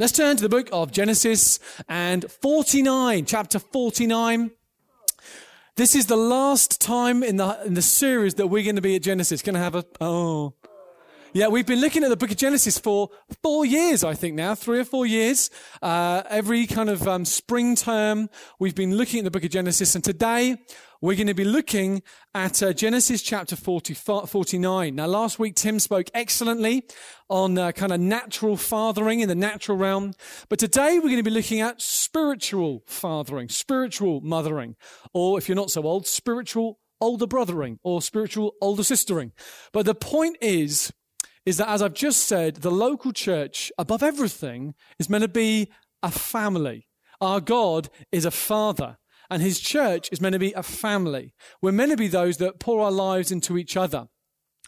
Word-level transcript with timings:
Let's 0.00 0.12
turn 0.12 0.38
to 0.38 0.42
the 0.42 0.48
book 0.48 0.70
of 0.72 0.92
Genesis 0.92 1.60
and 1.86 2.24
49, 2.24 3.26
chapter 3.26 3.58
49. 3.58 4.50
This 5.76 5.94
is 5.94 6.06
the 6.06 6.16
last 6.16 6.80
time 6.80 7.22
in 7.22 7.36
the, 7.36 7.62
in 7.66 7.74
the 7.74 7.82
series 7.82 8.36
that 8.36 8.46
we're 8.46 8.62
going 8.62 8.76
to 8.76 8.80
be 8.80 8.96
at 8.96 9.02
Genesis. 9.02 9.42
Going 9.42 9.56
to 9.56 9.60
have 9.60 9.74
a, 9.74 9.84
oh. 10.00 10.54
Yeah, 11.32 11.46
we've 11.46 11.66
been 11.66 11.80
looking 11.80 12.02
at 12.02 12.08
the 12.08 12.16
book 12.16 12.32
of 12.32 12.36
Genesis 12.36 12.76
for 12.76 13.08
four 13.40 13.64
years, 13.64 14.02
I 14.02 14.14
think 14.14 14.34
now, 14.34 14.56
three 14.56 14.80
or 14.80 14.84
four 14.84 15.06
years. 15.06 15.48
Uh, 15.80 16.24
every 16.28 16.66
kind 16.66 16.90
of 16.90 17.06
um, 17.06 17.24
spring 17.24 17.76
term, 17.76 18.28
we've 18.58 18.74
been 18.74 18.96
looking 18.96 19.20
at 19.20 19.24
the 19.24 19.30
book 19.30 19.44
of 19.44 19.50
Genesis. 19.50 19.94
And 19.94 20.02
today, 20.02 20.56
we're 21.00 21.14
going 21.14 21.28
to 21.28 21.34
be 21.34 21.44
looking 21.44 22.02
at 22.34 22.60
uh, 22.64 22.72
Genesis 22.72 23.22
chapter 23.22 23.54
40, 23.54 23.94
49. 23.94 24.92
Now, 24.92 25.06
last 25.06 25.38
week, 25.38 25.54
Tim 25.54 25.78
spoke 25.78 26.10
excellently 26.14 26.82
on 27.28 27.56
uh, 27.56 27.70
kind 27.70 27.92
of 27.92 28.00
natural 28.00 28.56
fathering 28.56 29.20
in 29.20 29.28
the 29.28 29.36
natural 29.36 29.78
realm. 29.78 30.14
But 30.48 30.58
today, 30.58 30.94
we're 30.96 31.10
going 31.10 31.16
to 31.18 31.22
be 31.22 31.30
looking 31.30 31.60
at 31.60 31.80
spiritual 31.80 32.82
fathering, 32.88 33.48
spiritual 33.48 34.20
mothering, 34.20 34.74
or 35.14 35.38
if 35.38 35.48
you're 35.48 35.54
not 35.54 35.70
so 35.70 35.84
old, 35.84 36.08
spiritual 36.08 36.80
older 37.00 37.26
brothering 37.26 37.78
or 37.84 38.02
spiritual 38.02 38.54
older 38.60 38.82
sistering. 38.82 39.30
But 39.72 39.86
the 39.86 39.94
point 39.94 40.36
is, 40.40 40.92
is 41.46 41.56
that 41.56 41.68
as 41.68 41.82
I've 41.82 41.94
just 41.94 42.26
said, 42.26 42.56
the 42.56 42.70
local 42.70 43.12
church, 43.12 43.72
above 43.78 44.02
everything, 44.02 44.74
is 44.98 45.08
meant 45.08 45.22
to 45.22 45.28
be 45.28 45.68
a 46.02 46.10
family. 46.10 46.86
Our 47.20 47.40
God 47.40 47.88
is 48.12 48.24
a 48.24 48.30
father, 48.30 48.98
and 49.30 49.42
his 49.42 49.60
church 49.60 50.08
is 50.12 50.20
meant 50.20 50.34
to 50.34 50.38
be 50.38 50.52
a 50.52 50.62
family. 50.62 51.34
We're 51.62 51.72
meant 51.72 51.90
to 51.90 51.96
be 51.96 52.08
those 52.08 52.38
that 52.38 52.60
pour 52.60 52.82
our 52.82 52.90
lives 52.90 53.30
into 53.30 53.58
each 53.58 53.76
other. 53.76 54.08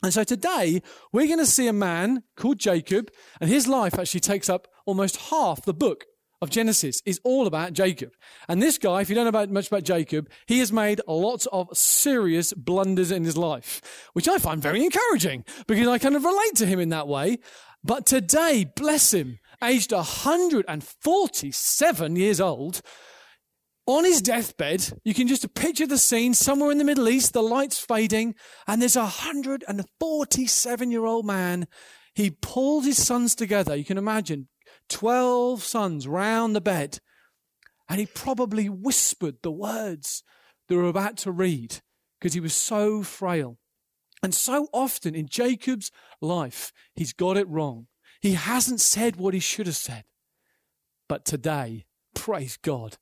And 0.03 0.13
so 0.13 0.25
today, 0.25 0.83
we're 1.13 1.27
going 1.27 1.39
to 1.39 1.47
see 1.47 1.69
a 1.69 1.73
man 1.73 2.25
called 2.37 2.59
Jacob, 2.59 3.11
and 3.41 3.49
his 3.49 3.69
life 3.69 3.99
actually 3.99 4.21
takes 4.21 4.49
up 4.49 4.67
almost 4.85 5.17
half 5.17 5.63
the 5.63 5.75
book 5.75 6.07
of 6.43 6.51
Genesis 6.51 7.01
is 7.07 7.19
all 7.25 7.47
about 7.47 7.73
Jacob. 7.73 8.13
And 8.49 8.61
this 8.61 8.77
guy, 8.77 9.01
if 9.01 9.09
you 9.09 9.15
don't 9.15 9.25
know 9.25 9.31
about, 9.31 9.49
much 9.49 9.69
about 9.69 9.85
Jacob, 9.85 10.29
he 10.47 10.59
has 10.59 10.71
made 10.73 11.01
lots 11.07 11.47
of 11.47 11.71
serious 11.73 12.53
blunders 12.53 13.13
in 13.13 13.25
his 13.25 13.39
life, 13.39 13.81
which 14.13 14.29
I 14.29 14.37
find 14.39 14.61
very 14.61 14.85
encouraging 14.85 15.45
because 15.69 15.87
I 15.87 15.99
kind 15.99 16.17
of 16.17 16.25
relate 16.25 16.57
to 16.57 16.67
him 16.67 16.81
in 16.81 16.89
that 16.91 17.07
way. 17.09 17.39
But 17.85 18.07
today, 18.07 18.67
bless 18.77 19.15
him, 19.15 19.39
aged 19.63 19.93
147 19.93 22.17
years 22.17 22.41
old, 22.41 22.83
on 23.87 24.05
his 24.05 24.23
deathbed, 24.23 25.01
you 25.05 25.13
can 25.13 25.27
just 25.27 25.53
picture 25.55 25.89
the 25.89 25.99
scene 25.99 26.35
somewhere 26.35 26.71
in 26.71 26.79
the 26.79 26.85
Middle 26.85 27.09
East, 27.09 27.33
the 27.33 27.43
lights 27.43 27.81
fading, 27.81 28.37
and 28.69 28.81
there's 28.81 28.95
a 28.95 29.01
147 29.01 30.91
year 30.91 31.05
old 31.05 31.27
man. 31.27 31.67
He 32.15 32.31
pulled 32.31 32.85
his 32.85 33.05
sons 33.05 33.35
together. 33.35 33.75
You 33.75 33.85
can 33.85 33.99
imagine 33.99 34.47
12 34.89 35.63
sons 35.63 36.07
round 36.07 36.55
the 36.55 36.61
bed, 36.61 36.99
and 37.89 38.01
he 38.01 38.07
probably 38.07 38.69
whispered 38.69 39.37
the 39.43 39.51
words 39.51 40.23
that 40.69 40.77
we 40.77 40.83
are 40.83 40.87
about 40.87 41.17
to 41.19 41.33
read 41.33 41.81
because 42.19 42.35
he 42.35 42.41
was 42.41 42.55
so 42.55 43.03
frail. 43.03 43.59
And 44.23 44.35
so 44.35 44.69
often 44.73 45.15
in 45.15 45.27
Jacob's 45.27 45.91
life, 46.21 46.73
he's 46.95 47.13
got 47.13 47.37
it 47.37 47.49
wrong. 47.49 47.89
He 48.21 48.35
hasn't 48.35 48.81
said 48.81 49.17
what 49.17 49.35
he 49.35 49.41
should 49.41 49.67
have 49.67 49.77
said. 49.77 50.05
But 51.09 51.25
today, 51.25 51.87
praise 52.15 52.57
God, 52.57 52.99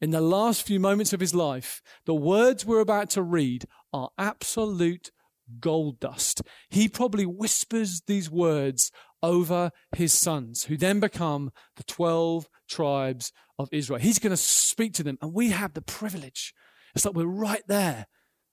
in 0.00 0.10
the 0.10 0.20
last 0.20 0.66
few 0.66 0.80
moments 0.80 1.12
of 1.12 1.20
his 1.20 1.34
life, 1.34 1.82
the 2.06 2.14
words 2.14 2.64
we're 2.64 2.80
about 2.80 3.10
to 3.10 3.22
read 3.22 3.66
are 3.92 4.10
absolute 4.18 5.12
gold 5.60 6.00
dust. 6.00 6.42
He 6.70 6.88
probably 6.88 7.26
whispers 7.26 8.02
these 8.06 8.30
words 8.30 8.90
over 9.22 9.70
his 9.96 10.12
sons, 10.12 10.64
who 10.64 10.76
then 10.76 11.00
become 11.00 11.52
the 11.76 11.84
12 11.84 12.48
tribes 12.68 13.32
of 13.58 13.68
Israel. 13.72 14.00
He's 14.00 14.18
going 14.18 14.30
to 14.32 14.36
speak 14.36 14.94
to 14.94 15.02
them, 15.02 15.18
and 15.22 15.32
we 15.32 15.50
have 15.50 15.74
the 15.74 15.82
privilege. 15.82 16.54
It's 16.94 17.04
like 17.04 17.14
we're 17.14 17.26
right 17.26 17.62
there 17.68 18.06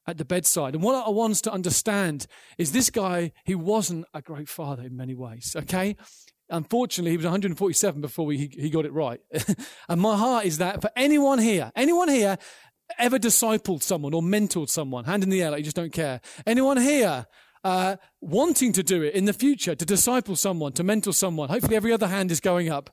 at 0.08 0.18
the 0.18 0.26
bedside. 0.26 0.74
And 0.74 0.84
what 0.84 1.06
I 1.06 1.10
want 1.10 1.32
us 1.32 1.42
to 1.42 1.52
understand 1.52 2.26
is 2.58 2.72
this 2.72 2.90
guy, 2.90 3.32
he 3.46 3.56
wasn't 3.56 4.06
a 4.14 4.22
great 4.22 4.50
father 4.50 4.84
in 4.84 4.98
many 4.98 5.14
ways, 5.14 5.56
okay? 5.56 5.96
Unfortunately, 6.50 7.12
he 7.12 7.18
was 7.18 7.26
147 7.26 8.02
before 8.02 8.32
he, 8.32 8.50
he 8.52 8.70
got 8.72 8.86
it 8.86 8.94
right. 8.94 9.20
and 9.90 10.02
my 10.02 10.18
heart 10.18 10.46
is 10.46 10.58
that 10.58 10.82
for 10.82 10.90
anyone 10.96 11.38
here, 11.38 11.72
anyone 11.76 12.10
here 12.10 12.38
ever 12.98 13.20
discipled 13.20 13.84
someone 13.84 14.14
or 14.14 14.22
mentored 14.22 14.70
someone, 14.70 15.06
hand 15.06 15.24
in 15.24 15.30
the 15.30 15.42
air 15.42 15.52
like 15.52 15.60
you 15.60 15.66
just 15.66 15.76
don't 15.76 15.94
care. 15.94 16.22
Anyone 16.46 16.78
here 16.78 17.28
uh, 17.64 17.98
wanting 18.22 18.72
to 18.74 18.84
do 18.84 19.02
it 19.04 19.14
in 19.14 19.26
the 19.26 19.34
future, 19.34 19.76
to 19.76 19.86
disciple 19.86 20.36
someone, 20.36 20.72
to 20.74 20.84
mentor 20.84 21.14
someone. 21.14 21.50
Hopefully, 21.50 21.76
every 21.76 21.92
other 21.92 22.08
hand 22.08 22.32
is 22.32 22.40
going 22.40 22.70
up. 22.70 22.90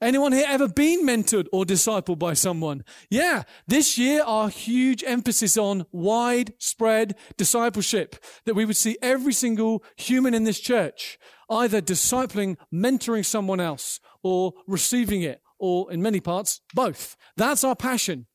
Anyone 0.00 0.32
here 0.32 0.46
ever 0.46 0.68
been 0.68 1.04
mentored 1.04 1.46
or 1.52 1.64
discipled 1.64 2.20
by 2.20 2.34
someone? 2.34 2.84
Yeah, 3.10 3.42
this 3.66 3.98
year 3.98 4.22
our 4.22 4.48
huge 4.48 5.02
emphasis 5.04 5.56
on 5.56 5.86
widespread 5.90 7.16
discipleship, 7.36 8.16
that 8.44 8.54
we 8.54 8.64
would 8.64 8.76
see 8.76 8.96
every 9.02 9.32
single 9.32 9.82
human 9.96 10.34
in 10.34 10.44
this 10.44 10.60
church 10.60 11.18
either 11.50 11.80
discipling, 11.80 12.56
mentoring 12.72 13.24
someone 13.24 13.58
else, 13.58 13.98
or 14.22 14.52
receiving 14.66 15.22
it, 15.22 15.40
or 15.58 15.90
in 15.90 16.02
many 16.02 16.20
parts, 16.20 16.60
both. 16.74 17.16
That's 17.36 17.64
our 17.64 17.74
passion. 17.74 18.26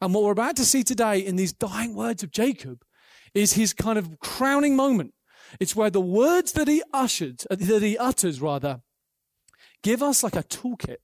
And 0.00 0.14
what 0.14 0.22
we're 0.24 0.32
about 0.32 0.56
to 0.56 0.64
see 0.64 0.82
today 0.82 1.18
in 1.18 1.36
these 1.36 1.52
dying 1.52 1.94
words 1.94 2.22
of 2.22 2.30
Jacob 2.30 2.82
is 3.34 3.54
his 3.54 3.72
kind 3.72 3.98
of 3.98 4.18
crowning 4.20 4.76
moment 4.76 5.12
it's 5.60 5.76
where 5.76 5.90
the 5.90 6.00
words 6.00 6.52
that 6.52 6.68
he 6.68 6.82
ushered, 6.92 7.42
uh, 7.50 7.56
that 7.56 7.82
he 7.82 7.96
utters 7.96 8.40
rather, 8.40 8.80
give 9.82 10.02
us 10.02 10.22
like 10.22 10.36
a 10.36 10.42
toolkit. 10.42 10.98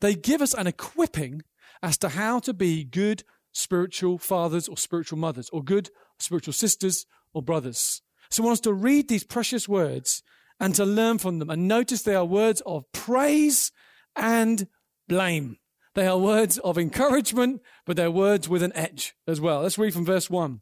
They 0.00 0.14
give 0.14 0.42
us 0.42 0.54
an 0.54 0.66
equipping 0.66 1.42
as 1.82 1.98
to 1.98 2.10
how 2.10 2.40
to 2.40 2.52
be 2.52 2.84
good 2.84 3.24
spiritual 3.52 4.18
fathers 4.18 4.68
or 4.68 4.76
spiritual 4.76 5.18
mothers 5.18 5.48
or 5.50 5.62
good 5.62 5.90
spiritual 6.18 6.52
sisters 6.52 7.06
or 7.32 7.42
brothers. 7.42 8.02
So 8.30 8.42
I 8.42 8.46
want 8.46 8.54
us 8.54 8.60
to 8.62 8.72
read 8.72 9.08
these 9.08 9.24
precious 9.24 9.68
words 9.68 10.22
and 10.58 10.74
to 10.74 10.84
learn 10.84 11.18
from 11.18 11.38
them 11.38 11.50
and 11.50 11.68
notice 11.68 12.02
they 12.02 12.14
are 12.14 12.24
words 12.24 12.62
of 12.66 12.90
praise 12.92 13.70
and 14.16 14.66
blame. 15.08 15.58
They 15.94 16.06
are 16.06 16.18
words 16.18 16.58
of 16.58 16.76
encouragement, 16.76 17.62
but 17.86 17.96
they're 17.96 18.10
words 18.10 18.48
with 18.48 18.62
an 18.62 18.72
edge 18.74 19.14
as 19.26 19.40
well. 19.40 19.62
Let's 19.62 19.78
read 19.78 19.94
from 19.94 20.04
verse 20.04 20.28
one. 20.28 20.60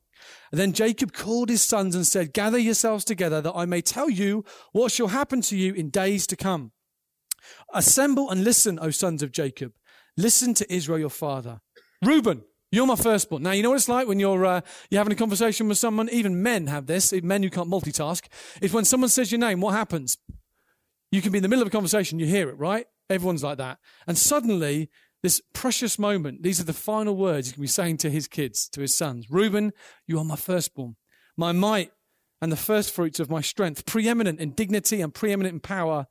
And 0.50 0.60
then 0.60 0.72
Jacob 0.72 1.12
called 1.12 1.48
his 1.48 1.62
sons 1.62 1.94
and 1.94 2.06
said, 2.06 2.32
Gather 2.32 2.58
yourselves 2.58 3.04
together 3.04 3.40
that 3.40 3.54
I 3.56 3.64
may 3.64 3.80
tell 3.80 4.10
you 4.10 4.44
what 4.72 4.92
shall 4.92 5.08
happen 5.08 5.40
to 5.42 5.56
you 5.56 5.72
in 5.72 5.90
days 5.90 6.26
to 6.28 6.36
come. 6.36 6.72
Assemble 7.72 8.30
and 8.30 8.44
listen, 8.44 8.78
O 8.80 8.90
sons 8.90 9.22
of 9.22 9.32
Jacob. 9.32 9.72
Listen 10.16 10.54
to 10.54 10.72
Israel 10.72 10.98
your 10.98 11.10
father. 11.10 11.60
Reuben, 12.04 12.44
you're 12.70 12.86
my 12.86 12.96
firstborn. 12.96 13.42
Now, 13.42 13.52
you 13.52 13.62
know 13.62 13.70
what 13.70 13.76
it's 13.76 13.88
like 13.88 14.06
when 14.06 14.20
you're, 14.20 14.44
uh, 14.44 14.60
you're 14.90 15.00
having 15.00 15.12
a 15.12 15.16
conversation 15.16 15.68
with 15.68 15.78
someone? 15.78 16.08
Even 16.10 16.42
men 16.42 16.66
have 16.66 16.86
this, 16.86 17.12
men 17.22 17.42
who 17.42 17.50
can't 17.50 17.70
multitask. 17.70 18.26
Is 18.60 18.72
when 18.72 18.84
someone 18.84 19.08
says 19.08 19.32
your 19.32 19.38
name, 19.38 19.60
what 19.60 19.74
happens? 19.74 20.18
You 21.10 21.22
can 21.22 21.32
be 21.32 21.38
in 21.38 21.42
the 21.42 21.48
middle 21.48 21.62
of 21.62 21.68
a 21.68 21.72
conversation, 21.72 22.18
you 22.18 22.26
hear 22.26 22.48
it, 22.48 22.58
right? 22.58 22.86
Everyone's 23.10 23.42
like 23.42 23.58
that. 23.58 23.78
And 24.06 24.16
suddenly 24.16 24.90
this 25.22 25.40
precious 25.52 25.98
moment, 25.98 26.42
these 26.42 26.60
are 26.60 26.64
the 26.64 26.72
final 26.72 27.16
words 27.16 27.48
he 27.48 27.52
can 27.54 27.62
be 27.62 27.68
saying 27.68 27.98
to 27.98 28.10
his 28.10 28.26
kids, 28.26 28.68
to 28.70 28.80
his 28.80 28.96
sons. 28.96 29.30
Reuben, 29.30 29.72
you 30.06 30.18
are 30.18 30.24
my 30.24 30.36
firstborn, 30.36 30.96
my 31.36 31.52
might 31.52 31.92
and 32.40 32.50
the 32.50 32.56
first 32.56 32.92
fruits 32.92 33.20
of 33.20 33.30
my 33.30 33.40
strength, 33.40 33.86
preeminent 33.86 34.40
in 34.40 34.50
dignity 34.50 35.00
and 35.00 35.14
preeminent 35.14 35.54
in 35.54 35.60
power, 35.60 36.06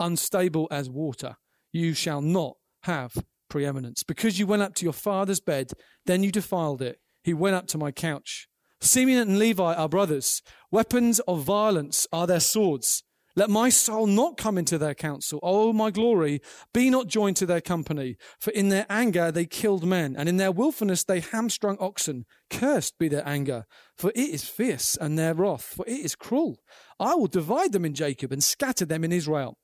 unstable 0.00 0.66
as 0.70 0.90
water. 0.90 1.36
You 1.72 1.94
shall 1.94 2.20
not 2.20 2.56
have 2.82 3.14
preeminence. 3.48 4.02
Because 4.02 4.38
you 4.38 4.48
went 4.48 4.62
up 4.62 4.74
to 4.74 4.84
your 4.84 4.92
father's 4.92 5.40
bed, 5.40 5.70
then 6.06 6.24
you 6.24 6.32
defiled 6.32 6.82
it. 6.82 6.98
He 7.22 7.32
went 7.32 7.54
up 7.54 7.68
to 7.68 7.78
my 7.78 7.92
couch. 7.92 8.48
Simeon 8.80 9.20
and 9.20 9.38
Levi 9.38 9.74
are 9.74 9.88
brothers. 9.88 10.42
Weapons 10.72 11.20
of 11.20 11.44
violence 11.44 12.06
are 12.12 12.26
their 12.26 12.40
swords. 12.40 13.04
Let 13.36 13.50
my 13.50 13.68
soul 13.68 14.06
not 14.06 14.36
come 14.36 14.58
into 14.58 14.76
their 14.78 14.94
counsel. 14.94 15.38
O 15.42 15.72
my 15.72 15.90
glory, 15.90 16.40
be 16.74 16.90
not 16.90 17.06
joined 17.06 17.36
to 17.36 17.46
their 17.46 17.60
company. 17.60 18.16
For 18.38 18.50
in 18.50 18.68
their 18.68 18.86
anger 18.88 19.30
they 19.30 19.46
killed 19.46 19.86
men, 19.86 20.16
and 20.16 20.28
in 20.28 20.36
their 20.36 20.52
wilfulness 20.52 21.04
they 21.04 21.20
hamstrung 21.20 21.76
oxen. 21.78 22.26
Cursed 22.50 22.98
be 22.98 23.08
their 23.08 23.26
anger, 23.26 23.66
for 23.96 24.10
it 24.10 24.18
is 24.18 24.44
fierce, 24.44 24.96
and 24.96 25.18
their 25.18 25.34
wrath, 25.34 25.62
for 25.62 25.86
it 25.86 26.00
is 26.00 26.16
cruel. 26.16 26.58
I 26.98 27.14
will 27.14 27.28
divide 27.28 27.72
them 27.72 27.84
in 27.84 27.94
Jacob 27.94 28.32
and 28.32 28.42
scatter 28.42 28.84
them 28.84 29.04
in 29.04 29.12
Israel. 29.12 29.58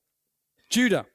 Judah, 0.70 1.06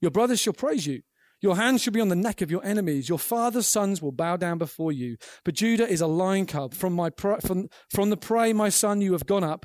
your 0.00 0.10
brothers 0.10 0.40
shall 0.40 0.52
praise 0.52 0.86
you. 0.86 1.02
Your 1.40 1.54
hands 1.54 1.82
shall 1.82 1.92
be 1.92 2.00
on 2.00 2.08
the 2.08 2.16
neck 2.16 2.40
of 2.42 2.50
your 2.50 2.64
enemies. 2.64 3.08
Your 3.08 3.18
father's 3.18 3.68
sons 3.68 4.02
will 4.02 4.10
bow 4.10 4.36
down 4.36 4.58
before 4.58 4.90
you. 4.90 5.16
But 5.44 5.54
Judah 5.54 5.88
is 5.88 6.00
a 6.00 6.06
lion 6.08 6.46
cub. 6.46 6.74
From, 6.74 6.94
my 6.94 7.10
from, 7.10 7.68
from 7.90 8.10
the 8.10 8.16
prey, 8.16 8.52
my 8.52 8.70
son, 8.70 9.00
you 9.00 9.12
have 9.12 9.26
gone 9.26 9.44
up. 9.44 9.64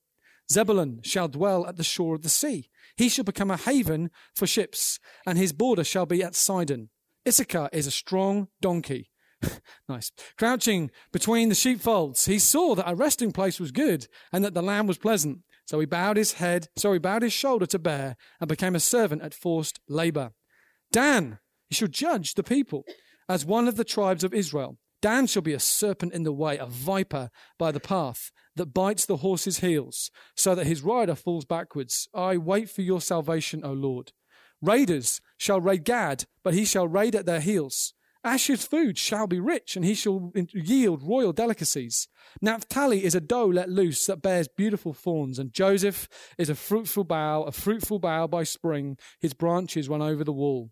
Zebulun 0.51 0.99
shall 1.03 1.29
dwell 1.29 1.65
at 1.65 1.77
the 1.77 1.83
shore 1.83 2.15
of 2.15 2.23
the 2.23 2.29
sea. 2.29 2.69
He 2.97 3.07
shall 3.07 3.23
become 3.23 3.49
a 3.49 3.57
haven 3.57 4.11
for 4.35 4.45
ships 4.45 4.99
and 5.25 5.37
his 5.37 5.53
border 5.53 5.83
shall 5.83 6.05
be 6.05 6.21
at 6.21 6.35
Sidon. 6.35 6.89
Issachar 7.27 7.69
is 7.71 7.87
a 7.87 7.91
strong 7.91 8.47
donkey. 8.59 9.09
nice. 9.89 10.11
Crouching 10.37 10.91
between 11.11 11.49
the 11.49 11.55
sheepfolds, 11.55 12.25
he 12.25 12.37
saw 12.37 12.75
that 12.75 12.89
a 12.89 12.95
resting 12.95 13.31
place 13.31 13.59
was 13.59 13.71
good 13.71 14.07
and 14.31 14.43
that 14.43 14.53
the 14.53 14.61
land 14.61 14.87
was 14.87 14.97
pleasant. 14.97 15.39
So 15.65 15.79
he 15.79 15.85
bowed 15.85 16.17
his 16.17 16.33
head, 16.33 16.67
so 16.75 16.91
he 16.91 16.99
bowed 16.99 17.21
his 17.21 17.31
shoulder 17.31 17.65
to 17.67 17.79
bear, 17.79 18.17
and 18.41 18.49
became 18.49 18.75
a 18.75 18.79
servant 18.79 19.21
at 19.21 19.33
forced 19.33 19.79
labor. 19.87 20.33
Dan, 20.91 21.39
he 21.69 21.75
shall 21.75 21.87
judge 21.87 22.33
the 22.33 22.43
people 22.43 22.83
as 23.29 23.45
one 23.45 23.69
of 23.69 23.77
the 23.77 23.85
tribes 23.85 24.25
of 24.25 24.33
Israel. 24.33 24.77
Dan 25.01 25.25
shall 25.25 25.41
be 25.41 25.53
a 25.53 25.59
serpent 25.59 26.13
in 26.13 26.23
the 26.23 26.31
way, 26.31 26.57
a 26.57 26.65
viper 26.67 27.31
by 27.57 27.71
the 27.71 27.79
path 27.79 28.31
that 28.55 28.73
bites 28.73 29.05
the 29.05 29.17
horse's 29.17 29.59
heels, 29.59 30.11
so 30.35 30.53
that 30.53 30.67
his 30.67 30.83
rider 30.83 31.15
falls 31.15 31.45
backwards. 31.45 32.07
I 32.13 32.37
wait 32.37 32.69
for 32.69 32.81
your 32.81 33.01
salvation, 33.01 33.63
O 33.63 33.73
Lord. 33.73 34.11
Raiders 34.61 35.19
shall 35.37 35.59
raid 35.59 35.85
Gad, 35.85 36.25
but 36.43 36.53
he 36.53 36.65
shall 36.65 36.87
raid 36.87 37.15
at 37.15 37.25
their 37.25 37.39
heels. 37.39 37.93
Asher's 38.23 38.63
food 38.63 38.99
shall 38.99 39.25
be 39.25 39.39
rich, 39.39 39.75
and 39.75 39.83
he 39.83 39.95
shall 39.95 40.31
yield 40.53 41.01
royal 41.01 41.33
delicacies. 41.33 42.07
Naphtali 42.39 43.03
is 43.03 43.15
a 43.15 43.19
doe 43.19 43.47
let 43.47 43.69
loose 43.69 44.05
that 44.05 44.21
bears 44.21 44.47
beautiful 44.47 44.93
fawns, 44.93 45.39
and 45.39 45.51
Joseph 45.51 46.07
is 46.37 46.47
a 46.49 46.55
fruitful 46.55 47.05
bough, 47.05 47.41
a 47.41 47.51
fruitful 47.51 47.97
bough 47.97 48.27
by 48.27 48.43
spring. 48.43 48.97
His 49.19 49.33
branches 49.33 49.89
run 49.89 50.03
over 50.03 50.23
the 50.23 50.31
wall. 50.31 50.69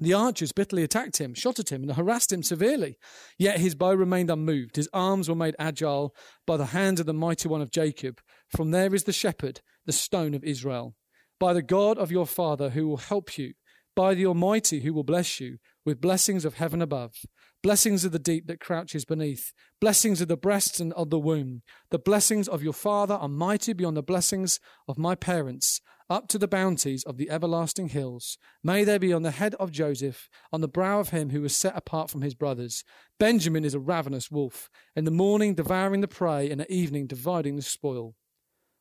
The 0.00 0.14
archers 0.14 0.52
bitterly 0.52 0.84
attacked 0.84 1.18
him, 1.18 1.34
shot 1.34 1.58
at 1.58 1.70
him, 1.70 1.82
and 1.82 1.92
harassed 1.92 2.32
him 2.32 2.42
severely. 2.42 2.98
Yet 3.36 3.58
his 3.58 3.74
bow 3.74 3.92
remained 3.92 4.30
unmoved. 4.30 4.76
His 4.76 4.88
arms 4.92 5.28
were 5.28 5.34
made 5.34 5.56
agile 5.58 6.14
by 6.46 6.56
the 6.56 6.66
hand 6.66 7.00
of 7.00 7.06
the 7.06 7.14
mighty 7.14 7.48
one 7.48 7.60
of 7.60 7.72
Jacob. 7.72 8.20
From 8.48 8.70
there 8.70 8.94
is 8.94 9.04
the 9.04 9.12
shepherd, 9.12 9.60
the 9.86 9.92
stone 9.92 10.34
of 10.34 10.44
Israel. 10.44 10.94
By 11.40 11.52
the 11.52 11.62
God 11.62 11.98
of 11.98 12.12
your 12.12 12.26
father 12.26 12.70
who 12.70 12.86
will 12.86 12.96
help 12.98 13.38
you, 13.38 13.54
by 13.96 14.14
the 14.14 14.26
Almighty 14.26 14.80
who 14.80 14.94
will 14.94 15.02
bless 15.02 15.40
you 15.40 15.58
with 15.84 16.00
blessings 16.00 16.44
of 16.44 16.54
heaven 16.54 16.80
above, 16.80 17.14
blessings 17.62 18.04
of 18.04 18.12
the 18.12 18.18
deep 18.20 18.46
that 18.46 18.60
crouches 18.60 19.04
beneath, 19.04 19.52
blessings 19.80 20.20
of 20.20 20.28
the 20.28 20.36
breasts 20.36 20.78
and 20.78 20.92
of 20.92 21.10
the 21.10 21.18
womb. 21.18 21.62
The 21.90 21.98
blessings 21.98 22.46
of 22.46 22.62
your 22.62 22.72
father 22.72 23.14
are 23.14 23.28
mighty 23.28 23.72
beyond 23.72 23.96
the 23.96 24.02
blessings 24.02 24.60
of 24.86 24.98
my 24.98 25.16
parents, 25.16 25.80
up 26.10 26.28
to 26.28 26.38
the 26.38 26.48
bounties 26.48 27.04
of 27.04 27.16
the 27.16 27.30
everlasting 27.30 27.88
hills. 27.88 28.38
May 28.62 28.84
they 28.84 28.98
be 28.98 29.12
on 29.12 29.22
the 29.22 29.30
head 29.30 29.54
of 29.56 29.70
Joseph, 29.70 30.28
on 30.52 30.60
the 30.60 30.68
brow 30.68 31.00
of 31.00 31.10
him 31.10 31.30
who 31.30 31.42
was 31.42 31.54
set 31.54 31.76
apart 31.76 32.10
from 32.10 32.22
his 32.22 32.34
brothers. 32.34 32.84
Benjamin 33.18 33.64
is 33.64 33.74
a 33.74 33.80
ravenous 33.80 34.30
wolf, 34.30 34.70
in 34.96 35.04
the 35.04 35.10
morning 35.10 35.54
devouring 35.54 36.00
the 36.00 36.08
prey, 36.08 36.50
and 36.50 36.60
at 36.60 36.70
evening 36.70 37.06
dividing 37.06 37.56
the 37.56 37.62
spoil. 37.62 38.14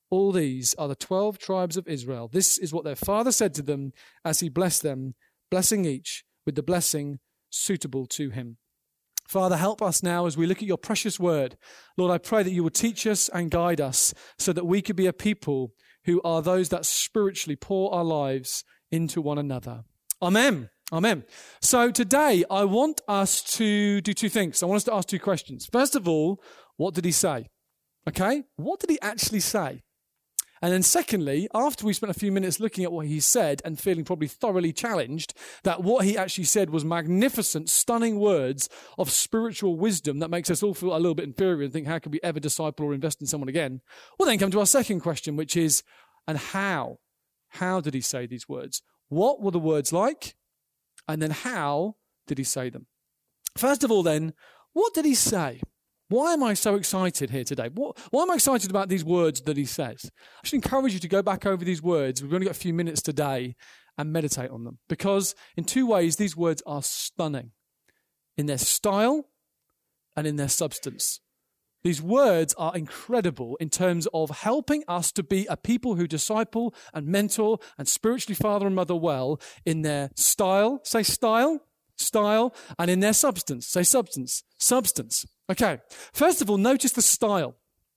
All 0.10 0.32
these 0.32 0.74
are 0.76 0.88
the 0.88 0.96
twelve 0.96 1.38
tribes 1.38 1.76
of 1.76 1.88
Israel. 1.88 2.30
This 2.32 2.58
is 2.58 2.74
what 2.74 2.86
their 2.86 2.96
father 2.96 3.32
said 3.32 3.54
to 3.56 3.62
them 3.62 3.92
as 4.24 4.40
he 4.40 4.48
blessed 4.48 4.84
them, 4.84 5.16
blessing 5.52 5.84
each 5.84 6.24
with 6.46 6.56
the 6.56 6.64
blessing 6.64 7.20
suitable 7.50 8.06
to 8.06 8.30
him. 8.30 8.58
Father, 9.28 9.58
help 9.58 9.82
us 9.82 10.02
now 10.02 10.26
as 10.26 10.38
we 10.38 10.48
look 10.48 10.60
at 10.60 10.68
your 10.68 10.78
precious 10.78 11.20
word. 11.20 11.58
Lord, 11.98 12.14
I 12.14 12.18
pray 12.18 12.44
that 12.44 12.52
you 12.52 12.64
will 12.64 12.70
teach 12.70 13.06
us 13.06 13.28
and 13.28 13.52
guide 13.52 13.82
us 13.82 14.14
so 14.38 14.54
that 14.54 14.66
we 14.66 14.82
could 14.82 14.96
be 14.96 15.08
a 15.08 15.12
people 15.12 15.74
who 16.08 16.22
are 16.24 16.42
those 16.42 16.70
that 16.70 16.86
spiritually 16.86 17.56
pour 17.56 17.94
our 17.94 18.04
lives 18.04 18.64
into 18.92 19.22
one 19.22 19.38
another. 19.38 19.84
Amen. 20.22 20.70
Amen. 20.92 21.26
So 21.62 21.92
today 21.92 22.46
I 22.50 22.64
want 22.64 23.02
us 23.08 23.44
to 23.58 24.02
do 24.02 24.14
two 24.14 24.30
things. 24.30 24.64
I 24.64 24.66
want 24.66 24.78
us 24.78 24.84
to 24.86 24.94
ask 24.94 25.10
two 25.10 25.20
questions. 25.20 25.68
First 25.72 25.96
of 25.96 26.08
all, 26.08 26.42
what 26.78 26.94
did 26.94 27.04
he 27.06 27.12
say? 27.12 27.50
Okay. 28.08 28.44
What 28.56 28.80
did 28.80 28.90
he 28.90 29.00
actually 29.02 29.42
say? 29.42 29.84
And 30.62 30.74
then, 30.74 30.84
secondly, 30.84 31.48
after 31.54 31.86
we 31.86 31.94
spent 31.94 32.10
a 32.10 32.20
few 32.20 32.32
minutes 32.32 32.60
looking 32.60 32.84
at 32.84 32.92
what 32.92 33.06
he 33.06 33.20
said 33.20 33.62
and 33.64 33.80
feeling 33.80 34.06
probably 34.06 34.28
thoroughly 34.28 34.74
challenged, 34.74 35.34
that 35.64 35.84
what 35.84 36.06
he 36.06 36.18
actually 36.18 36.46
said 36.46 36.70
was 36.70 36.84
magnificent, 36.84 37.70
stunning 37.70 38.20
words 38.20 38.70
of 38.98 39.12
spiritual 39.12 39.78
wisdom 39.78 40.20
that 40.20 40.30
makes 40.30 40.50
us 40.50 40.64
all 40.64 40.74
feel 40.74 40.96
a 40.96 40.98
little 40.98 41.16
bit 41.16 41.26
inferior 41.26 41.64
and 41.64 41.74
think, 41.74 41.88
how 41.88 42.00
can 42.00 42.12
we 42.12 42.20
ever 42.24 42.40
disciple 42.40 42.86
or 42.86 42.94
invest 42.94 43.22
in 43.22 43.28
someone 43.28 43.50
again? 43.50 43.82
We'll 44.18 44.28
then 44.28 44.40
come 44.40 44.52
to 44.52 44.60
our 44.60 44.66
second 44.66 45.02
question, 45.02 45.36
which 45.36 45.56
is, 45.56 45.84
and 46.28 46.38
how? 46.38 47.00
How 47.50 47.80
did 47.80 47.94
he 47.94 48.02
say 48.02 48.26
these 48.26 48.50
words? 48.50 48.82
What 49.10 49.42
were 49.42 49.52
the 49.52 49.60
words 49.60 49.94
like? 49.94 50.36
And 51.08 51.22
then, 51.22 51.32
how 51.32 51.96
did 52.26 52.38
he 52.38 52.44
say 52.44 52.70
them? 52.70 52.88
First 53.56 53.84
of 53.84 53.92
all, 53.92 54.04
then, 54.04 54.34
what 54.74 54.94
did 54.94 55.06
he 55.06 55.16
say? 55.16 55.62
Why 56.10 56.34
am 56.34 56.44
I 56.44 56.54
so 56.54 56.76
excited 56.76 57.32
here 57.32 57.44
today? 57.44 57.70
What, 57.74 57.98
why 58.12 58.24
am 58.24 58.32
I 58.32 58.36
excited 58.36 58.70
about 58.70 58.88
these 58.88 59.04
words 59.04 59.42
that 59.42 59.58
he 59.58 59.66
says? 59.66 60.10
I 60.44 60.48
should 60.48 60.56
encourage 60.56 60.94
you 60.94 61.00
to 61.00 61.08
go 61.10 61.22
back 61.22 61.46
over 61.46 61.66
these 61.66 61.84
words. 61.84 62.24
We've 62.24 62.34
only 62.34 62.46
got 62.46 62.56
a 62.56 62.60
few 62.60 62.74
minutes 62.74 63.02
today 63.02 63.56
and 63.98 64.14
meditate 64.14 64.50
on 64.50 64.64
them 64.64 64.80
because, 64.88 65.36
in 65.58 65.66
two 65.66 65.86
ways, 65.86 66.16
these 66.16 66.38
words 66.38 66.64
are 66.66 66.82
stunning 66.82 67.52
in 68.38 68.46
their 68.46 68.58
style 68.58 69.26
and 70.16 70.26
in 70.26 70.38
their 70.38 70.48
substance. 70.48 71.20
These 71.84 72.02
words 72.02 72.54
are 72.58 72.76
incredible 72.76 73.58
in 73.60 73.70
terms 73.70 74.08
of 74.14 74.30
helping 74.30 74.84
us 74.88 75.12
to 75.14 75.24
be 75.24 75.46
a 75.48 75.58
people 75.58 75.96
who 75.96 76.08
disciple 76.08 76.74
and 76.94 77.08
mentor 77.08 77.60
and 77.78 77.88
spiritually 77.88 78.36
father 78.36 78.66
and 78.66 78.76
mother 78.76 78.96
well 78.96 79.40
in 79.66 79.82
their 79.82 80.10
style, 80.16 80.80
say 80.84 81.04
style, 81.04 81.62
style, 81.98 82.56
and 82.80 82.90
in 82.90 83.00
their 83.00 83.14
substance, 83.14 83.68
say 83.68 83.84
substance, 83.84 84.44
substance. 84.58 85.26
Okay, 85.50 85.80
first 86.14 86.42
of 86.42 86.50
all, 86.50 86.58
notice 86.58 86.92
the 86.92 87.02
style. 87.02 87.56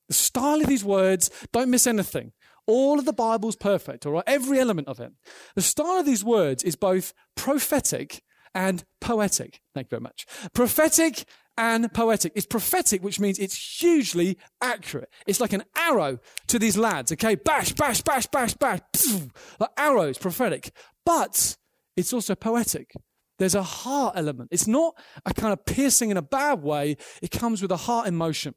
The 0.08 0.14
style 0.14 0.60
of 0.60 0.66
these 0.66 0.84
words, 0.84 1.30
don't 1.52 1.70
miss 1.70 1.86
anything. 1.86 2.32
All 2.66 2.98
of 2.98 3.04
the 3.04 3.12
Bible's 3.12 3.56
perfect, 3.56 4.06
all 4.06 4.12
right? 4.12 4.24
Every 4.26 4.58
element 4.60 4.88
of 4.88 5.00
it. 5.00 5.12
The 5.54 5.62
style 5.62 5.98
of 5.98 6.06
these 6.06 6.24
words 6.24 6.62
is 6.62 6.76
both 6.76 7.12
prophetic 7.36 8.22
and 8.54 8.84
poetic. 9.00 9.60
Thank 9.74 9.86
you 9.86 9.90
very 9.90 10.00
much. 10.00 10.26
Prophetic 10.52 11.24
and 11.56 11.92
poetic. 11.92 12.32
It's 12.34 12.46
prophetic, 12.46 13.02
which 13.02 13.20
means 13.20 13.38
it's 13.38 13.80
hugely 13.80 14.38
accurate. 14.60 15.08
It's 15.26 15.40
like 15.40 15.52
an 15.52 15.64
arrow 15.76 16.18
to 16.48 16.58
these 16.58 16.76
lads, 16.76 17.12
okay? 17.12 17.34
Bash, 17.34 17.72
bash, 17.72 18.02
bash, 18.02 18.26
bash, 18.26 18.54
bash. 18.54 18.80
Pfft, 18.94 19.30
like 19.58 19.70
arrows, 19.76 20.18
prophetic. 20.18 20.72
But 21.04 21.56
it's 21.96 22.12
also 22.12 22.34
poetic. 22.34 22.92
There's 23.40 23.54
a 23.54 23.62
heart 23.62 24.14
element. 24.18 24.50
It's 24.52 24.66
not 24.66 24.94
a 25.24 25.32
kind 25.32 25.54
of 25.54 25.64
piercing 25.64 26.10
in 26.10 26.18
a 26.18 26.22
bad 26.22 26.62
way. 26.62 26.98
It 27.22 27.30
comes 27.30 27.62
with 27.62 27.72
a 27.72 27.76
heart 27.78 28.06
emotion. 28.06 28.54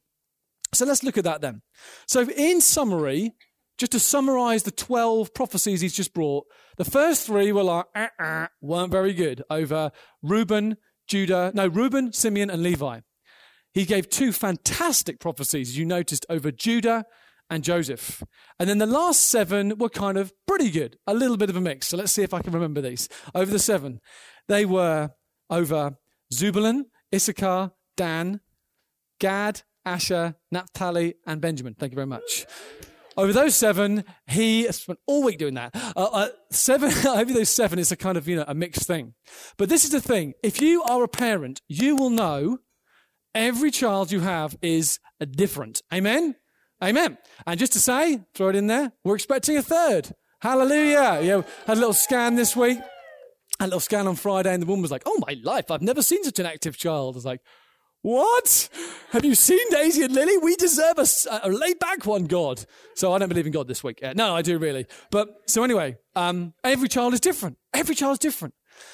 So 0.74 0.86
let's 0.86 1.04
look 1.04 1.18
at 1.18 1.24
that 1.24 1.40
then. 1.40 1.62
So 2.06 2.24
in 2.30 2.60
summary, 2.60 3.32
just 3.78 3.94
to 3.94 4.00
summarize 4.00 4.64
the 4.64 4.72
12 4.72 5.34
prophecies 5.34 5.80
he's 5.80 5.96
just 5.96 6.14
brought, 6.14 6.48
the 6.76 6.84
first 6.84 7.26
three 7.26 7.54
were 7.54 7.64
like, 7.64 7.86
uh, 7.96 8.08
uh, 8.20 8.48
weren't 8.60 8.92
very 8.92 9.14
good 9.14 9.42
over 9.50 9.92
Reuben, 10.22 10.76
Judah, 11.08 11.54
no, 11.56 11.66
Reuben, 11.66 12.12
Simeon, 12.12 12.50
and 12.50 12.62
Levi. 12.62 13.00
He 13.74 13.86
gave 13.86 14.10
two 14.10 14.34
fantastic 14.34 15.18
prophecies, 15.18 15.78
you 15.78 15.86
noticed, 15.86 16.26
over 16.30 16.52
Judah 16.52 17.06
and 17.50 17.64
Joseph. 17.64 18.24
And 18.60 18.70
then 18.70 18.78
the 18.78 18.86
last 18.86 19.22
seven 19.22 19.78
were 19.78 19.90
kind 19.90 20.18
of 20.18 20.34
pretty 20.48 20.72
good, 20.72 20.98
a 21.06 21.14
little 21.14 21.38
bit 21.38 21.50
of 21.50 21.56
a 21.56 21.62
mix. 21.62 21.88
So 21.88 21.98
let's 21.98 22.12
see 22.12 22.24
if 22.24 22.34
I 22.34 22.42
can 22.42 22.54
remember 22.54 22.82
these. 22.82 23.10
Over 23.36 23.52
the 23.52 23.60
seven, 23.60 24.00
they 24.48 24.66
were 24.66 25.12
over 25.50 25.98
Zebulun, 26.34 26.86
Issachar, 27.14 27.72
Dan, 27.96 28.42
Gad, 29.20 29.62
Asher, 29.86 30.36
Naphtali, 30.52 31.16
and 31.26 31.42
Benjamin. 31.42 31.76
Thank 31.76 31.92
you 31.92 31.96
very 31.96 32.08
much. 32.08 32.46
Over 33.16 33.32
those 33.32 33.56
seven, 33.56 34.06
he 34.28 34.72
spent 34.72 35.00
all 35.06 35.24
week 35.24 35.38
doing 35.38 35.54
that. 35.54 35.76
Uh, 35.96 36.10
uh, 36.12 36.28
seven 36.52 36.92
over 37.08 37.32
those 37.32 37.50
seven 37.50 37.78
is 37.78 37.92
a 37.92 37.96
kind 37.96 38.18
of 38.18 38.28
you 38.28 38.36
know 38.38 38.46
a 38.48 38.56
mixed 38.56 38.88
thing. 38.88 39.14
But 39.58 39.70
this 39.70 39.84
is 39.84 39.92
the 39.92 40.02
thing: 40.02 40.34
if 40.44 40.62
you 40.62 40.82
are 40.84 41.04
a 41.04 41.08
parent, 41.08 41.62
you 41.68 41.96
will 41.96 42.10
know 42.10 42.60
every 43.36 43.72
child 43.72 44.12
you 44.12 44.22
have 44.22 44.58
is 44.62 45.00
different. 45.32 45.82
Amen. 45.94 46.36
Amen. 46.82 47.18
And 47.46 47.60
just 47.60 47.74
to 47.74 47.80
say, 47.80 48.22
throw 48.34 48.50
it 48.50 48.56
in 48.56 48.68
there, 48.68 48.92
we're 49.04 49.16
expecting 49.16 49.58
a 49.58 49.62
third. 49.62 50.14
Hallelujah. 50.42 51.20
Yeah, 51.22 51.42
had 51.66 51.78
a 51.78 51.80
little 51.80 51.94
scan 51.94 52.36
this 52.36 52.56
week 52.56 52.80
a 53.60 53.66
little 53.66 53.80
scan 53.80 54.08
on 54.08 54.16
Friday, 54.16 54.54
and 54.54 54.62
the 54.62 54.68
woman 54.68 54.82
was 54.82 54.92
like, 54.92 55.04
"Oh 55.06 55.18
my 55.26 55.38
life, 55.44 55.72
I've 55.72 55.82
never 55.82 56.02
seen 56.02 56.24
such 56.24 56.40
an 56.40 56.46
active 56.46 56.78
child." 56.78 57.16
I 57.16 57.18
was 57.18 57.26
like, 57.26 57.42
"What? 58.02 58.70
Have 59.12 59.26
you 59.26 59.36
seen 59.36 59.66
Daisy 59.70 60.04
and 60.04 60.14
Lily? 60.14 60.38
We 60.38 60.56
deserve 60.56 60.98
a, 60.98 61.06
a 61.44 61.50
laid 61.50 61.80
back 61.80 62.06
one, 62.06 62.26
God." 62.26 62.66
So 62.96 63.14
I 63.14 63.20
don't 63.20 63.30
believe 63.30 63.46
in 63.46 63.54
God 63.54 63.68
this 63.68 63.84
week. 63.84 64.00
Uh, 64.04 64.14
no, 64.16 64.36
I 64.36 64.42
do 64.42 64.58
really. 64.58 64.86
But 65.12 65.30
so 65.48 65.64
anyway, 65.64 65.98
um, 66.16 66.54
every 66.64 66.90
child 66.90 67.14
is 67.14 67.20
different. 67.20 67.58
Every 67.74 67.96
child 67.96 68.14
is 68.14 68.20
different. 68.20 68.54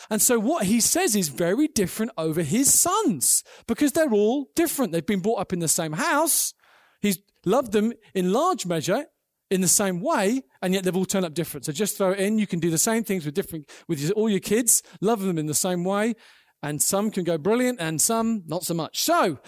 And 0.09 0.21
so 0.21 0.39
what 0.39 0.65
he 0.65 0.81
says 0.81 1.15
is 1.15 1.29
very 1.29 1.67
different 1.67 2.11
over 2.17 2.43
his 2.43 2.73
sons 2.73 3.43
because 3.65 3.93
they're 3.93 4.11
all 4.11 4.49
different. 4.53 4.91
They've 4.91 5.05
been 5.05 5.21
brought 5.21 5.39
up 5.39 5.53
in 5.53 5.59
the 5.59 5.69
same 5.69 5.93
house. 5.93 6.53
He's 7.01 7.17
loved 7.49 7.71
them 7.71 7.93
in 8.13 8.31
large 8.31 8.65
measure 8.65 9.05
in 9.51 9.61
the 9.61 9.67
same 9.67 9.99
way, 9.99 10.43
and 10.61 10.73
yet 10.73 10.83
they've 10.83 10.95
all 10.95 11.05
turned 11.05 11.25
up 11.25 11.33
different. 11.33 11.65
So 11.65 11.71
just 11.71 11.97
throw 11.97 12.11
it 12.11 12.19
in. 12.19 12.37
You 12.37 12.47
can 12.47 12.59
do 12.59 12.69
the 12.69 12.77
same 12.77 13.03
things 13.03 13.25
with 13.25 13.33
different, 13.33 13.69
with 13.87 14.11
all 14.11 14.29
your 14.29 14.39
kids, 14.39 14.83
love 15.01 15.21
them 15.21 15.37
in 15.37 15.47
the 15.47 15.53
same 15.53 15.83
way, 15.83 16.15
and 16.61 16.81
some 16.81 17.09
can 17.11 17.23
go 17.23 17.37
brilliant 17.37 17.79
and 17.79 17.99
some 17.99 18.43
not 18.45 18.63
so 18.63 18.73
much. 18.73 19.01
So 19.01 19.39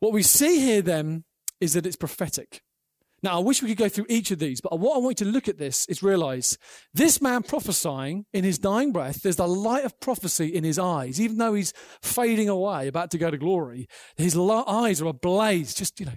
what 0.00 0.12
we 0.12 0.22
see 0.22 0.60
here 0.60 0.82
then 0.82 1.24
is 1.60 1.72
that 1.74 1.86
it's 1.86 1.96
prophetic. 1.96 2.62
Now, 3.20 3.36
I 3.36 3.42
wish 3.42 3.62
we 3.62 3.68
could 3.68 3.78
go 3.78 3.88
through 3.88 4.06
each 4.08 4.30
of 4.30 4.38
these, 4.38 4.60
but 4.60 4.78
what 4.78 4.94
I 4.94 5.00
want 5.00 5.18
you 5.18 5.26
to 5.26 5.32
look 5.32 5.48
at 5.48 5.58
this 5.58 5.86
is 5.86 6.04
realize 6.04 6.56
this 6.94 7.20
man 7.20 7.42
prophesying 7.42 8.26
in 8.32 8.44
his 8.44 8.60
dying 8.60 8.92
breath, 8.92 9.22
there's 9.22 9.36
the 9.36 9.48
light 9.48 9.84
of 9.84 9.98
prophecy 9.98 10.46
in 10.46 10.62
his 10.62 10.78
eyes. 10.78 11.20
Even 11.20 11.38
though 11.38 11.54
he's 11.54 11.72
fading 12.00 12.48
away, 12.48 12.86
about 12.86 13.10
to 13.10 13.18
go 13.18 13.28
to 13.28 13.36
glory, 13.36 13.88
his 14.16 14.38
eyes 14.38 15.02
are 15.02 15.06
ablaze. 15.06 15.74
Just, 15.74 15.98
you 15.98 16.06
know, 16.06 16.12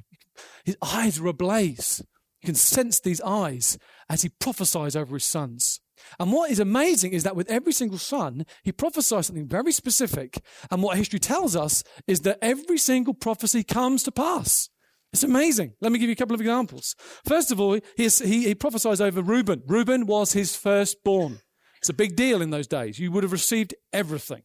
his 0.65 0.77
eyes 0.81 1.19
are 1.19 1.27
ablaze. 1.27 2.03
You 2.41 2.47
can 2.47 2.55
sense 2.55 2.99
these 2.99 3.21
eyes 3.21 3.77
as 4.09 4.23
he 4.23 4.29
prophesies 4.29 4.95
over 4.95 5.15
his 5.15 5.25
sons. 5.25 5.79
And 6.19 6.31
what 6.31 6.49
is 6.49 6.59
amazing 6.59 7.13
is 7.13 7.23
that 7.23 7.35
with 7.35 7.49
every 7.49 7.73
single 7.73 7.99
son, 7.99 8.45
he 8.63 8.71
prophesies 8.71 9.27
something 9.27 9.47
very 9.47 9.71
specific. 9.71 10.39
And 10.71 10.81
what 10.81 10.97
history 10.97 11.19
tells 11.19 11.55
us 11.55 11.83
is 12.07 12.21
that 12.21 12.39
every 12.41 12.77
single 12.77 13.13
prophecy 13.13 13.63
comes 13.63 14.03
to 14.03 14.11
pass. 14.11 14.69
It's 15.13 15.23
amazing. 15.23 15.73
Let 15.81 15.91
me 15.91 15.99
give 15.99 16.07
you 16.07 16.13
a 16.13 16.17
couple 16.17 16.33
of 16.33 16.41
examples. 16.41 16.95
First 17.25 17.51
of 17.51 17.59
all, 17.59 17.73
he, 17.97 18.07
he, 18.07 18.43
he 18.45 18.55
prophesies 18.55 19.01
over 19.01 19.21
Reuben. 19.21 19.61
Reuben 19.67 20.05
was 20.05 20.33
his 20.33 20.55
firstborn. 20.55 21.39
It's 21.77 21.89
a 21.89 21.93
big 21.93 22.15
deal 22.15 22.41
in 22.41 22.49
those 22.49 22.67
days. 22.67 22.97
You 22.97 23.11
would 23.11 23.23
have 23.23 23.31
received 23.31 23.75
everything. 23.91 24.43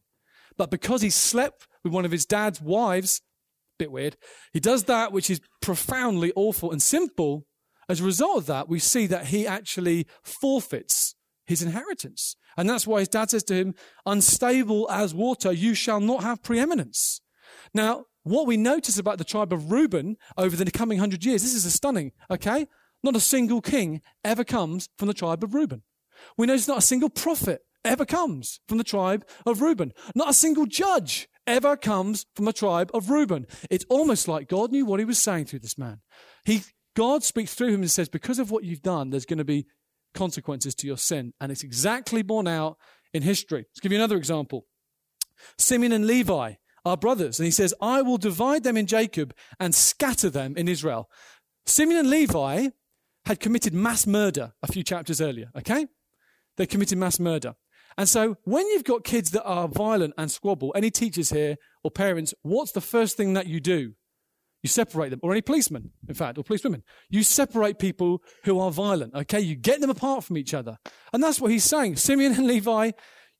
But 0.57 0.71
because 0.71 1.01
he 1.01 1.09
slept 1.09 1.67
with 1.83 1.93
one 1.93 2.03
of 2.03 2.11
his 2.11 2.25
dad's 2.25 2.59
wives, 2.59 3.21
bit 3.77 3.91
weird, 3.91 4.17
he 4.53 4.59
does 4.59 4.85
that 4.85 5.11
which 5.11 5.29
is 5.29 5.41
profoundly 5.61 6.31
awful 6.35 6.71
and 6.71 6.81
simple. 6.81 7.45
As 7.89 8.01
a 8.01 8.05
result 8.05 8.37
of 8.39 8.45
that, 8.47 8.67
we 8.67 8.79
see 8.79 9.07
that 9.07 9.27
he 9.27 9.47
actually 9.47 10.07
forfeits 10.23 11.15
his 11.45 11.61
inheritance. 11.61 12.35
And 12.57 12.69
that's 12.69 12.87
why 12.87 12.99
his 12.99 13.07
dad 13.07 13.29
says 13.29 13.43
to 13.45 13.55
him, 13.55 13.75
unstable 14.05 14.89
as 14.89 15.13
water, 15.13 15.51
you 15.51 15.73
shall 15.73 15.99
not 15.99 16.23
have 16.23 16.43
preeminence. 16.43 17.21
Now, 17.73 18.05
what 18.23 18.47
we 18.47 18.57
notice 18.57 18.97
about 18.97 19.19
the 19.19 19.23
tribe 19.23 19.53
of 19.53 19.71
Reuben 19.71 20.17
over 20.37 20.55
the 20.55 20.69
coming 20.69 20.99
hundred 20.99 21.23
years, 21.23 21.43
this 21.43 21.53
is 21.53 21.73
stunning, 21.73 22.11
okay? 22.29 22.67
Not 23.03 23.15
a 23.15 23.21
single 23.21 23.61
king 23.61 24.01
ever 24.25 24.43
comes 24.43 24.89
from 24.97 25.07
the 25.07 25.13
tribe 25.13 25.43
of 25.43 25.53
Reuben. 25.53 25.83
We 26.35 26.47
notice 26.47 26.67
not 26.67 26.79
a 26.79 26.81
single 26.81 27.09
prophet 27.09 27.61
ever 27.85 28.05
comes 28.05 28.59
from 28.67 28.79
the 28.79 28.83
tribe 28.83 29.25
of 29.45 29.61
Reuben. 29.61 29.93
Not 30.13 30.29
a 30.29 30.33
single 30.33 30.65
judge 30.65 31.29
ever 31.47 31.75
comes 31.77 32.25
from 32.35 32.45
the 32.45 32.53
tribe 32.53 32.91
of 32.93 33.09
Reuben. 33.09 33.47
It's 33.69 33.85
almost 33.89 34.27
like 34.27 34.49
God 34.49 34.71
knew 34.71 34.85
what 34.85 34.99
he 34.99 35.05
was 35.05 35.19
saying 35.19 35.45
through 35.45 35.59
this 35.59 35.77
man. 35.77 36.01
He, 36.45 36.61
God 36.95 37.23
speaks 37.23 37.53
through 37.53 37.69
him 37.69 37.81
and 37.81 37.89
says, 37.89 38.09
because 38.09 38.37
of 38.37 38.51
what 38.51 38.63
you've 38.63 38.81
done, 38.81 39.09
there's 39.09 39.25
going 39.25 39.37
to 39.37 39.45
be 39.45 39.65
consequences 40.13 40.75
to 40.75 40.87
your 40.87 40.97
sin. 40.97 41.33
And 41.39 41.51
it's 41.51 41.63
exactly 41.63 42.21
borne 42.21 42.47
out 42.47 42.77
in 43.13 43.23
history. 43.23 43.65
Let's 43.69 43.79
give 43.79 43.91
you 43.91 43.97
another 43.97 44.17
example. 44.17 44.65
Simeon 45.57 45.91
and 45.93 46.05
Levi 46.05 46.53
are 46.85 46.97
brothers. 46.97 47.39
And 47.39 47.45
he 47.45 47.51
says, 47.51 47.73
I 47.81 48.01
will 48.01 48.17
divide 48.17 48.63
them 48.63 48.77
in 48.77 48.87
Jacob 48.87 49.33
and 49.59 49.73
scatter 49.75 50.29
them 50.29 50.55
in 50.57 50.67
Israel. 50.67 51.09
Simeon 51.65 51.99
and 51.99 52.09
Levi 52.09 52.69
had 53.25 53.39
committed 53.39 53.73
mass 53.73 54.07
murder 54.07 54.53
a 54.63 54.71
few 54.71 54.83
chapters 54.83 55.19
earlier, 55.19 55.51
okay? 55.57 55.87
They 56.55 56.65
committed 56.65 56.97
mass 56.97 57.19
murder. 57.19 57.55
And 57.97 58.07
so 58.07 58.37
when 58.43 58.67
you've 58.67 58.83
got 58.83 59.03
kids 59.03 59.31
that 59.31 59.43
are 59.43 59.67
violent 59.67 60.13
and 60.17 60.29
squabble, 60.29 60.71
any 60.75 60.91
teachers 60.91 61.31
here 61.31 61.55
or 61.83 61.91
parents, 61.91 62.33
what's 62.43 62.71
the 62.71 62.81
first 62.81 63.17
thing 63.17 63.33
that 63.33 63.47
you 63.47 63.59
do? 63.59 63.93
You 64.63 64.69
separate 64.69 65.09
them, 65.09 65.19
or 65.23 65.31
any 65.31 65.41
policemen, 65.41 65.91
in 66.07 66.15
fact, 66.15 66.37
or 66.37 66.43
policewomen. 66.43 66.83
You 67.09 67.23
separate 67.23 67.79
people 67.79 68.21
who 68.43 68.59
are 68.59 68.71
violent, 68.71 69.13
okay? 69.13 69.39
You 69.39 69.55
get 69.55 69.81
them 69.81 69.89
apart 69.89 70.23
from 70.23 70.37
each 70.37 70.53
other. 70.53 70.77
And 71.13 71.23
that's 71.23 71.39
what 71.39 71.51
he's 71.51 71.63
saying. 71.63 71.95
Simeon 71.97 72.33
and 72.33 72.47
Levi 72.47 72.91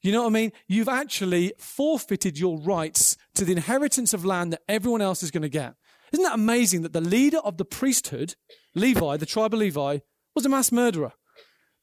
you 0.02 0.12
know 0.12 0.22
what 0.22 0.30
I 0.30 0.34
mean? 0.34 0.52
You've 0.68 0.90
actually 0.90 1.54
forfeited 1.58 2.38
your 2.38 2.60
rights 2.60 3.18
to 3.36 3.44
the 3.44 3.52
inheritance 3.54 4.14
of 4.14 4.26
land 4.26 4.54
that 4.54 4.62
everyone 4.68 5.02
else 5.02 5.24
is 5.24 5.32
going 5.32 5.42
to 5.42 5.50
get. 5.50 5.74
Isn't 6.12 6.24
that 6.24 6.36
amazing 6.36 6.84
that 6.84 6.94
the 6.94 7.02
leader 7.02 7.40
of 7.40 7.58
the 7.58 7.66
priesthood, 7.66 8.36
Levi, 8.76 9.18
the 9.18 9.26
tribe 9.26 9.54
of 9.54 9.60
Levi, 9.60 10.00
was 10.36 10.46
a 10.46 10.50
mass 10.50 10.72
murderer? 10.72 11.14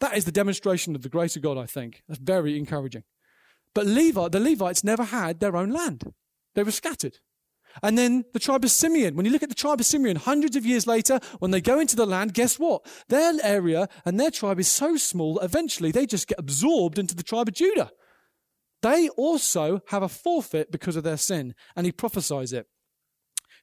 That 0.04 0.18
is 0.18 0.26
the 0.26 0.32
demonstration 0.32 0.94
of 0.94 1.00
the 1.00 1.08
grace 1.08 1.34
of 1.34 1.40
God, 1.40 1.56
I 1.56 1.64
think. 1.64 2.02
That's 2.06 2.20
very 2.20 2.58
encouraging. 2.58 3.04
But 3.74 3.86
Levi, 3.86 4.28
the 4.28 4.38
Levites 4.38 4.84
never 4.84 5.04
had 5.04 5.40
their 5.40 5.56
own 5.56 5.70
land. 5.70 6.12
They 6.54 6.62
were 6.62 6.72
scattered. 6.72 7.20
And 7.82 7.96
then 7.96 8.26
the 8.34 8.38
tribe 8.38 8.64
of 8.64 8.70
Simeon, 8.70 9.16
when 9.16 9.24
you 9.24 9.32
look 9.32 9.42
at 9.42 9.48
the 9.48 9.54
tribe 9.54 9.80
of 9.80 9.86
Simeon, 9.86 10.16
hundreds 10.16 10.56
of 10.56 10.66
years 10.66 10.86
later, 10.86 11.20
when 11.38 11.52
they 11.52 11.62
go 11.62 11.80
into 11.80 11.96
the 11.96 12.04
land, 12.04 12.34
guess 12.34 12.58
what? 12.58 12.84
Their 13.08 13.32
area 13.42 13.88
and 14.04 14.20
their 14.20 14.30
tribe 14.30 14.60
is 14.60 14.68
so 14.68 14.98
small, 14.98 15.38
eventually 15.38 15.90
they 15.90 16.04
just 16.04 16.28
get 16.28 16.38
absorbed 16.38 16.98
into 16.98 17.14
the 17.14 17.22
tribe 17.22 17.48
of 17.48 17.54
Judah. 17.54 17.90
They 18.82 19.08
also 19.08 19.80
have 19.86 20.02
a 20.02 20.08
forfeit 20.10 20.70
because 20.70 20.96
of 20.96 21.04
their 21.04 21.16
sin, 21.16 21.54
and 21.74 21.86
he 21.86 21.92
prophesies 21.92 22.52
it. 22.52 22.66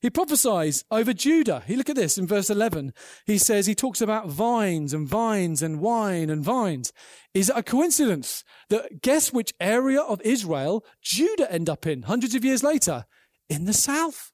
He 0.01 0.09
prophesies 0.09 0.83
over 0.89 1.13
Judah. 1.13 1.63
He 1.67 1.75
look 1.75 1.89
at 1.89 1.95
this 1.95 2.17
in 2.17 2.25
verse 2.25 2.49
11. 2.49 2.93
He 3.27 3.37
says, 3.37 3.67
he 3.67 3.75
talks 3.75 4.01
about 4.01 4.29
vines 4.29 4.93
and 4.93 5.07
vines 5.07 5.61
and 5.61 5.79
wine 5.79 6.29
and 6.31 6.43
vines. 6.43 6.91
Is 7.35 7.49
it 7.49 7.57
a 7.57 7.61
coincidence 7.61 8.43
that 8.69 9.01
guess 9.01 9.31
which 9.31 9.53
area 9.59 10.01
of 10.01 10.19
Israel 10.21 10.83
Judah 11.03 11.51
end 11.51 11.69
up 11.69 11.85
in 11.85 12.03
hundreds 12.03 12.33
of 12.33 12.43
years 12.43 12.63
later? 12.63 13.05
In 13.47 13.65
the 13.65 13.73
south. 13.73 14.31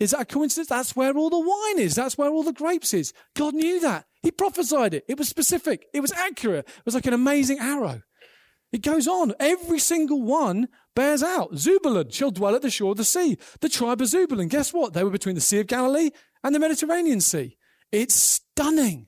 Is 0.00 0.12
that 0.12 0.20
a 0.20 0.24
coincidence? 0.24 0.68
That's 0.68 0.96
where 0.96 1.14
all 1.16 1.30
the 1.30 1.38
wine 1.38 1.78
is. 1.78 1.94
That's 1.94 2.16
where 2.16 2.30
all 2.30 2.42
the 2.42 2.52
grapes 2.52 2.94
is. 2.94 3.12
God 3.34 3.54
knew 3.54 3.80
that. 3.80 4.06
He 4.22 4.30
prophesied 4.30 4.94
it. 4.94 5.04
It 5.08 5.18
was 5.18 5.28
specific. 5.28 5.86
It 5.92 6.00
was 6.00 6.12
accurate. 6.12 6.66
It 6.68 6.84
was 6.84 6.94
like 6.94 7.06
an 7.06 7.14
amazing 7.14 7.58
arrow. 7.58 8.02
It 8.72 8.82
goes 8.82 9.06
on. 9.06 9.34
Every 9.38 9.78
single 9.78 10.22
one 10.22 10.68
bears 10.96 11.22
out. 11.22 11.54
Zebulun 11.54 12.10
shall 12.10 12.32
dwell 12.32 12.56
at 12.56 12.62
the 12.62 12.70
shore 12.70 12.90
of 12.90 12.96
the 12.96 13.04
sea. 13.04 13.38
The 13.60 13.68
tribe 13.68 14.00
of 14.00 14.08
Zebulun, 14.08 14.48
guess 14.48 14.72
what? 14.72 14.94
They 14.94 15.04
were 15.04 15.10
between 15.10 15.36
the 15.36 15.40
Sea 15.40 15.60
of 15.60 15.68
Galilee 15.68 16.10
and 16.42 16.52
the 16.52 16.58
Mediterranean 16.58 17.20
Sea. 17.20 17.56
It's 17.92 18.14
stunning. 18.14 19.06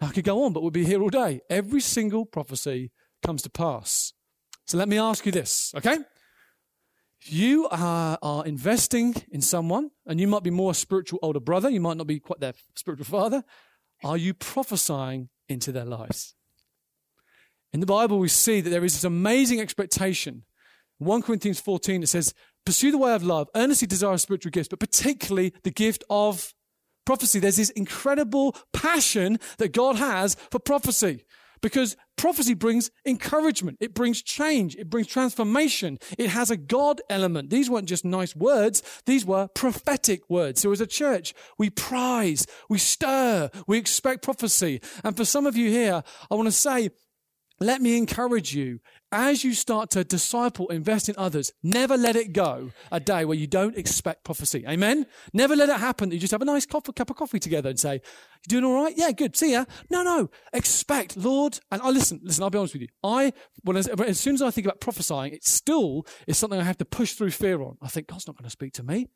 I 0.00 0.10
could 0.10 0.24
go 0.24 0.44
on, 0.44 0.52
but 0.52 0.60
we'll 0.60 0.70
be 0.70 0.84
here 0.84 1.00
all 1.00 1.08
day. 1.08 1.40
Every 1.48 1.80
single 1.80 2.26
prophecy 2.26 2.90
comes 3.22 3.40
to 3.42 3.50
pass. 3.50 4.12
So 4.66 4.76
let 4.76 4.88
me 4.88 4.98
ask 4.98 5.24
you 5.24 5.32
this, 5.32 5.72
okay? 5.74 5.98
If 7.20 7.32
you 7.32 7.68
are, 7.70 8.18
are 8.20 8.44
investing 8.44 9.14
in 9.30 9.40
someone, 9.40 9.90
and 10.06 10.20
you 10.20 10.28
might 10.28 10.42
be 10.42 10.50
more 10.50 10.72
a 10.72 10.74
spiritual 10.74 11.20
older 11.22 11.40
brother, 11.40 11.70
you 11.70 11.80
might 11.80 11.96
not 11.96 12.06
be 12.06 12.20
quite 12.20 12.40
their 12.40 12.52
spiritual 12.76 13.06
father, 13.06 13.44
are 14.02 14.18
you 14.18 14.34
prophesying 14.34 15.30
into 15.48 15.72
their 15.72 15.84
lives? 15.86 16.34
In 17.72 17.80
the 17.80 17.86
Bible, 17.86 18.18
we 18.18 18.28
see 18.28 18.60
that 18.60 18.70
there 18.70 18.84
is 18.84 18.94
this 18.94 19.04
amazing 19.04 19.60
expectation. 19.60 20.44
1 20.98 21.22
Corinthians 21.22 21.60
14, 21.60 22.02
it 22.02 22.08
says, 22.08 22.34
Pursue 22.64 22.90
the 22.90 22.98
way 22.98 23.14
of 23.14 23.22
love, 23.22 23.48
earnestly 23.54 23.86
desire 23.86 24.16
spiritual 24.16 24.50
gifts, 24.50 24.68
but 24.68 24.80
particularly 24.80 25.52
the 25.64 25.70
gift 25.70 26.02
of 26.08 26.54
prophecy. 27.04 27.38
There's 27.38 27.56
this 27.56 27.70
incredible 27.70 28.56
passion 28.72 29.38
that 29.58 29.72
God 29.72 29.96
has 29.96 30.34
for 30.50 30.58
prophecy 30.58 31.24
because 31.64 31.96
prophecy 32.16 32.52
brings 32.52 32.90
encouragement. 33.06 33.78
It 33.80 33.94
brings 33.94 34.22
change. 34.22 34.76
It 34.76 34.90
brings 34.90 35.06
transformation. 35.06 35.98
It 36.18 36.28
has 36.28 36.50
a 36.50 36.58
God 36.58 37.00
element. 37.08 37.48
These 37.48 37.70
weren't 37.70 37.88
just 37.88 38.04
nice 38.04 38.36
words. 38.36 38.82
These 39.06 39.24
were 39.24 39.48
prophetic 39.48 40.28
words. 40.28 40.60
So 40.60 40.72
as 40.72 40.82
a 40.82 40.86
church, 40.86 41.32
we 41.58 41.70
prize, 41.70 42.46
we 42.68 42.78
stir, 42.78 43.50
we 43.66 43.78
expect 43.78 44.22
prophecy. 44.22 44.82
And 45.02 45.16
for 45.16 45.24
some 45.24 45.46
of 45.46 45.56
you 45.56 45.70
here, 45.70 46.02
I 46.30 46.34
want 46.34 46.48
to 46.48 46.52
say, 46.52 46.90
let 47.60 47.80
me 47.80 47.96
encourage 47.96 48.54
you 48.54 48.80
as 49.14 49.44
you 49.44 49.54
start 49.54 49.90
to 49.90 50.02
disciple, 50.04 50.68
invest 50.68 51.08
in 51.08 51.14
others, 51.16 51.52
never 51.62 51.96
let 51.96 52.16
it 52.16 52.32
go 52.32 52.72
a 52.90 52.98
day 52.98 53.24
where 53.24 53.36
you 53.36 53.46
don't 53.46 53.78
expect 53.78 54.24
prophecy. 54.24 54.64
Amen? 54.68 55.06
Never 55.32 55.54
let 55.54 55.68
it 55.68 55.78
happen 55.78 56.10
you 56.10 56.18
just 56.18 56.32
have 56.32 56.42
a 56.42 56.46
nice 56.46 56.66
cup 56.66 56.88
of 56.88 57.16
coffee 57.16 57.38
together 57.38 57.70
and 57.70 57.78
say, 57.78 57.94
You 57.94 58.48
doing 58.48 58.64
all 58.64 58.82
right? 58.82 58.94
Yeah, 58.96 59.12
good. 59.12 59.36
See 59.36 59.52
ya. 59.52 59.64
No, 59.90 60.02
no. 60.02 60.30
Expect, 60.52 61.16
Lord. 61.16 61.60
And 61.70 61.82
I 61.82 61.90
listen, 61.90 62.20
listen, 62.22 62.42
I'll 62.42 62.50
be 62.50 62.58
honest 62.58 62.74
with 62.74 62.82
you. 62.82 62.88
I, 63.02 63.32
when 63.62 63.76
as, 63.76 63.88
as 63.88 64.20
soon 64.20 64.34
as 64.34 64.42
I 64.42 64.50
think 64.50 64.66
about 64.66 64.80
prophesying, 64.80 65.32
it 65.32 65.44
still 65.44 66.06
is 66.26 66.38
something 66.38 66.58
I 66.58 66.64
have 66.64 66.78
to 66.78 66.84
push 66.84 67.12
through 67.14 67.30
fear 67.30 67.62
on. 67.62 67.76
I 67.82 67.88
think 67.88 68.06
God's 68.06 68.26
not 68.26 68.36
going 68.36 68.44
to 68.44 68.50
speak 68.50 68.72
to 68.74 68.82
me. 68.82 69.08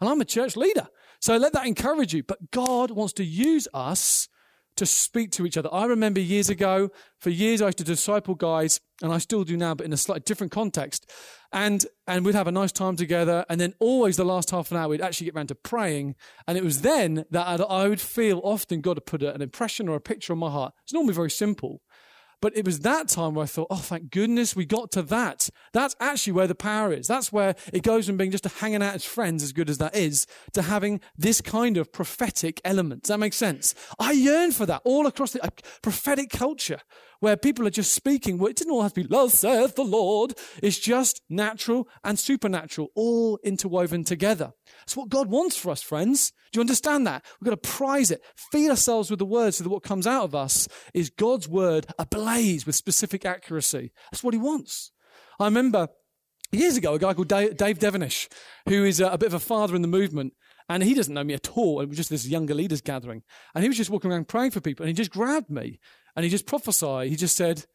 And 0.00 0.10
I'm 0.10 0.20
a 0.20 0.24
church 0.26 0.56
leader. 0.56 0.88
So 1.20 1.36
let 1.36 1.52
that 1.54 1.66
encourage 1.66 2.14
you. 2.14 2.22
But 2.22 2.50
God 2.50 2.90
wants 2.90 3.14
to 3.14 3.24
use 3.24 3.66
us 3.72 4.28
to 4.76 4.86
speak 4.86 5.32
to 5.32 5.46
each 5.46 5.56
other. 5.56 5.72
I 5.72 5.86
remember 5.86 6.20
years 6.20 6.48
ago, 6.48 6.90
for 7.18 7.30
years 7.30 7.62
I 7.62 7.66
used 7.66 7.78
to 7.78 7.84
disciple 7.84 8.34
guys, 8.34 8.80
and 9.02 9.12
I 9.12 9.18
still 9.18 9.44
do 9.44 9.56
now, 9.56 9.74
but 9.74 9.86
in 9.86 9.92
a 9.92 9.96
slightly 9.96 10.22
different 10.24 10.52
context. 10.52 11.10
And, 11.52 11.84
and 12.06 12.24
we'd 12.24 12.34
have 12.34 12.46
a 12.46 12.52
nice 12.52 12.72
time 12.72 12.96
together. 12.96 13.44
And 13.48 13.60
then 13.60 13.74
always 13.78 14.16
the 14.16 14.24
last 14.24 14.50
half 14.50 14.70
an 14.70 14.76
hour, 14.76 14.88
we'd 14.88 15.00
actually 15.00 15.26
get 15.26 15.34
around 15.34 15.48
to 15.48 15.54
praying. 15.54 16.14
And 16.46 16.58
it 16.58 16.64
was 16.64 16.82
then 16.82 17.24
that 17.30 17.46
I'd, 17.46 17.60
I 17.60 17.88
would 17.88 18.00
feel 18.00 18.40
often 18.42 18.80
God 18.80 18.96
had 18.96 19.06
put 19.06 19.22
an 19.22 19.42
impression 19.42 19.88
or 19.88 19.96
a 19.96 20.00
picture 20.00 20.32
on 20.32 20.38
my 20.38 20.50
heart. 20.50 20.74
It's 20.84 20.92
normally 20.92 21.14
very 21.14 21.30
simple. 21.30 21.80
But 22.42 22.56
it 22.56 22.64
was 22.64 22.80
that 22.80 23.08
time 23.08 23.34
where 23.34 23.44
I 23.44 23.46
thought, 23.46 23.68
oh, 23.70 23.76
thank 23.76 24.10
goodness 24.10 24.54
we 24.54 24.66
got 24.66 24.90
to 24.92 25.02
that. 25.02 25.48
That's 25.72 25.96
actually 26.00 26.34
where 26.34 26.46
the 26.46 26.54
power 26.54 26.92
is. 26.92 27.06
That's 27.06 27.32
where 27.32 27.54
it 27.72 27.82
goes 27.82 28.06
from 28.06 28.16
being 28.16 28.30
just 28.30 28.44
hanging 28.44 28.82
out 28.82 28.94
as 28.94 29.04
friends, 29.04 29.42
as 29.42 29.52
good 29.52 29.70
as 29.70 29.78
that 29.78 29.96
is, 29.96 30.26
to 30.52 30.62
having 30.62 31.00
this 31.16 31.40
kind 31.40 31.76
of 31.76 31.92
prophetic 31.92 32.60
element. 32.64 33.04
Does 33.04 33.08
that 33.08 33.18
make 33.18 33.32
sense? 33.32 33.74
I 33.98 34.12
yearn 34.12 34.52
for 34.52 34.66
that 34.66 34.82
all 34.84 35.06
across 35.06 35.32
the 35.32 35.44
uh, 35.44 35.50
prophetic 35.82 36.30
culture 36.30 36.80
where 37.20 37.36
people 37.36 37.66
are 37.66 37.70
just 37.70 37.92
speaking. 37.92 38.38
Well, 38.38 38.50
it 38.50 38.56
didn't 38.56 38.72
all 38.72 38.82
have 38.82 38.94
to 38.94 39.02
be, 39.02 39.08
Love 39.08 39.32
saith 39.32 39.74
the 39.74 39.84
Lord. 39.84 40.34
It's 40.62 40.78
just 40.78 41.22
natural 41.28 41.88
and 42.04 42.18
supernatural, 42.18 42.88
all 42.94 43.38
interwoven 43.44 44.04
together. 44.04 44.52
That's 44.80 44.96
what 44.96 45.08
God 45.08 45.28
wants 45.28 45.56
for 45.56 45.70
us, 45.70 45.82
friends. 45.82 46.32
Do 46.52 46.58
you 46.58 46.62
understand 46.62 47.06
that? 47.06 47.24
We've 47.40 47.50
got 47.50 47.62
to 47.62 47.68
prize 47.68 48.10
it, 48.10 48.22
feed 48.52 48.70
ourselves 48.70 49.10
with 49.10 49.18
the 49.18 49.24
word 49.24 49.54
so 49.54 49.64
that 49.64 49.70
what 49.70 49.82
comes 49.82 50.06
out 50.06 50.24
of 50.24 50.34
us 50.34 50.68
is 50.94 51.10
God's 51.10 51.48
word 51.48 51.86
ablaze 51.98 52.66
with 52.66 52.74
specific 52.74 53.24
accuracy. 53.24 53.92
That's 54.10 54.24
what 54.24 54.34
he 54.34 54.38
wants. 54.38 54.92
I 55.38 55.44
remember 55.44 55.88
years 56.52 56.76
ago 56.76 56.94
a 56.94 56.98
guy 56.98 57.14
called 57.14 57.28
Dave, 57.28 57.78
Devenish, 57.78 58.28
who 58.68 58.84
is 58.84 59.00
a 59.00 59.18
bit 59.18 59.28
of 59.28 59.34
a 59.34 59.40
father 59.40 59.74
in 59.74 59.82
the 59.82 59.88
movement. 59.88 60.32
And 60.68 60.82
he 60.82 60.94
doesn't 60.94 61.14
know 61.14 61.22
me 61.22 61.34
at 61.34 61.56
all. 61.56 61.80
It 61.80 61.88
was 61.88 61.96
just 61.96 62.10
this 62.10 62.26
younger 62.26 62.54
leaders 62.54 62.80
gathering. 62.80 63.22
And 63.54 63.62
he 63.62 63.68
was 63.68 63.76
just 63.76 63.90
walking 63.90 64.10
around 64.10 64.26
praying 64.26 64.50
for 64.50 64.60
people. 64.60 64.82
And 64.82 64.88
he 64.88 64.94
just 64.94 65.12
grabbed 65.12 65.48
me 65.48 65.78
and 66.16 66.24
he 66.24 66.30
just 66.30 66.46
prophesied. 66.46 67.10
He 67.10 67.16
just 67.16 67.36
said, 67.36 67.66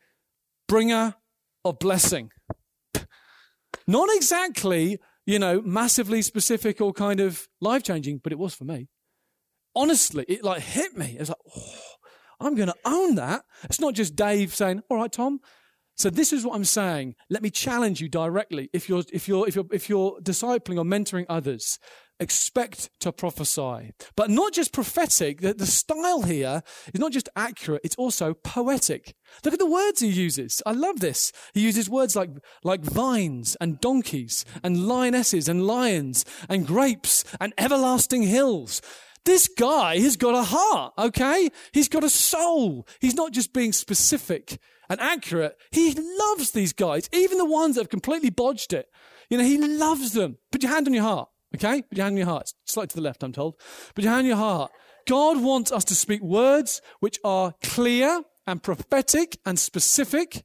bringer 0.68 1.16
of 1.64 1.80
blessing. 1.80 2.32
Not 3.88 4.10
exactly, 4.14 5.00
you 5.26 5.40
know, 5.40 5.62
massively 5.62 6.22
specific 6.22 6.82
or 6.82 6.92
kind 6.92 7.20
of 7.20 7.48
life 7.62 7.84
changing, 7.84 8.20
but 8.24 8.34
it 8.34 8.40
was 8.40 8.56
for 8.56 8.66
me. 8.66 8.90
Honestly, 9.76 10.26
it 10.28 10.44
like 10.44 10.62
hit 10.62 10.98
me. 10.98 11.14
It 11.16 11.20
was 11.20 11.30
like, 11.30 11.38
oh, 11.56 11.82
I'm 12.40 12.56
going 12.56 12.68
to 12.68 12.76
own 12.84 13.16
that. 13.16 13.44
It's 13.64 13.80
not 13.80 13.94
just 13.94 14.16
Dave 14.16 14.54
saying, 14.54 14.82
all 14.90 14.98
right, 14.98 15.12
Tom. 15.12 15.40
So 15.98 16.10
this 16.10 16.34
is 16.34 16.46
what 16.46 16.56
I'm 16.56 16.66
saying. 16.66 17.16
Let 17.30 17.44
me 17.44 17.52
challenge 17.52 18.02
you 18.02 18.10
directly. 18.10 18.70
If 18.74 18.90
you're, 18.90 19.04
if 19.14 19.28
you're, 19.28 19.48
if 19.48 19.56
you're, 19.56 19.66
if 19.72 19.90
you're 19.90 20.20
discipling 20.22 20.78
or 20.78 20.84
mentoring 20.84 21.26
others, 21.30 21.78
expect 22.22 22.90
to 23.02 23.12
prophesy. 23.12 23.92
But 24.16 24.30
not 24.30 24.54
just 24.54 24.72
prophetic, 24.72 25.42
the, 25.42 25.54
the 25.54 25.66
style 25.66 26.22
here 26.22 26.62
is 26.94 27.00
not 27.00 27.12
just 27.12 27.28
accurate, 27.36 27.82
it's 27.84 27.96
also 27.96 28.34
poetic. 28.34 29.16
Look 29.44 29.54
at 29.54 29.60
the 29.60 29.66
words 29.66 30.00
he 30.00 30.08
uses. 30.08 30.62
I 30.66 30.72
love 30.72 31.00
this. 31.00 31.32
He 31.54 31.62
uses 31.62 31.90
words 31.90 32.16
like, 32.16 32.30
like 32.64 32.84
vines 32.84 33.58
and 33.60 33.80
donkeys 33.82 34.46
and 34.64 34.88
lionesses 34.88 35.50
and 35.50 35.66
lions 35.66 36.24
and 36.48 36.68
grapes 36.68 37.24
and 37.40 37.54
everlasting 37.58 38.24
hills. 38.24 38.82
This 39.26 39.48
guy 39.48 40.00
has 40.00 40.18
got 40.18 40.36
a 40.36 40.44
heart, 40.44 40.94
okay? 40.98 41.50
He's 41.74 41.90
got 41.90 42.04
a 42.04 42.10
soul. 42.10 42.88
He's 43.00 43.16
not 43.16 43.34
just 43.34 43.54
being 43.54 43.72
specific 43.72 44.60
and 44.90 45.00
accurate. 45.00 45.58
He 45.72 45.94
loves 45.94 46.52
these 46.52 46.74
guys, 46.74 47.10
even 47.14 47.38
the 47.38 47.46
ones 47.46 47.76
that 47.76 47.82
have 47.82 47.90
completely 47.90 48.32
bodged 48.32 48.74
it. 48.74 48.88
You 49.30 49.38
know, 49.38 49.44
he 49.44 49.58
loves 49.58 50.14
them. 50.14 50.38
Put 50.52 50.64
your 50.64 50.72
hand 50.72 50.88
on 50.88 50.94
your 50.94 51.04
heart. 51.04 51.30
Okay? 51.56 51.82
Put 51.82 51.98
your 51.98 52.06
hand 52.06 52.14
on 52.14 52.18
your 52.18 52.28
heart. 52.28 52.54
Slightly 52.66 52.88
to 52.88 52.96
the 52.96 53.02
left, 53.02 53.24
I'm 53.24 53.34
told. 53.34 53.56
Put 53.96 54.04
your 54.04 54.14
hand 54.14 54.26
on 54.26 54.28
your 54.28 54.38
heart. 54.38 54.72
God 55.08 55.42
wants 55.42 55.72
us 55.72 55.84
to 55.86 55.96
speak 55.96 56.22
words 56.22 56.82
which 57.00 57.20
are 57.24 57.54
clear 57.64 58.24
and 58.48 58.62
prophetic 58.62 59.38
and 59.46 59.60
specific, 59.60 60.44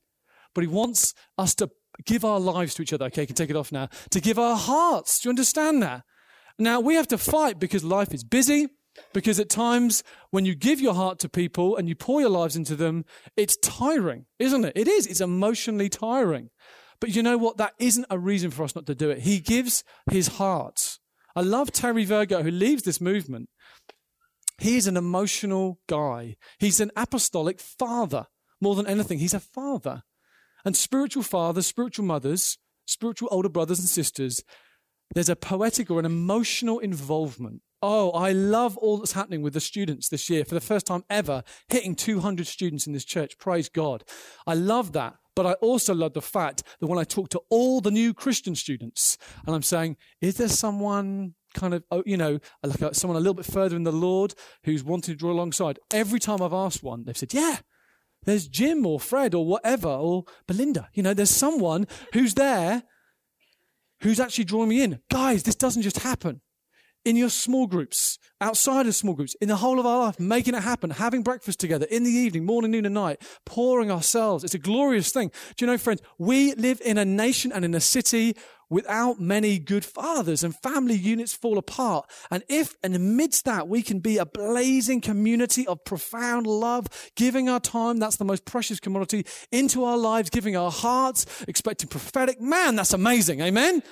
but 0.55 0.63
He 0.63 0.69
wants 0.69 1.15
us 1.39 1.55
to 1.57 1.71
give 2.05 2.25
our 2.25 2.41
lives 2.41 2.75
to 2.75 2.83
each 2.83 2.93
other. 2.93 3.07
Okay, 3.07 3.23
you 3.23 3.27
can 3.27 3.37
take 3.37 3.51
it 3.51 3.57
off 3.57 3.73
now. 3.73 3.89
To 4.11 4.21
give 4.21 4.39
our 4.39 4.57
hearts. 4.57 5.21
Do 5.21 5.29
you 5.29 5.31
understand 5.31 5.83
that? 5.83 6.03
Now, 6.59 6.81
we 6.81 6.95
have 6.95 7.09
to 7.09 7.19
fight 7.19 7.59
because 7.59 7.85
life 7.85 8.15
is 8.15 8.25
busy, 8.25 8.69
because 9.13 9.39
at 9.39 9.51
times 9.51 10.03
when 10.31 10.47
you 10.47 10.55
give 10.55 10.81
your 10.81 10.95
heart 10.95 11.19
to 11.21 11.29
people 11.29 11.77
and 11.77 11.89
you 11.89 11.95
pour 11.95 12.21
your 12.21 12.31
lives 12.31 12.57
into 12.57 12.77
them, 12.77 13.05
it's 13.37 13.57
tiring, 13.59 14.25
isn't 14.39 14.65
it? 14.65 14.73
It 14.75 14.89
is. 14.89 15.07
It's 15.07 15.21
emotionally 15.21 15.89
tiring. 15.89 16.51
But 17.01 17.15
you 17.15 17.23
know 17.23 17.39
what? 17.39 17.57
That 17.57 17.75
isn't 17.79 18.07
a 18.11 18.19
reason 18.19 18.51
for 18.51 18.65
us 18.65 18.75
not 18.75 18.87
to 18.87 18.95
do 18.95 19.11
it. 19.11 19.21
He 19.21 19.41
gives 19.41 19.85
his 20.11 20.29
heart. 20.29 20.99
I 21.35 21.41
love 21.43 21.71
Terry 21.71 22.05
Virgo, 22.05 22.43
who 22.43 22.51
leads 22.51 22.83
this 22.83 23.01
movement. 23.01 23.49
He's 24.59 24.87
an 24.87 24.97
emotional 24.97 25.81
guy. 25.87 26.37
He's 26.59 26.81
an 26.81 26.91
apostolic 26.97 27.61
father 27.61 28.27
more 28.61 28.75
than 28.75 28.87
anything. 28.87 29.19
He's 29.19 29.35
a 29.35 29.41
father. 29.41 30.03
And 30.65 30.75
spiritual 30.77 31.23
fathers, 31.23 31.67
spiritual 31.67 32.07
mothers, 32.07 32.59
spiritual 32.87 33.29
older 33.31 33.51
brothers 33.51 33.79
and 33.79 33.89
sisters, 33.89 34.43
there's 35.15 35.29
a 35.29 35.37
poetic 35.37 35.91
or 35.91 36.01
an 36.01 36.07
emotional 36.07 36.79
involvement. 36.79 37.61
Oh, 37.83 38.11
I 38.13 38.33
love 38.33 38.77
all 38.79 38.97
that's 38.97 39.13
happening 39.13 39.43
with 39.43 39.53
the 39.53 39.61
students 39.61 40.09
this 40.09 40.31
year 40.31 40.45
for 40.45 40.55
the 40.55 40.61
first 40.61 40.87
time 40.87 41.05
ever, 41.11 41.45
hitting 41.69 41.95
200 41.95 42.47
students 42.47 42.87
in 42.87 42.95
this 42.95 43.05
church. 43.05 43.39
Praise 43.39 43.69
God. 43.69 44.03
I 44.47 44.55
love 44.55 44.93
that. 44.93 45.17
But 45.37 45.47
I 45.47 45.53
also 45.55 45.95
love 45.95 46.15
the 46.15 46.23
fact 46.23 46.63
that 46.81 46.87
when 46.87 46.99
I 46.99 47.05
talk 47.05 47.29
to 47.29 47.43
all 47.51 47.83
the 47.83 47.91
new 47.91 48.15
Christian 48.15 48.55
students 48.55 49.19
and 49.47 49.55
I'm 49.55 49.63
saying, 49.63 49.99
is 50.23 50.39
there 50.39 50.49
someone 50.49 51.35
kind 51.55 51.75
of, 51.75 51.85
oh, 51.91 52.03
you 52.07 52.17
know, 52.17 52.41
like 52.65 52.95
someone 52.95 53.17
a 53.17 53.21
little 53.21 53.35
bit 53.35 53.45
further 53.45 53.77
in 53.77 53.85
the 53.85 53.93
Lord 53.93 54.35
who's 54.65 54.83
wanting 54.83 55.15
to 55.15 55.19
draw 55.19 55.31
alongside? 55.31 55.79
Every 55.93 56.19
time 56.19 56.41
I've 56.43 56.55
asked 56.55 56.83
one, 56.83 57.05
they've 57.05 57.17
said, 57.17 57.35
yeah, 57.35 57.59
there's 58.25 58.49
Jim 58.49 58.87
or 58.87 58.99
Fred 58.99 59.35
or 59.35 59.47
whatever 59.47 59.89
or 59.89 60.25
Belinda. 60.49 60.89
You 60.95 61.03
know, 61.03 61.13
there's 61.13 61.31
someone 61.31 61.87
who's 62.15 62.35
there 62.35 62.83
who's 64.01 64.19
actually 64.19 64.45
drawing 64.45 64.71
me 64.71 64.83
in. 64.83 65.01
Guys, 65.11 65.43
this 65.43 65.55
doesn't 65.55 65.83
just 65.83 65.99
happen 65.99 66.41
in 67.07 67.15
your 67.15 67.31
small 67.31 67.69
groups, 67.69 68.19
outside 68.41 68.87
of 68.87 68.95
small 68.95 69.15
groups, 69.15 69.37
in 69.37 69.49
the 69.49 69.57
whole 69.57 69.79
of 69.79 69.87
our 69.87 70.01
life, 70.01 70.19
making 70.19 70.57
it 70.57 70.63
happen, 70.65 70.91
having 70.91 71.23
breakfast 71.23 71.61
together 71.61 71.87
in 71.89 72.03
the 72.03 72.11
evening, 72.11 72.45
morning, 72.45 72.73
noon, 72.73 72.85
and 72.85 72.95
night, 72.95 73.23
pouring 73.45 73.93
ourselves. 73.93 74.43
It's 74.43 74.55
a 74.55 74.59
glorious 74.59 75.13
thing. 75.13 75.31
Do 75.57 75.65
you 75.65 75.71
know, 75.71 75.79
friends, 75.79 76.03
we 76.19 76.53
live 76.55 76.83
in 76.85 76.99
a 76.99 77.05
nation 77.05 77.53
and 77.53 77.65
in 77.65 77.77
a 77.77 77.81
city 77.81 78.37
without 78.69 79.21
many 79.21 79.61
good 79.61 79.85
fathers 79.85 80.43
and 80.43 80.57
family 80.57 80.97
units 80.97 81.33
fall 81.33 81.59
apart. 81.59 82.11
And 82.33 82.43
if, 82.49 82.75
and 82.83 82.97
amidst 82.97 83.45
that, 83.45 83.69
we 83.69 83.83
can 83.83 84.01
be 84.01 84.19
a 84.19 84.27
blazing 84.27 85.01
community 85.01 85.65
of 85.69 85.85
profound 85.85 86.49
love, 86.49 86.89
giving 87.15 87.49
our 87.49 87.61
time, 87.61 87.99
that's 87.99 88.17
the 88.17 88.25
most 88.25 88.45
precious 88.45 88.81
commodity, 88.81 89.25
into 89.53 89.85
our 89.85 89.97
lives, 89.97 90.29
giving 90.31 90.57
our 90.57 90.73
hearts, 90.73 91.45
expecting 91.47 91.89
prophetic, 91.89 92.41
man, 92.41 92.75
that's 92.75 92.93
amazing. 92.93 93.41
Amen. 93.41 93.85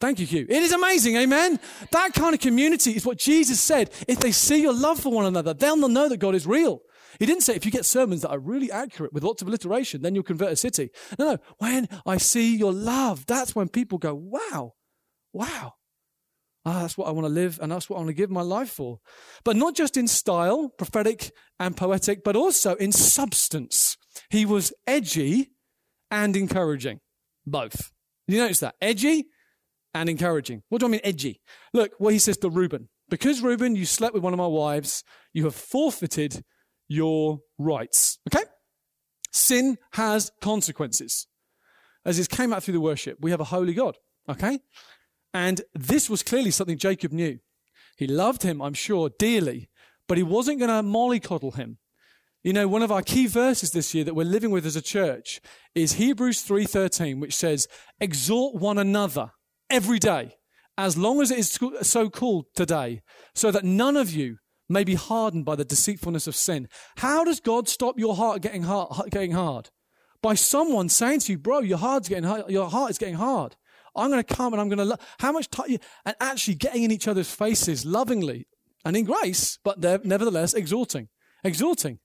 Thank 0.00 0.20
you, 0.20 0.26
Hugh. 0.26 0.46
It 0.48 0.62
is 0.62 0.72
amazing, 0.72 1.16
amen? 1.16 1.58
That 1.90 2.12
kind 2.14 2.32
of 2.32 2.40
community 2.40 2.92
is 2.92 3.04
what 3.04 3.18
Jesus 3.18 3.60
said. 3.60 3.90
If 4.06 4.20
they 4.20 4.30
see 4.30 4.62
your 4.62 4.72
love 4.72 5.00
for 5.00 5.10
one 5.10 5.26
another, 5.26 5.54
they'll 5.54 5.76
know 5.76 6.08
that 6.08 6.18
God 6.18 6.36
is 6.36 6.46
real. 6.46 6.82
He 7.18 7.26
didn't 7.26 7.42
say 7.42 7.56
if 7.56 7.64
you 7.64 7.72
get 7.72 7.84
sermons 7.84 8.22
that 8.22 8.30
are 8.30 8.38
really 8.38 8.70
accurate 8.70 9.12
with 9.12 9.24
lots 9.24 9.42
of 9.42 9.48
alliteration, 9.48 10.02
then 10.02 10.14
you'll 10.14 10.22
convert 10.22 10.52
a 10.52 10.56
city. 10.56 10.90
No, 11.18 11.32
no. 11.32 11.38
When 11.58 11.88
I 12.06 12.16
see 12.18 12.56
your 12.56 12.72
love, 12.72 13.26
that's 13.26 13.56
when 13.56 13.68
people 13.68 13.98
go, 13.98 14.14
wow, 14.14 14.74
wow. 15.32 15.74
Ah, 16.64 16.82
that's 16.82 16.98
what 16.98 17.08
I 17.08 17.12
want 17.12 17.24
to 17.24 17.32
live 17.32 17.58
and 17.62 17.72
that's 17.72 17.88
what 17.88 17.96
I 17.96 18.00
want 18.00 18.08
to 18.08 18.14
give 18.14 18.30
my 18.30 18.42
life 18.42 18.68
for. 18.68 19.00
But 19.42 19.56
not 19.56 19.74
just 19.74 19.96
in 19.96 20.06
style, 20.06 20.68
prophetic 20.68 21.32
and 21.58 21.76
poetic, 21.76 22.22
but 22.22 22.36
also 22.36 22.74
in 22.74 22.92
substance. 22.92 23.96
He 24.28 24.44
was 24.44 24.72
edgy 24.86 25.52
and 26.10 26.36
encouraging. 26.36 27.00
Both. 27.46 27.90
You 28.26 28.38
notice 28.38 28.60
that? 28.60 28.74
Edgy 28.80 29.28
and 29.94 30.08
encouraging. 30.08 30.62
What 30.68 30.80
do 30.80 30.86
I 30.86 30.90
mean 30.90 31.00
edgy? 31.04 31.40
Look 31.72 31.92
what 31.98 32.12
he 32.12 32.18
says 32.18 32.36
to 32.38 32.50
Reuben. 32.50 32.88
Because 33.08 33.40
Reuben, 33.40 33.74
you 33.74 33.86
slept 33.86 34.14
with 34.14 34.22
one 34.22 34.32
of 34.32 34.38
my 34.38 34.46
wives, 34.46 35.02
you 35.32 35.44
have 35.44 35.54
forfeited 35.54 36.44
your 36.88 37.40
rights. 37.58 38.18
Okay? 38.28 38.44
Sin 39.32 39.78
has 39.92 40.30
consequences. 40.40 41.26
As 42.04 42.18
it 42.18 42.28
came 42.28 42.52
out 42.52 42.62
through 42.62 42.74
the 42.74 42.80
worship, 42.80 43.18
we 43.20 43.30
have 43.30 43.40
a 43.40 43.44
holy 43.44 43.74
God. 43.74 43.96
Okay? 44.28 44.58
And 45.32 45.60
this 45.74 46.08
was 46.10 46.22
clearly 46.22 46.50
something 46.50 46.78
Jacob 46.78 47.12
knew. 47.12 47.38
He 47.96 48.06
loved 48.06 48.42
him, 48.42 48.62
I'm 48.62 48.74
sure, 48.74 49.10
dearly, 49.18 49.68
but 50.06 50.16
he 50.16 50.22
wasn't 50.22 50.60
going 50.60 50.70
to 50.70 50.88
mollycoddle 50.88 51.56
him. 51.56 51.78
You 52.44 52.52
know, 52.52 52.68
one 52.68 52.82
of 52.82 52.92
our 52.92 53.02
key 53.02 53.26
verses 53.26 53.72
this 53.72 53.94
year 53.94 54.04
that 54.04 54.14
we're 54.14 54.24
living 54.24 54.50
with 54.50 54.64
as 54.64 54.76
a 54.76 54.82
church 54.82 55.40
is 55.74 55.94
Hebrews 55.94 56.42
3:13, 56.42 57.18
which 57.18 57.34
says, 57.34 57.66
"Exhort 58.00 58.54
one 58.54 58.78
another 58.78 59.32
every 59.70 59.98
day, 59.98 60.36
as 60.76 60.96
long 60.96 61.20
as 61.20 61.30
it 61.30 61.38
is 61.38 61.58
so 61.82 62.10
called 62.10 62.46
today, 62.54 63.02
so 63.34 63.50
that 63.50 63.64
none 63.64 63.96
of 63.96 64.10
you 64.10 64.38
may 64.68 64.84
be 64.84 64.94
hardened 64.94 65.44
by 65.44 65.56
the 65.56 65.64
deceitfulness 65.64 66.26
of 66.26 66.36
sin. 66.36 66.68
How 66.98 67.24
does 67.24 67.40
God 67.40 67.68
stop 67.68 67.98
your 67.98 68.14
heart 68.14 68.42
getting 68.42 68.62
hard? 68.62 69.10
Getting 69.10 69.32
hard? 69.32 69.70
By 70.22 70.34
someone 70.34 70.88
saying 70.88 71.20
to 71.20 71.32
you, 71.32 71.38
bro, 71.38 71.60
your 71.60 71.78
heart's 71.78 72.08
getting 72.08 72.24
hard, 72.24 72.50
your 72.50 72.68
heart 72.68 72.90
is 72.90 72.98
getting 72.98 73.14
hard. 73.14 73.56
I'm 73.96 74.10
going 74.10 74.22
to 74.22 74.34
come 74.34 74.52
and 74.52 74.60
I'm 74.60 74.68
going 74.68 74.78
to 74.78 74.84
love. 74.84 75.00
How 75.18 75.32
much 75.32 75.50
time? 75.50 75.78
And 76.04 76.14
actually 76.20 76.54
getting 76.54 76.82
in 76.82 76.90
each 76.90 77.08
other's 77.08 77.30
faces 77.30 77.84
lovingly 77.84 78.46
and 78.84 78.96
in 78.96 79.04
grace, 79.04 79.58
but 79.64 79.80
nevertheless 80.04 80.54
exhorting, 80.54 81.08
exhorting, 81.42 81.98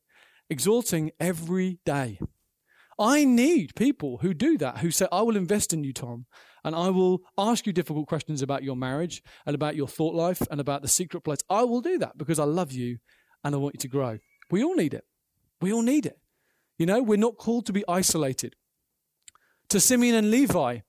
exhorting 0.49 1.11
every 1.19 1.79
day. 1.85 2.19
I 2.97 3.25
need 3.25 3.75
people 3.75 4.19
who 4.19 4.33
do 4.33 4.57
that, 4.59 4.79
who 4.79 4.91
say, 4.91 5.07
I 5.11 5.21
will 5.21 5.35
invest 5.35 5.73
in 5.73 5.83
you, 5.83 5.93
Tom 5.93 6.25
and 6.63 6.75
I 6.75 6.89
will 6.89 7.21
ask 7.37 7.65
you 7.67 7.73
difficult 7.73 8.07
questions 8.07 8.41
about 8.41 8.63
your 8.63 8.75
marriage 8.75 9.21
and 9.45 9.55
about 9.55 9.75
your 9.75 9.87
thought 9.87 10.15
life 10.15 10.41
and 10.49 10.61
about 10.61 10.81
the 10.81 10.87
secret 10.87 11.21
place. 11.21 11.39
I 11.49 11.63
will 11.63 11.81
do 11.81 11.97
that 11.99 12.17
because 12.17 12.39
I 12.39 12.45
love 12.45 12.71
you 12.71 12.99
and 13.43 13.53
I 13.53 13.57
want 13.57 13.75
you 13.75 13.79
to 13.79 13.87
grow. 13.87 14.19
We 14.49 14.63
all 14.63 14.75
need 14.75 14.93
it. 14.93 15.05
We 15.61 15.73
all 15.73 15.81
need 15.81 16.05
it. 16.05 16.19
You 16.77 16.85
know, 16.85 17.03
we're 17.03 17.17
not 17.17 17.37
called 17.37 17.65
to 17.67 17.73
be 17.73 17.83
isolated. 17.87 18.55
To 19.69 19.79
Simeon 19.79 20.15
and 20.15 20.31
Levi, 20.31 20.79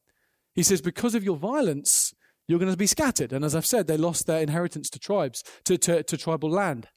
he 0.54 0.62
says, 0.62 0.80
because 0.80 1.14
of 1.14 1.24
your 1.24 1.36
violence, 1.36 2.14
you're 2.46 2.58
going 2.58 2.70
to 2.70 2.76
be 2.76 2.86
scattered. 2.86 3.32
And 3.32 3.44
as 3.44 3.54
I've 3.54 3.66
said, 3.66 3.86
they 3.86 3.96
lost 3.96 4.26
their 4.26 4.40
inheritance 4.40 4.90
to 4.90 4.98
tribes, 4.98 5.42
to, 5.64 5.76
to, 5.78 6.02
to 6.02 6.16
tribal 6.16 6.50
land. 6.50 6.88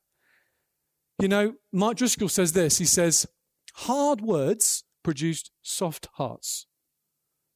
You 1.19 1.27
know, 1.27 1.53
Mark 1.71 1.97
Driscoll 1.97 2.29
says 2.29 2.53
this. 2.53 2.77
He 2.77 2.85
says, 2.85 3.25
hard 3.73 4.21
words 4.21 4.83
produced 5.03 5.51
soft 5.61 6.07
hearts, 6.13 6.67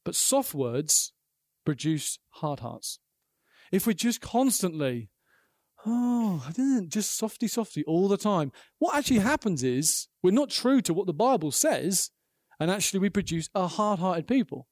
but 0.03 0.15
soft 0.15 0.53
words 0.53 1.13
produce 1.65 2.19
hard 2.29 2.61
hearts. 2.61 2.99
If 3.71 3.87
we're 3.87 3.93
just 3.93 4.21
constantly, 4.21 5.09
oh, 5.85 6.43
I 6.47 6.51
didn't, 6.51 6.89
just 6.89 7.17
softy, 7.17 7.47
softy 7.47 7.83
all 7.85 8.07
the 8.07 8.17
time, 8.17 8.51
what 8.79 8.95
actually 8.95 9.19
happens 9.19 9.63
is 9.63 10.07
we're 10.21 10.31
not 10.31 10.49
true 10.49 10.81
to 10.81 10.93
what 10.93 11.07
the 11.07 11.13
Bible 11.13 11.51
says, 11.51 12.11
and 12.59 12.69
actually 12.69 12.99
we 12.99 13.09
produce 13.09 13.49
a 13.55 13.67
hard 13.67 13.99
hearted 13.99 14.27
people. 14.27 14.67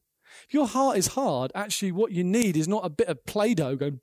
If 0.48 0.54
your 0.54 0.68
heart 0.68 0.98
is 0.98 1.08
hard, 1.08 1.52
actually 1.56 1.92
what 1.92 2.12
you 2.12 2.24
need 2.24 2.56
is 2.56 2.68
not 2.68 2.86
a 2.86 2.90
bit 2.90 3.08
of 3.08 3.26
Play 3.26 3.54
Doh 3.54 3.76
going, 3.76 4.00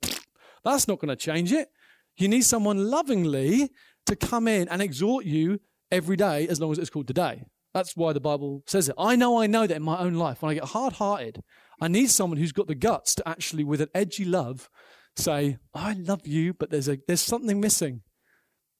that's 0.63 0.87
not 0.87 0.99
going 0.99 1.09
to 1.09 1.15
change 1.15 1.51
it. 1.51 1.69
You 2.17 2.27
need 2.27 2.43
someone 2.43 2.89
lovingly 2.89 3.69
to 4.07 4.15
come 4.15 4.47
in 4.47 4.67
and 4.69 4.81
exhort 4.81 5.25
you 5.25 5.59
every 5.91 6.17
day 6.17 6.47
as 6.47 6.59
long 6.59 6.71
as 6.71 6.79
it's 6.79 6.89
called 6.89 7.07
today. 7.07 7.45
That's 7.77 7.95
why 7.95 8.11
the 8.11 8.19
Bible 8.19 8.63
says 8.65 8.89
it. 8.89 8.95
I 8.97 9.15
know, 9.15 9.39
I 9.39 9.45
know 9.45 9.67
that 9.67 9.77
in 9.77 9.83
my 9.83 9.99
own 9.99 10.15
life, 10.15 10.41
when 10.41 10.49
I 10.49 10.55
get 10.55 10.63
hard 10.63 10.93
hearted, 10.93 11.43
I 11.79 11.87
need 11.87 12.09
someone 12.09 12.39
who's 12.39 12.51
got 12.51 12.65
the 12.65 12.73
guts 12.73 13.13
to 13.15 13.29
actually, 13.29 13.63
with 13.63 13.81
an 13.81 13.89
edgy 13.93 14.25
love, 14.25 14.67
say, 15.15 15.59
I 15.75 15.93
love 15.93 16.25
you, 16.25 16.55
but 16.55 16.71
there's, 16.71 16.89
a, 16.89 16.97
there's 17.07 17.21
something 17.21 17.61
missing. 17.61 18.01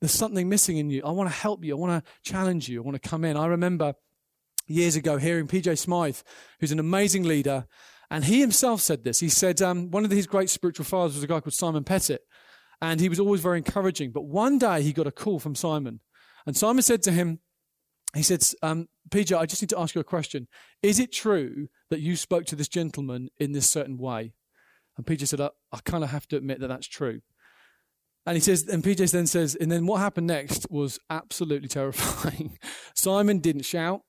There's 0.02 0.14
something 0.14 0.50
missing 0.50 0.78
in 0.78 0.90
you. 0.90 1.04
I 1.06 1.12
want 1.12 1.30
to 1.30 1.36
help 1.36 1.64
you. 1.64 1.76
I 1.76 1.80
want 1.80 2.04
to 2.04 2.12
challenge 2.24 2.70
you. 2.70 2.82
I 2.82 2.86
want 2.86 3.00
to 3.00 3.08
come 3.08 3.24
in. 3.24 3.38
I 3.38 3.46
remember 3.46 3.94
years 4.66 4.96
ago 4.96 5.18
hearing 5.18 5.48
PJ 5.48 5.78
Smyth, 5.78 6.24
who's 6.60 6.72
an 6.72 6.80
amazing 6.80 7.22
leader, 7.22 7.68
and 8.10 8.26
he 8.26 8.40
himself 8.40 8.82
said 8.82 9.04
this. 9.04 9.20
He 9.20 9.30
said 9.30 9.62
um, 9.62 9.92
one 9.92 10.06
of 10.06 10.12
his 10.12 10.26
great 10.26 10.50
spiritual 10.50 10.86
fathers 10.86 11.14
was 11.14 11.24
a 11.24 11.28
guy 11.28 11.40
called 11.40 11.54
Simon 11.54 11.84
Pettit, 11.84 12.22
and 12.82 13.00
he 13.00 13.10
was 13.10 13.20
always 13.20 13.42
very 13.42 13.60
encouraging. 13.60 14.12
But 14.12 14.26
one 14.26 14.58
day 14.58 14.82
he 14.82 14.92
got 14.92 15.06
a 15.06 15.12
call 15.12 15.38
from 15.38 15.54
Simon, 15.54 16.00
and 16.48 16.58
Simon 16.58 16.82
said 16.82 17.04
to 17.04 17.12
him, 17.12 17.42
he 18.15 18.24
said, 18.24 18.43
um, 18.62 18.88
PJ, 19.10 19.38
I 19.38 19.46
just 19.46 19.62
need 19.62 19.70
to 19.70 19.80
ask 19.80 19.96
you 19.96 20.02
a 20.02 20.06
question. 20.06 20.48
Is 20.82 21.00
it 21.00 21.12
true 21.12 21.67
that 21.89 22.00
you 22.00 22.15
spoke 22.15 22.46
to 22.46 22.56
this 22.56 22.67
gentleman 22.67 23.30
in 23.38 23.52
this 23.52 23.70
certain 23.70 23.98
way? 23.98 24.34
And 24.96 25.06
PJ 25.06 25.28
said, 25.28 25.41
I, 25.41 25.50
I 25.72 25.80
kind 25.84 26.04
of 26.04 26.10
have 26.10 26.28
to 26.30 26.38
admit 26.38 26.60
that 26.60 26.67
that's 26.67 26.88
true. 26.88 27.22
And 28.26 28.36
he 28.36 28.41
says, 28.41 28.67
and 28.67 28.84
PJ 28.84 29.12
then 29.12 29.28
says, 29.28 29.56
and 29.56 29.72
then 29.72 29.86
what 29.86 30.00
happened 30.00 30.28
next 30.28 30.70
was 30.70 31.00
absolutely 31.10 31.70
terrifying. 31.70 32.58
Simon 32.93 33.39
didn't 33.39 33.63
shout, 33.63 34.02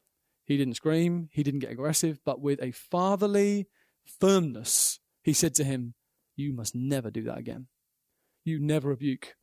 he 0.44 0.56
didn't 0.56 0.74
scream, 0.74 1.28
he 1.32 1.42
didn't 1.42 1.60
get 1.60 1.70
aggressive, 1.70 2.18
but 2.24 2.40
with 2.40 2.60
a 2.60 2.72
fatherly 2.72 3.68
firmness, 4.20 4.98
he 5.22 5.32
said 5.32 5.54
to 5.56 5.64
him, 5.64 5.94
You 6.34 6.52
must 6.52 6.74
never 6.74 7.10
do 7.10 7.22
that 7.24 7.38
again. 7.38 7.68
You 8.44 8.58
never 8.58 8.88
rebuke 8.88 9.36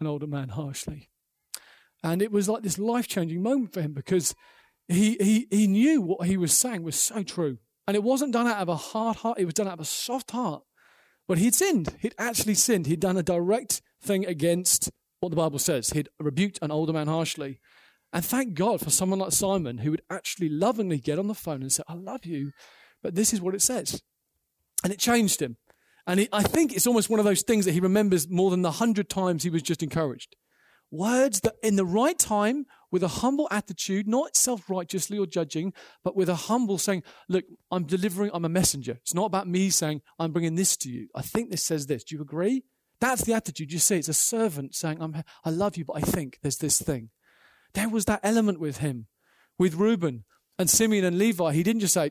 an 0.00 0.06
older 0.06 0.26
man 0.26 0.48
harshly. 0.48 1.10
And 2.02 2.22
it 2.22 2.30
was 2.30 2.48
like 2.48 2.62
this 2.62 2.78
life 2.78 3.08
changing 3.08 3.42
moment 3.42 3.72
for 3.72 3.82
him 3.82 3.92
because 3.92 4.34
he, 4.86 5.16
he, 5.20 5.46
he 5.50 5.66
knew 5.66 6.00
what 6.00 6.26
he 6.26 6.36
was 6.36 6.56
saying 6.56 6.82
was 6.82 7.00
so 7.00 7.22
true. 7.22 7.58
And 7.86 7.96
it 7.96 8.02
wasn't 8.02 8.32
done 8.32 8.46
out 8.46 8.58
of 8.58 8.68
a 8.68 8.76
hard 8.76 9.16
heart, 9.18 9.38
it 9.38 9.44
was 9.44 9.54
done 9.54 9.66
out 9.66 9.74
of 9.74 9.80
a 9.80 9.84
soft 9.84 10.30
heart. 10.30 10.62
But 11.26 11.38
he'd 11.38 11.54
sinned. 11.54 11.94
He'd 12.00 12.14
actually 12.18 12.54
sinned. 12.54 12.86
He'd 12.86 13.00
done 13.00 13.16
a 13.16 13.22
direct 13.22 13.82
thing 14.00 14.24
against 14.24 14.90
what 15.20 15.30
the 15.30 15.36
Bible 15.36 15.58
says. 15.58 15.90
He'd 15.90 16.08
rebuked 16.18 16.58
an 16.62 16.70
older 16.70 16.92
man 16.92 17.06
harshly. 17.06 17.60
And 18.12 18.24
thank 18.24 18.54
God 18.54 18.80
for 18.80 18.90
someone 18.90 19.18
like 19.18 19.32
Simon 19.32 19.78
who 19.78 19.90
would 19.90 20.02
actually 20.08 20.48
lovingly 20.48 20.98
get 20.98 21.18
on 21.18 21.26
the 21.26 21.34
phone 21.34 21.60
and 21.60 21.70
say, 21.70 21.82
I 21.86 21.94
love 21.94 22.24
you, 22.24 22.52
but 23.02 23.14
this 23.14 23.34
is 23.34 23.40
what 23.40 23.54
it 23.54 23.60
says. 23.60 24.02
And 24.82 24.92
it 24.92 24.98
changed 24.98 25.42
him. 25.42 25.56
And 26.06 26.26
I 26.32 26.42
think 26.42 26.72
it's 26.72 26.86
almost 26.86 27.10
one 27.10 27.20
of 27.20 27.26
those 27.26 27.42
things 27.42 27.66
that 27.66 27.72
he 27.72 27.80
remembers 27.80 28.28
more 28.28 28.50
than 28.50 28.62
the 28.62 28.72
hundred 28.72 29.10
times 29.10 29.42
he 29.42 29.50
was 29.50 29.60
just 29.60 29.82
encouraged. 29.82 30.36
Words 30.90 31.40
that 31.40 31.54
in 31.62 31.76
the 31.76 31.84
right 31.84 32.18
time, 32.18 32.66
with 32.90 33.02
a 33.02 33.08
humble 33.08 33.48
attitude, 33.50 34.08
not 34.08 34.36
self 34.36 34.70
righteously 34.70 35.18
or 35.18 35.26
judging, 35.26 35.72
but 36.02 36.16
with 36.16 36.28
a 36.28 36.34
humble 36.34 36.78
saying, 36.78 37.02
Look, 37.28 37.44
I'm 37.70 37.84
delivering, 37.84 38.30
I'm 38.32 38.44
a 38.44 38.48
messenger. 38.48 38.92
It's 39.02 39.14
not 39.14 39.26
about 39.26 39.48
me 39.48 39.70
saying, 39.70 40.02
I'm 40.18 40.32
bringing 40.32 40.54
this 40.54 40.76
to 40.78 40.90
you. 40.90 41.08
I 41.14 41.22
think 41.22 41.50
this 41.50 41.64
says 41.64 41.86
this. 41.86 42.04
Do 42.04 42.16
you 42.16 42.22
agree? 42.22 42.64
That's 43.00 43.22
the 43.22 43.34
attitude. 43.34 43.72
You 43.72 43.78
see, 43.78 43.96
it's 43.96 44.08
a 44.08 44.14
servant 44.14 44.74
saying, 44.74 45.00
I'm, 45.00 45.22
I 45.44 45.50
love 45.50 45.76
you, 45.76 45.84
but 45.84 45.96
I 45.96 46.00
think 46.00 46.38
there's 46.42 46.56
this 46.56 46.80
thing. 46.80 47.10
There 47.74 47.88
was 47.88 48.06
that 48.06 48.20
element 48.22 48.58
with 48.58 48.78
him, 48.78 49.06
with 49.58 49.74
Reuben 49.74 50.24
and 50.58 50.68
Simeon 50.68 51.04
and 51.04 51.18
Levi. 51.18 51.52
He 51.52 51.62
didn't 51.62 51.80
just 51.80 51.94
say, 51.94 52.10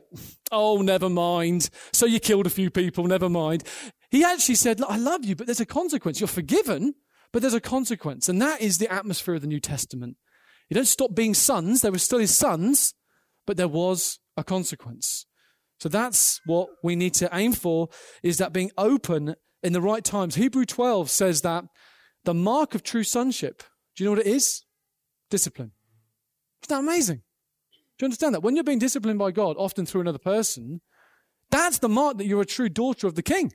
Oh, 0.50 0.80
never 0.80 1.10
mind. 1.10 1.68
So 1.92 2.06
you 2.06 2.20
killed 2.20 2.46
a 2.46 2.50
few 2.50 2.70
people, 2.70 3.04
never 3.04 3.28
mind. 3.28 3.64
He 4.10 4.24
actually 4.24 4.54
said, 4.54 4.80
I 4.88 4.96
love 4.96 5.24
you, 5.24 5.36
but 5.36 5.46
there's 5.46 5.60
a 5.60 5.66
consequence. 5.66 6.20
You're 6.20 6.28
forgiven, 6.28 6.94
but 7.32 7.42
there's 7.42 7.54
a 7.54 7.60
consequence. 7.60 8.28
And 8.28 8.40
that 8.40 8.60
is 8.60 8.78
the 8.78 8.92
atmosphere 8.92 9.34
of 9.34 9.40
the 9.40 9.46
New 9.46 9.60
Testament. 9.60 10.16
You 10.68 10.74
don't 10.74 10.86
stop 10.86 11.14
being 11.14 11.34
sons. 11.34 11.82
They 11.82 11.90
were 11.90 11.98
still 11.98 12.18
his 12.18 12.36
sons, 12.36 12.94
but 13.46 13.56
there 13.56 13.68
was 13.68 14.18
a 14.36 14.44
consequence. 14.44 15.26
So 15.80 15.88
that's 15.88 16.40
what 16.44 16.68
we 16.82 16.96
need 16.96 17.14
to 17.14 17.28
aim 17.32 17.52
for 17.52 17.88
is 18.22 18.38
that 18.38 18.52
being 18.52 18.70
open 18.76 19.36
in 19.62 19.72
the 19.72 19.80
right 19.80 20.04
times. 20.04 20.34
Hebrew 20.34 20.64
12 20.64 21.10
says 21.10 21.42
that 21.42 21.64
the 22.24 22.34
mark 22.34 22.74
of 22.74 22.82
true 22.82 23.04
sonship, 23.04 23.62
do 23.94 24.02
you 24.02 24.10
know 24.10 24.16
what 24.16 24.26
it 24.26 24.30
is? 24.30 24.62
Discipline. 25.30 25.72
Isn't 26.62 26.68
that 26.68 26.80
amazing? 26.80 27.22
Do 27.98 28.04
you 28.04 28.06
understand 28.06 28.34
that? 28.34 28.42
When 28.42 28.54
you're 28.54 28.64
being 28.64 28.78
disciplined 28.78 29.18
by 29.18 29.30
God, 29.30 29.56
often 29.58 29.86
through 29.86 30.02
another 30.02 30.18
person, 30.18 30.80
that's 31.50 31.78
the 31.78 31.88
mark 31.88 32.18
that 32.18 32.26
you're 32.26 32.42
a 32.42 32.46
true 32.46 32.68
daughter 32.68 33.06
of 33.06 33.14
the 33.14 33.22
king. 33.22 33.52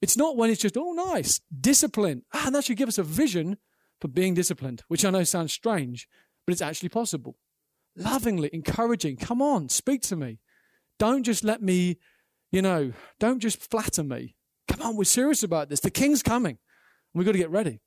It's 0.00 0.16
not 0.16 0.36
when 0.36 0.50
it's 0.50 0.62
just, 0.62 0.76
oh, 0.76 0.92
nice, 0.92 1.40
discipline. 1.60 2.22
Ah, 2.32 2.46
and 2.46 2.54
that 2.54 2.64
should 2.64 2.76
give 2.76 2.88
us 2.88 2.98
a 2.98 3.02
vision 3.02 3.58
for 4.00 4.08
being 4.08 4.34
disciplined, 4.34 4.82
which 4.88 5.04
I 5.04 5.10
know 5.10 5.24
sounds 5.24 5.52
strange, 5.52 6.08
but 6.46 6.52
it's 6.52 6.62
actually 6.62 6.90
possible. 6.90 7.36
Lovingly, 7.96 8.48
encouraging, 8.52 9.16
come 9.16 9.42
on, 9.42 9.68
speak 9.68 10.02
to 10.02 10.16
me. 10.16 10.38
Don't 10.98 11.24
just 11.24 11.42
let 11.42 11.62
me, 11.62 11.98
you 12.52 12.62
know, 12.62 12.92
don't 13.18 13.40
just 13.40 13.70
flatter 13.70 14.04
me. 14.04 14.36
Come 14.68 14.82
on, 14.82 14.96
we're 14.96 15.04
serious 15.04 15.42
about 15.42 15.68
this. 15.68 15.80
The 15.80 15.90
king's 15.90 16.22
coming. 16.22 16.58
We've 17.12 17.26
got 17.26 17.32
to 17.32 17.38
get 17.38 17.50
ready. 17.50 17.80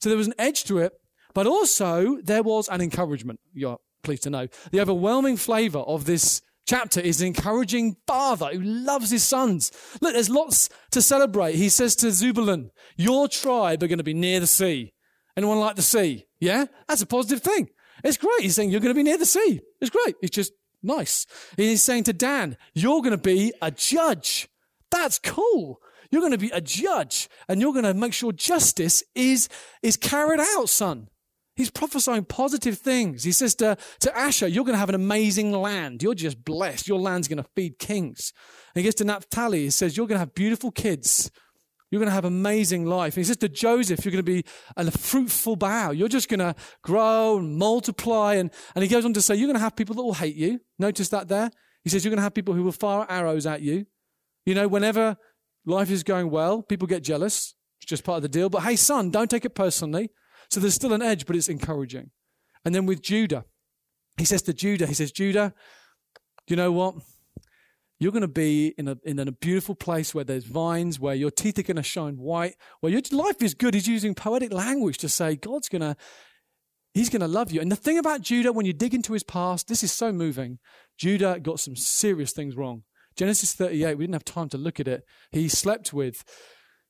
So 0.00 0.08
there 0.08 0.18
was 0.18 0.26
an 0.26 0.34
edge 0.38 0.64
to 0.64 0.78
it, 0.78 0.92
but 1.34 1.46
also 1.46 2.18
there 2.22 2.42
was 2.42 2.68
an 2.68 2.80
encouragement. 2.80 3.40
You're 3.52 3.78
pleased 4.02 4.22
to 4.24 4.30
know. 4.30 4.46
The 4.70 4.80
overwhelming 4.80 5.36
flavor 5.36 5.80
of 5.80 6.04
this 6.04 6.42
chapter 6.66 7.00
is 7.00 7.20
an 7.20 7.28
encouraging 7.28 7.96
father 8.06 8.50
who 8.52 8.60
loves 8.60 9.10
his 9.10 9.24
sons. 9.24 9.72
Look, 10.00 10.12
there's 10.12 10.30
lots 10.30 10.68
to 10.90 11.00
celebrate. 11.00 11.54
He 11.54 11.68
says 11.68 11.96
to 11.96 12.10
Zebulun, 12.10 12.70
your 12.96 13.28
tribe 13.28 13.82
are 13.82 13.88
going 13.88 13.98
to 13.98 14.04
be 14.04 14.14
near 14.14 14.40
the 14.40 14.46
sea. 14.46 14.92
Anyone 15.36 15.60
like 15.60 15.76
the 15.76 15.82
sea? 15.82 16.26
Yeah? 16.40 16.66
That's 16.88 17.02
a 17.02 17.06
positive 17.06 17.42
thing. 17.42 17.68
It's 18.04 18.16
great. 18.16 18.40
He's 18.40 18.54
saying 18.54 18.70
you're 18.70 18.80
going 18.80 18.94
to 18.94 18.98
be 18.98 19.02
near 19.02 19.18
the 19.18 19.26
sea. 19.26 19.60
It's 19.80 19.90
great. 19.90 20.16
It's 20.22 20.34
just 20.34 20.52
nice. 20.82 21.26
He's 21.56 21.82
saying 21.82 22.04
to 22.04 22.12
Dan, 22.12 22.56
you're 22.74 23.00
going 23.00 23.12
to 23.12 23.18
be 23.18 23.52
a 23.62 23.70
judge. 23.70 24.48
That's 24.90 25.18
cool. 25.18 25.80
You're 26.10 26.20
going 26.20 26.32
to 26.32 26.38
be 26.38 26.50
a 26.50 26.60
judge 26.60 27.28
and 27.48 27.60
you're 27.60 27.72
going 27.72 27.84
to 27.84 27.94
make 27.94 28.12
sure 28.12 28.32
justice 28.32 29.02
is, 29.14 29.48
is 29.82 29.96
carried 29.96 30.40
out, 30.40 30.68
son. 30.68 31.08
He's 31.56 31.70
prophesying 31.70 32.26
positive 32.26 32.78
things. 32.78 33.24
He 33.24 33.32
says 33.32 33.54
to, 33.56 33.78
to 34.00 34.16
Asher, 34.16 34.46
You're 34.46 34.64
going 34.64 34.74
to 34.74 34.78
have 34.78 34.90
an 34.90 34.94
amazing 34.94 35.52
land. 35.52 36.02
You're 36.02 36.14
just 36.14 36.44
blessed. 36.44 36.86
Your 36.86 36.98
land's 36.98 37.28
going 37.28 37.42
to 37.42 37.48
feed 37.56 37.78
kings. 37.78 38.34
And 38.74 38.80
he 38.80 38.84
gets 38.84 38.96
to 38.96 39.04
Naphtali. 39.04 39.62
He 39.62 39.70
says, 39.70 39.96
You're 39.96 40.06
going 40.06 40.16
to 40.16 40.20
have 40.20 40.34
beautiful 40.34 40.70
kids. 40.70 41.30
You're 41.90 42.00
going 42.00 42.10
to 42.10 42.14
have 42.14 42.24
amazing 42.24 42.84
life. 42.84 43.14
And 43.14 43.22
he 43.22 43.24
says 43.24 43.38
to 43.38 43.48
Joseph, 43.48 44.04
You're 44.04 44.12
going 44.12 44.24
to 44.24 44.30
be 44.30 44.44
a 44.76 44.90
fruitful 44.90 45.56
bough. 45.56 45.92
You're 45.92 46.08
just 46.08 46.28
going 46.28 46.40
to 46.40 46.54
grow 46.82 47.38
and 47.38 47.56
multiply. 47.56 48.34
And, 48.34 48.50
and 48.74 48.82
he 48.82 48.88
goes 48.88 49.06
on 49.06 49.14
to 49.14 49.22
say, 49.22 49.34
You're 49.34 49.46
going 49.46 49.56
to 49.56 49.60
have 49.60 49.76
people 49.76 49.94
that 49.94 50.02
will 50.02 50.14
hate 50.14 50.36
you. 50.36 50.60
Notice 50.78 51.08
that 51.08 51.28
there? 51.28 51.50
He 51.84 51.88
says, 51.90 52.04
You're 52.04 52.10
going 52.10 52.18
to 52.18 52.22
have 52.22 52.34
people 52.34 52.52
who 52.52 52.64
will 52.64 52.72
fire 52.72 53.06
arrows 53.08 53.46
at 53.46 53.62
you. 53.62 53.86
You 54.44 54.54
know, 54.54 54.68
whenever 54.68 55.16
life 55.64 55.90
is 55.90 56.02
going 56.02 56.30
well, 56.30 56.62
people 56.62 56.86
get 56.86 57.02
jealous. 57.02 57.54
It's 57.80 57.88
just 57.88 58.04
part 58.04 58.16
of 58.16 58.22
the 58.22 58.28
deal. 58.28 58.50
But 58.50 58.64
hey, 58.64 58.76
son, 58.76 59.10
don't 59.10 59.30
take 59.30 59.46
it 59.46 59.54
personally. 59.54 60.10
So 60.50 60.60
there's 60.60 60.74
still 60.74 60.92
an 60.92 61.02
edge, 61.02 61.26
but 61.26 61.36
it's 61.36 61.48
encouraging. 61.48 62.10
And 62.64 62.74
then 62.74 62.86
with 62.86 63.02
Judah, 63.02 63.44
he 64.16 64.24
says 64.24 64.42
to 64.42 64.52
Judah, 64.52 64.86
he 64.86 64.94
says, 64.94 65.12
Judah, 65.12 65.54
you 66.48 66.56
know 66.56 66.72
what? 66.72 66.94
You're 67.98 68.12
going 68.12 68.22
to 68.22 68.28
be 68.28 68.74
in 68.76 68.88
a, 68.88 68.98
in 69.04 69.18
a 69.18 69.32
beautiful 69.32 69.74
place 69.74 70.14
where 70.14 70.24
there's 70.24 70.44
vines, 70.44 71.00
where 71.00 71.14
your 71.14 71.30
teeth 71.30 71.58
are 71.58 71.62
going 71.62 71.76
to 71.76 71.82
shine 71.82 72.18
white, 72.18 72.56
where 72.80 72.92
your 72.92 73.00
life 73.10 73.40
is 73.40 73.54
good. 73.54 73.72
He's 73.72 73.88
using 73.88 74.14
poetic 74.14 74.52
language 74.52 74.98
to 74.98 75.08
say 75.08 75.34
God's 75.34 75.68
going 75.68 75.80
to, 75.80 75.96
he's 76.92 77.08
going 77.08 77.20
to 77.20 77.28
love 77.28 77.52
you. 77.52 77.60
And 77.60 77.72
the 77.72 77.76
thing 77.76 77.98
about 77.98 78.20
Judah, 78.20 78.52
when 78.52 78.66
you 78.66 78.74
dig 78.74 78.94
into 78.94 79.14
his 79.14 79.22
past, 79.22 79.68
this 79.68 79.82
is 79.82 79.92
so 79.92 80.12
moving. 80.12 80.58
Judah 80.98 81.40
got 81.40 81.58
some 81.58 81.74
serious 81.74 82.32
things 82.32 82.54
wrong. 82.54 82.82
Genesis 83.16 83.54
38, 83.54 83.96
we 83.96 84.04
didn't 84.04 84.14
have 84.14 84.24
time 84.24 84.50
to 84.50 84.58
look 84.58 84.78
at 84.78 84.88
it. 84.88 85.04
He 85.30 85.48
slept 85.48 85.94
with 85.94 86.22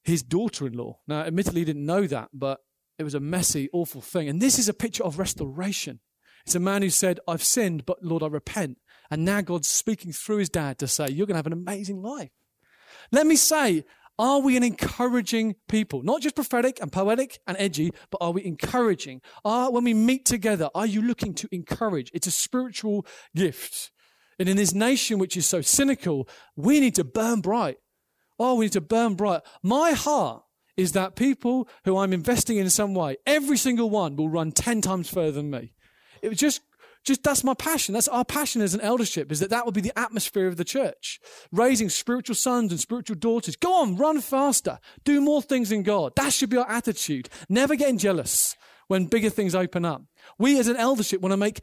his 0.03 0.25
daughter 0.25 0.67
in 0.67 0.73
law. 0.73 0.99
Now, 1.07 1.21
admittedly, 1.21 1.61
he 1.61 1.67
didn't 1.67 1.87
know 1.87 2.09
that, 2.09 2.31
but 2.33 2.61
it 2.99 3.05
was 3.05 3.15
a 3.15 3.21
messy, 3.21 3.69
awful 3.73 4.01
thing. 4.01 4.29
And 4.29 4.41
this 4.41 4.59
is 4.59 4.69
a 4.69 4.75
picture 4.75 5.05
of 5.05 5.19
restoration. 5.19 6.01
It's 6.45 6.55
a 6.55 6.61
man 6.61 6.83
who 6.83 6.91
said, 6.91 7.21
I've 7.27 7.43
sinned, 7.43 7.87
but 7.87 8.03
Lord, 8.03 8.23
I 8.23 8.29
repent. 8.29 8.79
And 9.11 9.25
now 9.25 9.41
God's 9.41 9.69
speaking 9.69 10.13
through 10.13 10.39
his 10.39 10.49
dad 10.49 10.79
to 10.79 10.89
say, 10.89 11.09
You're 11.09 11.27
going 11.27 11.35
to 11.35 11.39
have 11.39 11.47
an 11.47 11.53
amazing 11.53 12.03
life. 12.03 12.31
Let 13.13 13.27
me 13.27 13.37
say, 13.37 13.85
are 14.19 14.41
we 14.41 14.57
an 14.57 14.63
encouraging 14.63 15.57
people? 15.69 16.03
Not 16.03 16.23
just 16.23 16.35
prophetic 16.35 16.81
and 16.81 16.91
poetic 16.91 17.39
and 17.47 17.57
edgy, 17.59 17.93
but 18.11 18.19
are 18.23 18.31
we 18.31 18.45
encouraging? 18.45 19.21
Are, 19.45 19.71
when 19.71 19.85
we 19.85 19.93
meet 19.93 20.25
together, 20.25 20.71
are 20.75 20.87
you 20.87 21.03
looking 21.03 21.35
to 21.35 21.49
encourage? 21.53 22.11
It's 22.15 22.27
a 22.27 22.31
spiritual 22.31 23.07
gift. 23.35 23.91
And 24.39 24.49
in 24.49 24.57
this 24.57 24.75
nation 24.75 25.19
which 25.19 25.37
is 25.37 25.47
so 25.47 25.61
cynical, 25.61 26.29
we 26.57 26.81
need 26.81 26.95
to 26.95 27.05
burn 27.05 27.41
bright. 27.41 27.77
Oh, 28.39 28.55
we 28.55 28.67
need 28.67 28.73
to 28.73 28.81
burn 28.81 29.15
bright. 29.15 29.43
My 29.63 29.93
heart 29.93 30.45
is 30.77 30.93
that 30.93 31.17
people 31.17 31.69
who 31.85 31.97
I'm 31.97 32.13
investing 32.13 32.59
in 32.59 32.69
some 32.71 32.95
way, 32.95 33.17
every 33.27 33.57
single 33.57 33.91
one 33.91 34.17
will 34.17 34.29
run 34.29 34.53
10 34.53 34.81
times 34.81 35.09
further 35.09 35.33
than 35.33 35.51
me. 35.51 35.73
It 36.23 36.29
was 36.29 36.39
just 36.39 36.61
just 37.07 37.23
that's 37.23 37.45
my 37.45 37.55
passion. 37.55 37.95
That's 37.95 38.09
our 38.09 38.25
passion 38.25 38.61
as 38.61 38.75
an 38.75 38.81
eldership 38.81 39.31
is 39.31 39.39
that 39.39 39.51
that 39.51 39.65
will 39.65 39.73
be 39.73 39.81
the 39.81 39.97
atmosphere 39.97 40.49
of 40.49 40.57
the 40.57 40.65
church. 40.65 41.21
Raising 41.53 41.89
spiritual 41.89 42.35
sons 42.35 42.73
and 42.73 42.81
spiritual 42.81 43.17
daughters. 43.17 43.55
Go 43.55 43.81
on, 43.81 43.97
run 43.97 44.21
faster. 44.21 44.81
Do 45.05 45.21
more 45.21 45.41
things 45.41 45.71
in 45.71 45.85
God. 45.85 46.15
That 46.17 46.33
should 46.33 46.51
be 46.51 46.57
our 46.57 46.69
attitude. 46.69 47.29
Never 47.49 47.77
getting 47.77 47.99
jealous 47.99 48.57
when 48.89 49.07
bigger 49.07 49.31
things 49.31 49.55
open 49.55 49.85
up. 49.85 50.03
We 50.37 50.59
as 50.59 50.67
an 50.67 50.77
eldership 50.77 51.21
want 51.21 51.33
to 51.33 51.37
make 51.37 51.61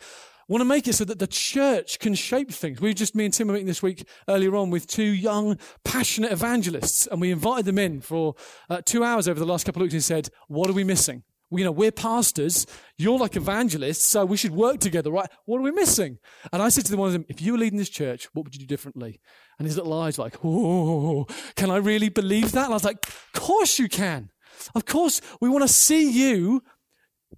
want 0.47 0.61
to 0.61 0.65
make 0.65 0.87
it 0.87 0.93
so 0.93 1.05
that 1.05 1.19
the 1.19 1.27
church 1.27 1.99
can 1.99 2.15
shape 2.15 2.51
things. 2.51 2.81
We 2.81 2.93
just, 2.93 3.15
me 3.15 3.25
and 3.25 3.33
Tim 3.33 3.47
were 3.47 3.53
meeting 3.53 3.67
this 3.67 3.83
week 3.83 4.07
earlier 4.27 4.55
on 4.55 4.69
with 4.69 4.87
two 4.87 5.03
young, 5.03 5.57
passionate 5.83 6.31
evangelists, 6.31 7.07
and 7.07 7.21
we 7.21 7.31
invited 7.31 7.65
them 7.65 7.79
in 7.79 8.01
for 8.01 8.35
uh, 8.69 8.81
two 8.85 9.03
hours 9.03 9.27
over 9.27 9.39
the 9.39 9.45
last 9.45 9.65
couple 9.65 9.81
of 9.81 9.85
weeks 9.85 9.93
and 9.93 10.03
said, 10.03 10.29
What 10.47 10.69
are 10.69 10.73
we 10.73 10.83
missing? 10.83 11.23
you 11.59 11.63
know, 11.63 11.71
we're 11.71 11.91
pastors, 11.91 12.65
you're 12.97 13.19
like 13.19 13.35
evangelists, 13.35 14.03
so 14.03 14.25
we 14.25 14.37
should 14.37 14.51
work 14.51 14.79
together, 14.79 15.11
right? 15.11 15.29
What 15.45 15.59
are 15.59 15.63
we 15.63 15.71
missing? 15.71 16.17
And 16.51 16.61
I 16.61 16.69
said 16.69 16.85
to 16.85 16.95
one 16.95 17.07
of 17.07 17.13
them, 17.13 17.25
if 17.27 17.41
you 17.41 17.53
were 17.53 17.57
leading 17.57 17.77
this 17.77 17.89
church, 17.89 18.27
what 18.33 18.43
would 18.45 18.55
you 18.55 18.61
do 18.61 18.65
differently? 18.65 19.21
And 19.59 19.67
his 19.67 19.77
little 19.77 19.93
eyes 19.93 20.17
were 20.17 20.25
like, 20.25 20.43
oh, 20.43 21.27
can 21.55 21.69
I 21.69 21.77
really 21.77 22.09
believe 22.09 22.53
that? 22.53 22.65
And 22.65 22.73
I 22.73 22.75
was 22.75 22.83
like, 22.83 23.05
of 23.05 23.29
course 23.33 23.79
you 23.79 23.87
can. 23.87 24.31
Of 24.75 24.85
course, 24.85 25.21
we 25.41 25.49
want 25.49 25.63
to 25.63 25.67
see 25.67 26.09
you 26.09 26.63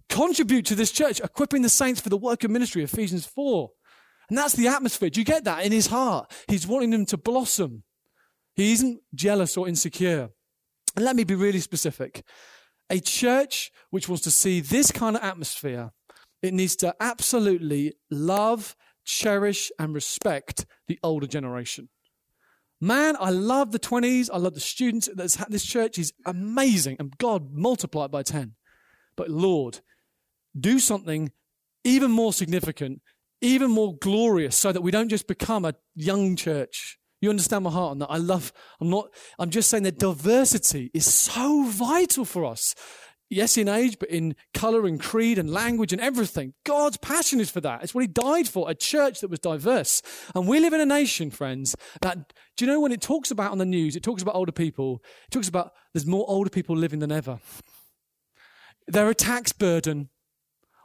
contribute 0.09 0.65
to 0.67 0.75
this 0.75 0.91
church, 0.91 1.19
equipping 1.19 1.61
the 1.61 1.69
saints 1.69 2.01
for 2.01 2.09
the 2.09 2.17
work 2.17 2.43
of 2.43 2.51
ministry, 2.51 2.83
Ephesians 2.83 3.25
4. 3.25 3.69
And 4.29 4.37
that's 4.37 4.53
the 4.53 4.67
atmosphere. 4.67 5.09
Do 5.09 5.19
you 5.21 5.25
get 5.25 5.43
that 5.43 5.65
in 5.65 5.71
his 5.71 5.87
heart? 5.87 6.31
He's 6.47 6.65
wanting 6.65 6.89
them 6.89 7.05
to 7.07 7.17
blossom. 7.17 7.83
He 8.55 8.71
isn't 8.73 9.01
jealous 9.13 9.57
or 9.57 9.67
insecure. 9.67 10.29
And 10.95 11.05
let 11.05 11.15
me 11.15 11.23
be 11.23 11.35
really 11.35 11.59
specific. 11.59 12.23
A 12.89 12.99
church 12.99 13.71
which 13.89 14.07
wants 14.07 14.23
to 14.23 14.31
see 14.31 14.61
this 14.61 14.91
kind 14.91 15.15
of 15.15 15.23
atmosphere, 15.23 15.91
it 16.41 16.53
needs 16.53 16.75
to 16.77 16.95
absolutely 16.99 17.93
love, 18.09 18.75
cherish, 19.03 19.71
and 19.77 19.93
respect 19.93 20.65
the 20.87 20.99
older 21.03 21.27
generation. 21.27 21.89
Man, 22.81 23.15
I 23.19 23.29
love 23.29 23.71
the 23.71 23.79
20s. 23.79 24.29
I 24.31 24.37
love 24.37 24.53
the 24.53 24.59
students. 24.59 25.09
This 25.15 25.65
church 25.65 25.97
is 25.97 26.13
amazing, 26.25 26.97
and 26.99 27.17
God 27.17 27.51
multiplied 27.51 28.11
by 28.11 28.23
10. 28.23 28.55
But 29.17 29.29
Lord, 29.29 29.79
do 30.59 30.79
something 30.79 31.31
even 31.83 32.11
more 32.11 32.33
significant, 32.33 33.01
even 33.41 33.71
more 33.71 33.95
glorious, 33.97 34.55
so 34.55 34.71
that 34.71 34.81
we 34.81 34.91
don't 34.91 35.09
just 35.09 35.27
become 35.27 35.65
a 35.65 35.75
young 35.95 36.35
church 36.35 36.97
you 37.25 37.29
understand 37.29 37.63
my 37.63 37.71
heart 37.71 37.91
on 37.91 37.99
that? 37.99 38.11
I 38.11 38.17
love, 38.17 38.53
I'm 38.79 38.89
not, 38.89 39.09
I'm 39.39 39.49
just 39.49 39.69
saying 39.69 39.83
that 39.83 39.97
diversity 39.97 40.91
is 40.93 41.11
so 41.11 41.63
vital 41.65 42.23
for 42.23 42.45
us. 42.45 42.75
Yes, 43.27 43.57
in 43.57 43.67
age, 43.67 43.97
but 43.99 44.09
in 44.09 44.35
color 44.53 44.85
and 44.85 44.99
creed 44.99 45.39
and 45.39 45.49
language 45.49 45.91
and 45.91 45.99
everything. 45.99 46.53
God's 46.63 46.97
passion 46.97 47.39
is 47.39 47.49
for 47.49 47.59
that. 47.61 47.83
It's 47.83 47.95
what 47.95 48.01
He 48.01 48.07
died 48.07 48.47
for, 48.47 48.69
a 48.69 48.75
church 48.75 49.21
that 49.21 49.31
was 49.31 49.39
diverse. 49.39 50.03
And 50.35 50.47
we 50.47 50.59
live 50.59 50.73
in 50.73 50.81
a 50.81 50.85
nation, 50.85 51.31
friends, 51.31 51.75
that, 52.01 52.33
do 52.55 52.65
you 52.65 52.71
know 52.71 52.79
when 52.79 52.91
it 52.91 53.01
talks 53.01 53.31
about 53.31 53.51
on 53.51 53.57
the 53.57 53.65
news, 53.65 53.95
it 53.95 54.03
talks 54.03 54.21
about 54.21 54.35
older 54.35 54.51
people, 54.51 55.01
it 55.27 55.31
talks 55.31 55.47
about 55.47 55.71
there's 55.93 56.05
more 56.05 56.25
older 56.27 56.51
people 56.51 56.77
living 56.77 56.99
than 56.99 57.11
ever. 57.11 57.39
They're 58.87 59.09
a 59.09 59.15
tax 59.15 59.51
burden. 59.51 60.09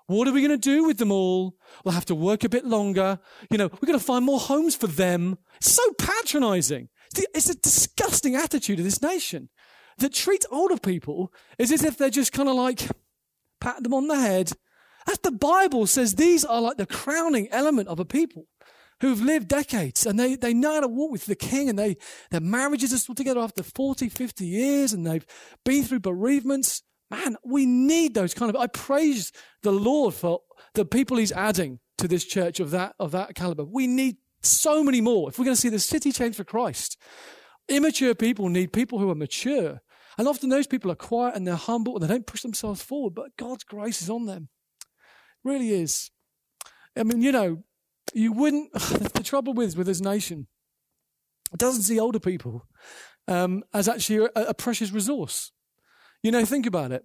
What 0.07 0.27
are 0.27 0.33
we 0.33 0.41
going 0.41 0.59
to 0.59 0.71
do 0.71 0.85
with 0.85 0.99
them 0.99 1.13
all? 1.13 1.57
We'll 1.85 1.95
have 1.95 2.07
to 2.07 2.15
work 2.17 2.43
a 2.43 2.49
bit 2.49 2.65
longer. 2.65 3.21
You 3.49 3.59
know, 3.59 3.69
we're 3.69 3.87
going 3.87 3.99
to 3.99 4.05
find 4.05 4.25
more 4.25 4.41
homes 4.41 4.75
for 4.75 4.89
them. 4.89 5.39
It's 5.57 5.71
so 5.71 5.93
patronizing. 5.99 6.89
It's 7.17 7.49
a 7.49 7.55
disgusting 7.55 8.35
attitude 8.35 8.79
of 8.79 8.85
this 8.85 9.03
nation 9.03 9.51
that 9.99 10.15
treats 10.15 10.47
older 10.51 10.79
people 10.79 11.33
as 11.59 11.71
if 11.71 11.97
they're 11.97 12.11
just 12.11 12.33
kind 12.33 12.49
of 12.49 12.57
like 12.57 12.89
pat 13.61 13.83
them 13.83 13.95
on 13.95 14.09
the 14.09 14.19
head. 14.19 14.53
As 15.09 15.19
the 15.19 15.33
Bible 15.33 15.87
says, 15.87 16.15
these 16.15 16.45
are 16.45 16.61
like 16.61 16.77
the 16.77 16.87
crowning 16.87 17.49
element 17.51 17.89
of 17.89 18.01
a 18.01 18.05
people 18.05 18.47
who've 19.01 19.23
lived 19.23 19.49
decades 19.49 20.07
and 20.07 20.19
they, 20.19 20.35
they 20.35 20.53
know 20.53 20.75
how 20.75 20.81
to 20.81 20.89
walk 20.89 21.11
with 21.11 21.27
the 21.27 21.35
king 21.35 21.69
and 21.69 21.79
they, 21.79 21.97
their 22.31 22.41
marriages 22.41 22.93
are 22.93 22.99
still 22.99 23.15
together 23.15 23.41
after 23.41 23.63
40, 23.63 24.09
50 24.09 24.45
years 24.45 24.93
and 24.93 25.07
they've 25.07 25.27
been 25.65 25.85
through 25.85 26.01
bereavements. 26.01 26.83
Man, 27.11 27.37
we 27.45 27.67
need 27.67 28.15
those 28.15 28.35
kind 28.35 28.55
of. 28.55 28.57
I 28.61 28.67
praise 28.67 29.33
the 29.63 29.73
Lord 29.73 30.15
for 30.15 30.41
the 30.75 30.85
people 30.85 31.17
He's 31.17 31.33
adding 31.33 31.81
to 31.99 32.07
this 32.07 32.25
church 32.25 32.61
of 32.61 32.71
that 32.71 32.95
of 32.99 33.11
that 33.13 33.35
caliber. 33.35 33.65
We 33.65 33.87
need 33.87 34.17
so 34.43 34.83
many 34.83 35.01
more 35.01 35.29
if 35.29 35.39
we're 35.39 35.45
going 35.45 35.57
to 35.57 35.61
see 35.61 35.69
the 35.69 35.79
city 35.79 36.13
change 36.13 36.37
for 36.37 36.45
Christ. 36.45 36.97
Immature 37.69 38.15
people 38.15 38.49
need 38.49 38.73
people 38.73 38.99
who 38.99 39.11
are 39.11 39.15
mature, 39.15 39.81
and 40.19 40.29
often 40.29 40.49
those 40.49 40.67
people 40.67 40.91
are 40.91 40.97
quiet 40.97 41.37
and 41.37 41.47
they're 41.47 41.57
humble 41.57 41.95
and 41.95 42.03
they 42.03 42.13
don't 42.13 42.27
push 42.27 42.43
themselves 42.43 42.83
forward. 42.83 43.15
But 43.15 43.37
God's 43.37 43.65
grace 43.65 44.03
is 44.03 44.11
on 44.11 44.27
them. 44.27 44.49
It 44.81 45.49
really 45.49 45.71
is. 45.71 46.11
I 46.97 47.03
mean, 47.03 47.23
you 47.23 47.33
know, 47.33 47.65
you 48.13 48.33
wouldn't. 48.33 48.71
The 49.21 49.25
trouble 49.25 49.53
with 49.53 49.77
with 49.77 49.87
this 49.87 50.01
nation, 50.01 50.47
doesn't 51.57 51.83
see 51.83 52.01
older 52.01 52.19
people 52.19 52.67
um, 53.29 53.63
as 53.75 53.89
actually 53.89 54.29
a, 54.35 54.49
a 54.49 54.55
precious 54.55 54.93
resource. 54.93 55.53
You 56.23 56.31
know, 56.31 56.45
think 56.45 56.67
about 56.67 56.93
it. 56.93 57.05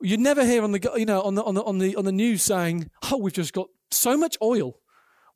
You'd 0.00 0.20
never 0.20 0.44
hear 0.44 0.62
on 0.62 0.72
the 0.72 0.92
you 0.96 1.06
know 1.06 1.22
on 1.22 1.34
the 1.34 1.42
on 1.42 1.54
the 1.54 1.64
on 1.64 1.78
the 1.78 1.96
on 1.96 2.04
the 2.04 2.12
news 2.12 2.42
saying, 2.42 2.90
"Oh, 3.10 3.16
we've 3.16 3.32
just 3.32 3.52
got 3.52 3.68
so 3.90 4.16
much 4.16 4.36
oil, 4.42 4.78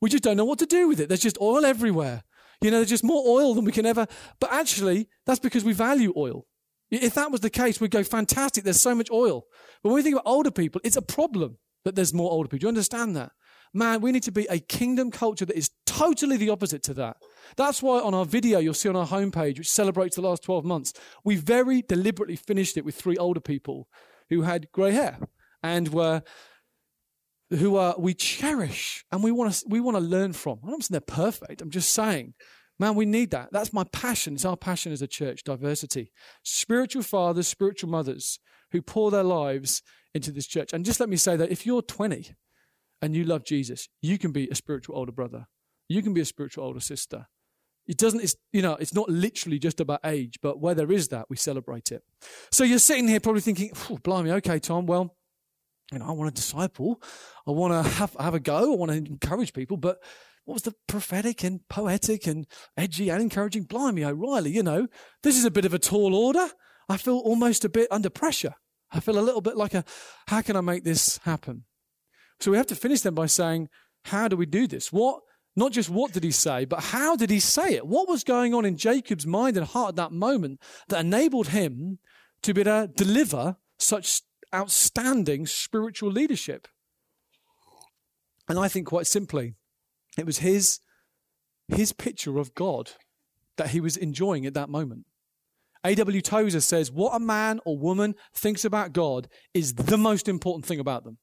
we 0.01 0.09
just 0.09 0.23
don't 0.23 0.37
know 0.37 0.45
what 0.45 0.59
to 0.59 0.65
do 0.65 0.87
with 0.87 0.99
it. 0.99 1.09
There's 1.09 1.21
just 1.21 1.37
oil 1.41 1.65
everywhere. 1.65 2.23
You 2.61 2.71
know, 2.71 2.77
there's 2.77 2.89
just 2.89 3.03
more 3.03 3.23
oil 3.27 3.53
than 3.55 3.65
we 3.65 3.71
can 3.71 3.85
ever." 3.85 4.07
But 4.39 4.53
actually, 4.53 5.09
that's 5.25 5.39
because 5.39 5.65
we 5.65 5.73
value 5.73 6.13
oil. 6.15 6.45
If 6.91 7.15
that 7.15 7.31
was 7.31 7.41
the 7.41 7.49
case, 7.49 7.81
we'd 7.81 7.91
go 7.91 8.03
fantastic. 8.03 8.63
There's 8.63 8.81
so 8.81 8.95
much 8.95 9.09
oil. 9.11 9.45
But 9.81 9.89
when 9.89 9.95
we 9.95 10.03
think 10.03 10.15
about 10.15 10.29
older 10.29 10.51
people, 10.51 10.79
it's 10.83 10.95
a 10.95 11.01
problem 11.01 11.57
that 11.83 11.95
there's 11.95 12.13
more 12.13 12.31
older 12.31 12.47
people. 12.47 12.59
Do 12.59 12.65
you 12.65 12.69
understand 12.69 13.15
that? 13.15 13.31
Man, 13.73 14.01
we 14.01 14.11
need 14.11 14.23
to 14.23 14.31
be 14.31 14.45
a 14.49 14.59
kingdom 14.59 15.09
culture 15.09 15.45
that 15.45 15.57
is 15.57 15.71
totally 15.97 16.37
the 16.37 16.49
opposite 16.49 16.83
to 16.83 16.93
that. 16.95 17.17
That's 17.55 17.83
why 17.83 17.99
on 17.99 18.13
our 18.13 18.25
video 18.25 18.59
you'll 18.59 18.73
see 18.73 18.89
on 18.89 18.95
our 18.95 19.07
homepage, 19.07 19.57
which 19.57 19.69
celebrates 19.69 20.15
the 20.15 20.21
last 20.21 20.43
12 20.43 20.65
months, 20.65 20.93
we 21.23 21.35
very 21.35 21.81
deliberately 21.81 22.35
finished 22.35 22.77
it 22.77 22.85
with 22.85 22.95
three 22.95 23.17
older 23.17 23.39
people 23.39 23.87
who 24.29 24.41
had 24.41 24.71
grey 24.71 24.91
hair 24.91 25.19
and 25.61 25.89
were 25.89 26.23
who 27.49 27.75
are 27.75 27.95
we 27.99 28.15
cherish 28.15 29.05
and 29.11 29.23
we 29.23 29.31
want 29.31 29.53
to 29.53 29.65
we 29.69 29.79
want 29.79 29.95
to 29.95 30.03
learn 30.03 30.33
from. 30.33 30.59
I'm 30.63 30.71
not 30.71 30.83
saying 30.83 30.87
they're 30.91 31.15
perfect. 31.15 31.61
I'm 31.61 31.69
just 31.69 31.93
saying, 31.93 32.33
man, 32.79 32.95
we 32.95 33.05
need 33.05 33.29
that. 33.31 33.49
That's 33.51 33.73
my 33.73 33.83
passion. 33.83 34.33
It's 34.33 34.45
our 34.45 34.57
passion 34.57 34.91
as 34.91 35.01
a 35.01 35.07
church, 35.07 35.43
diversity. 35.43 36.11
Spiritual 36.43 37.03
fathers, 37.03 37.47
spiritual 37.47 37.89
mothers 37.89 38.39
who 38.71 38.81
pour 38.81 39.11
their 39.11 39.23
lives 39.23 39.83
into 40.15 40.31
this 40.31 40.47
church. 40.47 40.73
And 40.73 40.83
just 40.85 40.99
let 40.99 41.09
me 41.09 41.17
say 41.17 41.35
that 41.35 41.51
if 41.51 41.65
you're 41.65 41.83
20 41.83 42.33
and 43.01 43.15
you 43.15 43.23
love 43.23 43.43
Jesus, 43.43 43.89
you 44.01 44.17
can 44.17 44.31
be 44.31 44.47
a 44.49 44.55
spiritual 44.55 44.97
older 44.97 45.11
brother. 45.11 45.45
You 45.93 46.01
can 46.01 46.13
be 46.13 46.21
a 46.21 46.25
spiritual 46.25 46.65
older 46.65 46.79
sister. 46.79 47.27
It 47.85 47.97
doesn't, 47.97 48.21
it's, 48.21 48.35
you 48.51 48.61
know, 48.61 48.75
it's 48.75 48.93
not 48.93 49.09
literally 49.09 49.59
just 49.59 49.79
about 49.79 49.99
age, 50.05 50.39
but 50.41 50.59
where 50.59 50.73
there 50.73 50.91
is 50.91 51.09
that, 51.09 51.29
we 51.29 51.35
celebrate 51.35 51.91
it. 51.91 52.01
So 52.51 52.63
you're 52.63 52.79
sitting 52.79 53.07
here 53.07 53.19
probably 53.19 53.41
thinking, 53.41 53.71
blimey, 54.03 54.31
okay, 54.31 54.57
Tom, 54.59 54.85
well, 54.85 55.15
you 55.91 55.99
know, 55.99 56.05
I 56.05 56.11
want 56.11 56.33
to 56.33 56.41
disciple. 56.41 57.01
I 57.45 57.51
want 57.51 57.73
to 57.73 57.89
have, 57.91 58.15
have 58.19 58.33
a 58.33 58.39
go. 58.39 58.73
I 58.73 58.75
want 58.75 58.91
to 58.91 58.97
encourage 58.97 59.53
people, 59.53 59.77
but 59.77 59.99
what 60.45 60.53
was 60.53 60.63
the 60.63 60.73
prophetic 60.87 61.43
and 61.43 61.67
poetic 61.69 62.25
and 62.25 62.47
edgy 62.75 63.09
and 63.09 63.21
encouraging? 63.21 63.63
Blimey, 63.63 64.03
O'Reilly, 64.03 64.51
you 64.51 64.63
know, 64.63 64.87
this 65.21 65.37
is 65.37 65.45
a 65.45 65.51
bit 65.51 65.65
of 65.65 65.73
a 65.73 65.79
tall 65.79 66.15
order. 66.15 66.47
I 66.89 66.97
feel 66.97 67.17
almost 67.17 67.65
a 67.65 67.69
bit 67.69 67.87
under 67.91 68.09
pressure. 68.09 68.55
I 68.91 68.99
feel 68.99 69.19
a 69.19 69.21
little 69.21 69.41
bit 69.41 69.57
like 69.57 69.73
a, 69.73 69.83
how 70.27 70.41
can 70.41 70.55
I 70.55 70.61
make 70.61 70.83
this 70.83 71.19
happen? 71.19 71.65
So 72.39 72.49
we 72.51 72.57
have 72.57 72.67
to 72.67 72.75
finish 72.75 73.01
then 73.01 73.13
by 73.13 73.27
saying, 73.27 73.69
how 74.05 74.27
do 74.27 74.35
we 74.35 74.45
do 74.45 74.67
this? 74.67 74.91
What, 74.91 75.21
not 75.55 75.71
just 75.71 75.89
what 75.89 76.13
did 76.13 76.23
he 76.23 76.31
say, 76.31 76.65
but 76.65 76.79
how 76.79 77.15
did 77.15 77.29
he 77.29 77.39
say 77.39 77.75
it? 77.75 77.85
What 77.85 78.09
was 78.09 78.23
going 78.23 78.53
on 78.53 78.65
in 78.65 78.77
Jacob's 78.77 79.27
mind 79.27 79.55
and 79.55 79.65
heart 79.65 79.89
at 79.89 79.95
that 79.97 80.11
moment 80.11 80.59
that 80.87 81.01
enabled 81.01 81.49
him 81.49 81.99
to 82.41 82.53
be 82.53 82.61
able 82.61 82.87
to 82.87 82.93
deliver 82.93 83.57
such 83.77 84.21
outstanding 84.53 85.45
spiritual 85.45 86.11
leadership? 86.11 86.67
And 88.49 88.59
I 88.59 88.67
think 88.67 88.87
quite 88.87 89.07
simply, 89.07 89.53
it 90.17 90.25
was 90.25 90.39
his, 90.39 90.79
his 91.67 91.93
picture 91.93 92.39
of 92.39 92.55
God 92.55 92.91
that 93.57 93.69
he 93.69 93.79
was 93.79 93.95
enjoying 93.95 94.45
at 94.45 94.53
that 94.55 94.69
moment. 94.69 95.05
A.W. 95.85 96.21
Tozer 96.21 96.61
says, 96.61 96.91
What 96.91 97.15
a 97.15 97.19
man 97.19 97.59
or 97.65 97.77
woman 97.77 98.15
thinks 98.33 98.65
about 98.65 98.93
God 98.93 99.27
is 99.53 99.75
the 99.75 99.97
most 99.97 100.27
important 100.27 100.65
thing 100.65 100.79
about 100.79 101.03
them. 101.03 101.17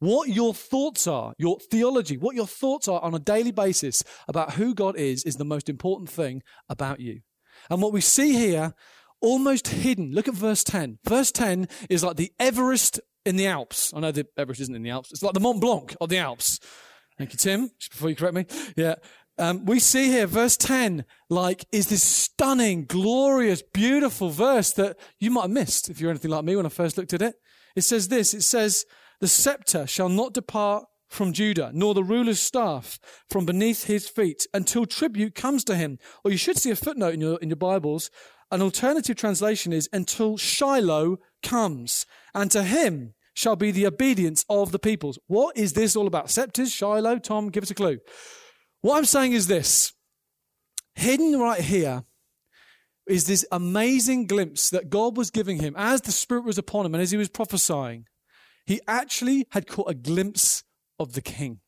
What 0.00 0.28
your 0.28 0.54
thoughts 0.54 1.06
are, 1.06 1.34
your 1.38 1.58
theology, 1.58 2.16
what 2.16 2.36
your 2.36 2.46
thoughts 2.46 2.86
are 2.86 3.00
on 3.00 3.14
a 3.14 3.18
daily 3.18 3.50
basis 3.50 4.04
about 4.28 4.54
who 4.54 4.74
God 4.74 4.96
is, 4.96 5.24
is 5.24 5.36
the 5.36 5.44
most 5.44 5.68
important 5.68 6.08
thing 6.08 6.42
about 6.68 7.00
you. 7.00 7.20
And 7.68 7.82
what 7.82 7.92
we 7.92 8.00
see 8.00 8.32
here, 8.32 8.74
almost 9.20 9.68
hidden, 9.68 10.12
look 10.12 10.28
at 10.28 10.34
verse 10.34 10.62
10. 10.62 10.98
Verse 11.04 11.32
10 11.32 11.68
is 11.90 12.04
like 12.04 12.16
the 12.16 12.32
Everest 12.38 13.00
in 13.26 13.36
the 13.36 13.48
Alps. 13.48 13.92
I 13.94 14.00
know 14.00 14.12
the 14.12 14.26
Everest 14.36 14.60
isn't 14.60 14.74
in 14.74 14.82
the 14.82 14.90
Alps. 14.90 15.10
It's 15.10 15.22
like 15.22 15.34
the 15.34 15.40
Mont 15.40 15.60
Blanc 15.60 15.96
of 16.00 16.08
the 16.08 16.18
Alps. 16.18 16.60
Thank 17.16 17.32
you, 17.32 17.38
Tim, 17.38 17.70
before 17.90 18.10
you 18.10 18.16
correct 18.16 18.34
me. 18.34 18.46
Yeah. 18.76 18.94
Um, 19.36 19.64
we 19.64 19.78
see 19.78 20.06
here, 20.08 20.26
verse 20.26 20.56
10, 20.56 21.04
like, 21.28 21.64
is 21.70 21.88
this 21.88 22.02
stunning, 22.02 22.84
glorious, 22.84 23.62
beautiful 23.62 24.30
verse 24.30 24.72
that 24.72 24.96
you 25.18 25.30
might 25.30 25.42
have 25.42 25.50
missed 25.50 25.88
if 25.88 26.00
you're 26.00 26.10
anything 26.10 26.30
like 26.30 26.44
me 26.44 26.56
when 26.56 26.66
I 26.66 26.70
first 26.70 26.96
looked 26.96 27.12
at 27.12 27.22
it. 27.22 27.34
It 27.76 27.82
says 27.82 28.08
this, 28.08 28.34
it 28.34 28.42
says, 28.42 28.84
the 29.20 29.28
scepter 29.28 29.86
shall 29.86 30.08
not 30.08 30.32
depart 30.32 30.84
from 31.08 31.32
Judah, 31.32 31.70
nor 31.72 31.94
the 31.94 32.04
ruler's 32.04 32.40
staff 32.40 32.98
from 33.28 33.46
beneath 33.46 33.84
his 33.84 34.08
feet 34.08 34.46
until 34.52 34.86
tribute 34.86 35.34
comes 35.34 35.64
to 35.64 35.74
him. 35.74 35.98
Or 36.24 36.30
you 36.30 36.36
should 36.36 36.58
see 36.58 36.70
a 36.70 36.76
footnote 36.76 37.14
in 37.14 37.20
your, 37.20 37.38
in 37.38 37.48
your 37.48 37.56
Bibles. 37.56 38.10
An 38.50 38.62
alternative 38.62 39.16
translation 39.16 39.72
is 39.72 39.88
until 39.92 40.36
Shiloh 40.36 41.18
comes, 41.42 42.06
and 42.34 42.50
to 42.50 42.62
him 42.62 43.14
shall 43.34 43.56
be 43.56 43.70
the 43.70 43.86
obedience 43.86 44.44
of 44.48 44.72
the 44.72 44.78
peoples. 44.78 45.18
What 45.26 45.56
is 45.56 45.72
this 45.72 45.96
all 45.96 46.06
about? 46.06 46.30
Scepters, 46.30 46.72
Shiloh, 46.72 47.18
Tom, 47.18 47.50
give 47.50 47.62
us 47.62 47.70
a 47.70 47.74
clue. 47.74 47.98
What 48.80 48.96
I'm 48.96 49.04
saying 49.04 49.32
is 49.32 49.46
this 49.46 49.92
hidden 50.94 51.38
right 51.38 51.60
here 51.60 52.04
is 53.06 53.26
this 53.26 53.46
amazing 53.50 54.26
glimpse 54.26 54.70
that 54.70 54.90
God 54.90 55.16
was 55.16 55.30
giving 55.30 55.60
him 55.60 55.74
as 55.76 56.02
the 56.02 56.12
Spirit 56.12 56.44
was 56.44 56.58
upon 56.58 56.84
him 56.84 56.94
and 56.94 57.02
as 57.02 57.10
he 57.10 57.16
was 57.16 57.28
prophesying 57.28 58.06
he 58.68 58.82
actually 58.86 59.46
had 59.52 59.66
caught 59.66 59.90
a 59.90 59.94
glimpse 59.94 60.62
of 60.98 61.14
the 61.14 61.22
king. 61.22 61.60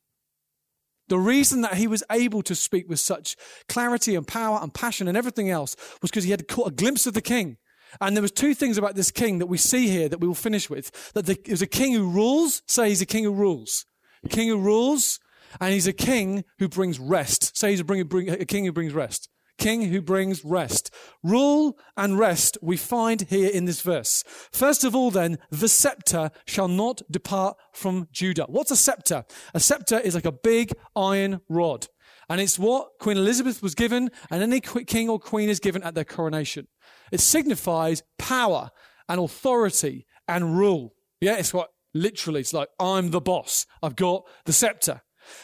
The 1.08 1.18
reason 1.18 1.62
that 1.62 1.74
he 1.74 1.86
was 1.86 2.04
able 2.10 2.42
to 2.42 2.54
speak 2.54 2.90
with 2.90 3.00
such 3.00 3.36
clarity 3.68 4.14
and 4.14 4.26
power 4.26 4.58
and 4.60 4.72
passion 4.72 5.08
and 5.08 5.16
everything 5.16 5.48
else 5.48 5.74
was 6.02 6.10
because 6.10 6.24
he 6.24 6.30
had 6.30 6.46
caught 6.46 6.68
a 6.68 6.74
glimpse 6.74 7.06
of 7.06 7.14
the 7.14 7.22
king. 7.22 7.56
And 8.02 8.14
there 8.14 8.20
was 8.22 8.30
two 8.30 8.52
things 8.52 8.76
about 8.76 8.96
this 8.96 9.10
king 9.10 9.38
that 9.38 9.46
we 9.46 9.56
see 9.56 9.88
here 9.88 10.10
that 10.10 10.20
we 10.20 10.28
will 10.28 10.34
finish 10.34 10.68
with. 10.68 11.12
That 11.14 11.24
the, 11.24 11.32
it 11.32 11.50
was 11.50 11.62
a 11.62 11.66
king 11.66 11.94
who 11.94 12.06
rules. 12.06 12.62
Say 12.68 12.90
he's 12.90 13.00
a 13.00 13.06
king 13.06 13.24
who 13.24 13.32
rules. 13.32 13.86
A 14.22 14.28
king 14.28 14.48
who 14.48 14.60
rules. 14.60 15.18
And 15.58 15.72
he's 15.72 15.88
a 15.88 15.94
king 15.94 16.44
who 16.58 16.68
brings 16.68 17.00
rest. 17.00 17.56
Say 17.56 17.70
he's 17.70 17.80
a, 17.80 17.84
bring, 17.84 18.28
a 18.28 18.44
king 18.44 18.66
who 18.66 18.72
brings 18.72 18.92
rest 18.92 19.29
king 19.60 19.82
who 19.82 20.00
brings 20.00 20.44
rest. 20.44 20.92
Rule 21.22 21.78
and 21.96 22.18
rest 22.18 22.58
we 22.60 22.76
find 22.76 23.22
here 23.22 23.50
in 23.50 23.66
this 23.66 23.82
verse. 23.82 24.24
First 24.50 24.82
of 24.82 24.96
all, 24.96 25.12
then, 25.12 25.38
the 25.50 25.68
scepter 25.68 26.30
shall 26.46 26.66
not 26.66 27.02
depart 27.08 27.56
from 27.72 28.08
Judah. 28.10 28.46
What's 28.48 28.72
a 28.72 28.76
scepter? 28.76 29.24
A 29.54 29.60
scepter 29.60 30.00
is 30.00 30.16
like 30.16 30.24
a 30.24 30.32
big 30.32 30.72
iron 30.96 31.40
rod. 31.48 31.86
And 32.28 32.40
it's 32.40 32.58
what 32.58 32.90
Queen 33.00 33.16
Elizabeth 33.16 33.62
was 33.62 33.74
given 33.74 34.10
and 34.30 34.42
any 34.42 34.60
king 34.60 35.08
or 35.08 35.18
queen 35.18 35.48
is 35.48 35.60
given 35.60 35.82
at 35.82 35.94
their 35.94 36.04
coronation. 36.04 36.68
It 37.12 37.20
signifies 37.20 38.02
power 38.18 38.70
and 39.08 39.20
authority 39.20 40.06
and 40.26 40.56
rule. 40.56 40.94
Yeah, 41.20 41.36
it's 41.36 41.52
what 41.52 41.70
literally, 41.92 42.40
it's 42.40 42.54
like, 42.54 42.68
I'm 42.78 43.10
the 43.10 43.20
boss. 43.20 43.66
I've 43.82 43.96
got 43.96 44.24
the 44.44 44.52
scepter. 44.52 45.02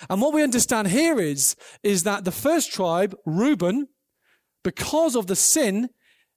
And 0.08 0.22
what 0.22 0.32
we 0.32 0.42
understand 0.42 0.88
here 0.88 1.20
is, 1.20 1.56
is 1.82 2.04
that 2.04 2.24
the 2.24 2.32
first 2.32 2.72
tribe, 2.72 3.16
Reuben, 3.26 3.88
because 4.66 5.14
of 5.14 5.28
the 5.28 5.36
sin, 5.36 5.90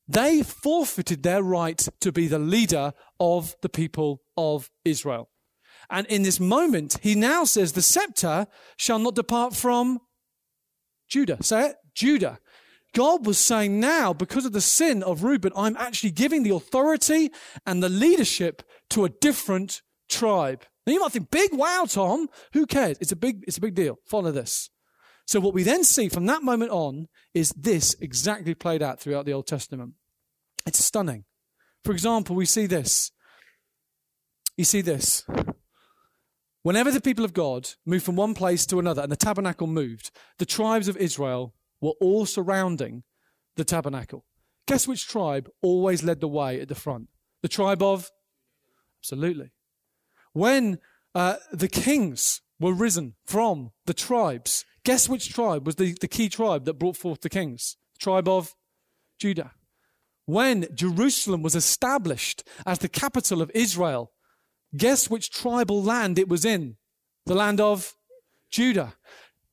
they 0.08 0.44
forfeited 0.44 1.24
their 1.24 1.42
right 1.42 1.88
to 2.00 2.12
be 2.12 2.28
the 2.28 2.38
leader 2.38 2.94
of 3.20 3.56
the 3.64 3.70
people 3.70 4.22
of 4.38 4.70
Israel. 4.86 5.32
And 5.90 6.06
in 6.06 6.22
this 6.22 6.40
moment, 6.40 7.00
he 7.02 7.16
now 7.16 7.44
says, 7.44 7.72
The 7.72 7.82
scepter 7.82 8.46
shall 8.78 9.00
not 9.00 9.16
depart 9.16 9.56
from 9.56 9.98
Judah. 11.08 11.42
Say 11.42 11.70
it, 11.70 11.78
Judah. 11.96 12.38
God 12.94 13.26
was 13.26 13.40
saying 13.40 13.80
now, 13.80 14.14
because 14.14 14.46
of 14.46 14.54
the 14.54 14.62
sin 14.62 15.02
of 15.02 15.24
Reuben, 15.24 15.52
I'm 15.56 15.76
actually 15.78 16.12
giving 16.12 16.44
the 16.44 16.54
authority 16.54 17.32
and 17.66 17.82
the 17.82 17.90
leadership 17.90 18.62
to 18.92 19.06
a 19.06 19.10
different 19.10 19.82
tribe. 20.08 20.66
Now 20.86 20.94
you 20.94 21.00
might 21.00 21.14
think, 21.14 21.32
big 21.32 21.50
wow, 21.52 21.88
Tom. 21.90 22.28
Who 22.54 22.68
cares? 22.68 23.00
It's 23.02 23.12
a 23.12 23.16
big, 23.16 23.44
it's 23.48 23.58
a 23.58 23.62
big 23.62 23.74
deal. 23.74 23.98
Follow 24.06 24.32
this. 24.32 24.70
So 25.30 25.40
what 25.40 25.54
we 25.54 25.62
then 25.62 25.84
see 25.84 26.10
from 26.10 26.26
that 26.26 26.42
moment 26.42 26.72
on 26.72 27.08
is 27.36 27.52
this 27.52 27.96
exactly 28.02 28.56
played 28.56 28.82
out 28.82 29.00
throughout 29.00 29.28
the 29.28 29.34
Old 29.34 29.46
Testament. 29.46 29.94
It's 30.66 30.84
stunning. 30.84 31.26
For 31.84 31.92
example, 31.92 32.36
we 32.36 32.48
see 32.48 32.66
this. 32.66 33.12
You 34.58 34.64
see 34.64 34.82
this. 34.82 35.24
Whenever 36.64 36.90
the 36.90 37.00
people 37.00 37.24
of 37.24 37.34
God 37.34 37.70
moved 37.86 38.06
from 38.06 38.16
one 38.16 38.34
place 38.34 38.66
to 38.66 38.80
another 38.80 39.04
and 39.04 39.12
the 39.12 39.16
tabernacle 39.16 39.68
moved, 39.68 40.10
the 40.40 40.48
tribes 40.48 40.88
of 40.88 40.98
Israel 40.98 41.54
were 41.80 41.94
all 42.02 42.26
surrounding 42.26 43.04
the 43.56 43.64
tabernacle. 43.64 44.26
Guess 44.66 44.88
which 44.88 45.08
tribe 45.08 45.48
always 45.62 46.02
led 46.02 46.22
the 46.22 46.28
way 46.28 46.60
at 46.60 46.70
the 46.70 46.74
front? 46.74 47.08
The 47.44 47.50
tribe 47.50 47.84
of? 47.84 48.10
Absolutely. 49.00 49.52
When 50.34 50.80
uh, 51.14 51.36
the 51.52 51.70
kings 51.70 52.42
were 52.60 52.74
risen 52.74 53.14
from 53.28 53.74
the 53.86 53.94
tribes, 53.94 54.66
Guess 54.84 55.10
which 55.10 55.34
tribe 55.34 55.66
was 55.66 55.76
the, 55.76 55.96
the 56.00 56.08
key 56.08 56.30
tribe 56.30 56.66
that 56.66 56.80
brought 56.80 56.98
forth 56.98 57.22
the 57.22 57.30
kings? 57.30 57.78
Tribe 58.00 58.28
of 58.28 58.56
Judah. 59.20 59.52
When 60.26 60.68
Jerusalem 60.74 61.42
was 61.42 61.56
established 61.56 62.44
as 62.66 62.80
the 62.80 62.90
capital 62.90 63.42
of 63.42 63.52
Israel, 63.54 64.12
guess 64.78 65.10
which 65.10 65.32
tribal 65.32 65.82
land 65.82 66.20
it 66.20 66.30
was 66.30 66.46
in? 66.46 66.78
The 67.26 67.36
land 67.36 67.60
of 67.60 67.96
Judah. 68.52 68.94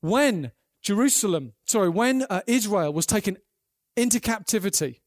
When 0.01 0.51
Jerusalem, 0.81 1.53
sorry, 1.65 1.89
when 1.89 2.23
uh, 2.29 2.41
Israel 2.47 2.93
was 2.93 3.05
taken 3.05 3.37
into 3.95 4.19
captivity 4.19 5.01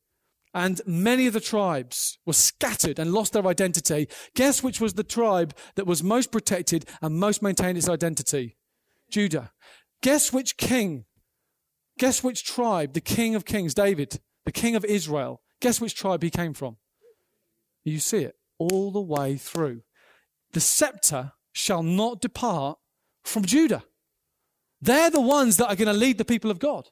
and 0.52 0.80
many 0.84 1.26
of 1.26 1.32
the 1.32 1.40
tribes 1.40 2.18
were 2.26 2.32
scattered 2.32 2.98
and 2.98 3.12
lost 3.12 3.32
their 3.32 3.46
identity, 3.46 4.08
guess 4.34 4.62
which 4.62 4.80
was 4.80 4.94
the 4.94 5.04
tribe 5.04 5.56
that 5.76 5.86
was 5.86 6.02
most 6.02 6.32
protected 6.32 6.84
and 7.00 7.16
most 7.16 7.42
maintained 7.42 7.78
its 7.78 7.88
identity? 7.88 8.56
Judah. 9.10 9.52
Guess 10.02 10.32
which 10.32 10.56
king? 10.56 11.04
Guess 11.98 12.24
which 12.24 12.44
tribe? 12.44 12.94
The 12.94 13.00
king 13.00 13.34
of 13.34 13.44
kings, 13.44 13.74
David, 13.74 14.20
the 14.44 14.52
king 14.52 14.74
of 14.74 14.84
Israel. 14.84 15.42
Guess 15.60 15.80
which 15.80 15.94
tribe 15.94 16.22
he 16.22 16.30
came 16.30 16.54
from? 16.54 16.78
You 17.84 17.98
see 17.98 18.24
it 18.24 18.36
all 18.58 18.90
the 18.90 19.00
way 19.00 19.36
through. 19.36 19.82
The 20.52 20.60
scepter 20.60 21.32
shall 21.52 21.82
not 21.82 22.20
depart 22.20 22.78
from 23.24 23.44
Judah. 23.44 23.84
They're 24.80 25.10
the 25.10 25.20
ones 25.20 25.58
that 25.58 25.68
are 25.68 25.76
going 25.76 25.92
to 25.92 25.98
lead 25.98 26.16
the 26.16 26.24
people 26.24 26.50
of 26.50 26.58
God. 26.58 26.88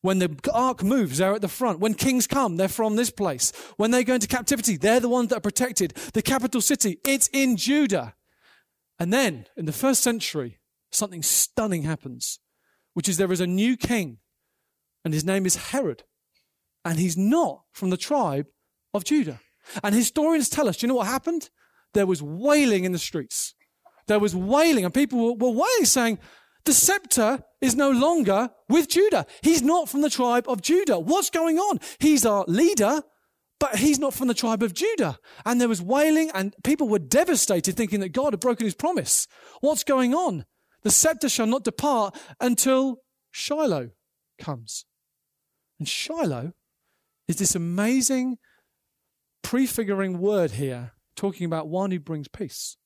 When 0.00 0.18
the 0.18 0.38
ark 0.52 0.82
moves, 0.82 1.18
they're 1.18 1.34
at 1.34 1.40
the 1.42 1.48
front. 1.48 1.80
When 1.80 1.94
kings 1.94 2.26
come, 2.26 2.56
they're 2.56 2.68
from 2.68 2.96
this 2.96 3.10
place. 3.10 3.52
When 3.76 3.90
they 3.90 4.04
go 4.04 4.14
into 4.14 4.26
captivity, 4.26 4.76
they're 4.76 5.00
the 5.00 5.08
ones 5.08 5.28
that 5.28 5.38
are 5.38 5.40
protected. 5.40 5.90
The 6.14 6.22
capital 6.22 6.60
city, 6.60 6.98
it's 7.04 7.28
in 7.32 7.56
Judah. 7.56 8.14
And 8.98 9.12
then, 9.12 9.46
in 9.56 9.66
the 9.66 9.72
first 9.72 10.02
century, 10.02 10.58
something 10.90 11.22
stunning 11.22 11.82
happens 11.82 12.38
which 12.96 13.10
is 13.10 13.18
there 13.18 13.30
is 13.30 13.42
a 13.42 13.46
new 13.46 13.76
king, 13.76 14.16
and 15.04 15.12
his 15.12 15.22
name 15.22 15.44
is 15.44 15.56
Herod. 15.56 16.04
And 16.82 16.98
he's 16.98 17.14
not 17.14 17.60
from 17.70 17.90
the 17.90 17.98
tribe 17.98 18.46
of 18.94 19.04
Judah. 19.04 19.38
And 19.84 19.94
historians 19.94 20.48
tell 20.48 20.66
us, 20.66 20.78
do 20.78 20.86
you 20.86 20.88
know 20.88 20.94
what 20.94 21.06
happened? 21.06 21.50
There 21.92 22.06
was 22.06 22.22
wailing 22.22 22.84
in 22.84 22.92
the 22.92 22.98
streets. 22.98 23.54
There 24.06 24.18
was 24.18 24.34
wailing, 24.34 24.86
and 24.86 24.94
people 24.94 25.18
were, 25.18 25.34
were 25.34 25.50
wailing, 25.50 25.84
saying, 25.84 26.20
The 26.64 26.72
scepter 26.72 27.44
is 27.60 27.74
no 27.74 27.90
longer 27.90 28.48
with 28.66 28.88
Judah. 28.88 29.26
He's 29.42 29.60
not 29.60 29.90
from 29.90 30.00
the 30.00 30.08
tribe 30.08 30.46
of 30.48 30.62
Judah. 30.62 30.98
What's 30.98 31.28
going 31.28 31.58
on? 31.58 31.80
He's 31.98 32.24
our 32.24 32.46
leader, 32.48 33.02
but 33.60 33.76
he's 33.76 33.98
not 33.98 34.14
from 34.14 34.28
the 34.28 34.32
tribe 34.32 34.62
of 34.62 34.72
Judah. 34.72 35.18
And 35.44 35.60
there 35.60 35.68
was 35.68 35.82
wailing, 35.82 36.30
and 36.32 36.54
people 36.64 36.88
were 36.88 36.98
devastated, 36.98 37.76
thinking 37.76 38.00
that 38.00 38.14
God 38.14 38.32
had 38.32 38.40
broken 38.40 38.64
his 38.64 38.74
promise. 38.74 39.26
What's 39.60 39.84
going 39.84 40.14
on? 40.14 40.46
The 40.86 40.92
scepter 40.92 41.28
shall 41.28 41.48
not 41.48 41.64
depart 41.64 42.16
until 42.40 42.98
Shiloh 43.32 43.90
comes. 44.38 44.84
And 45.80 45.88
Shiloh 45.88 46.52
is 47.26 47.38
this 47.38 47.56
amazing 47.56 48.38
prefiguring 49.42 50.20
word 50.20 50.52
here, 50.52 50.92
talking 51.16 51.44
about 51.44 51.66
one 51.66 51.90
who 51.90 51.98
brings 51.98 52.28
peace 52.28 52.76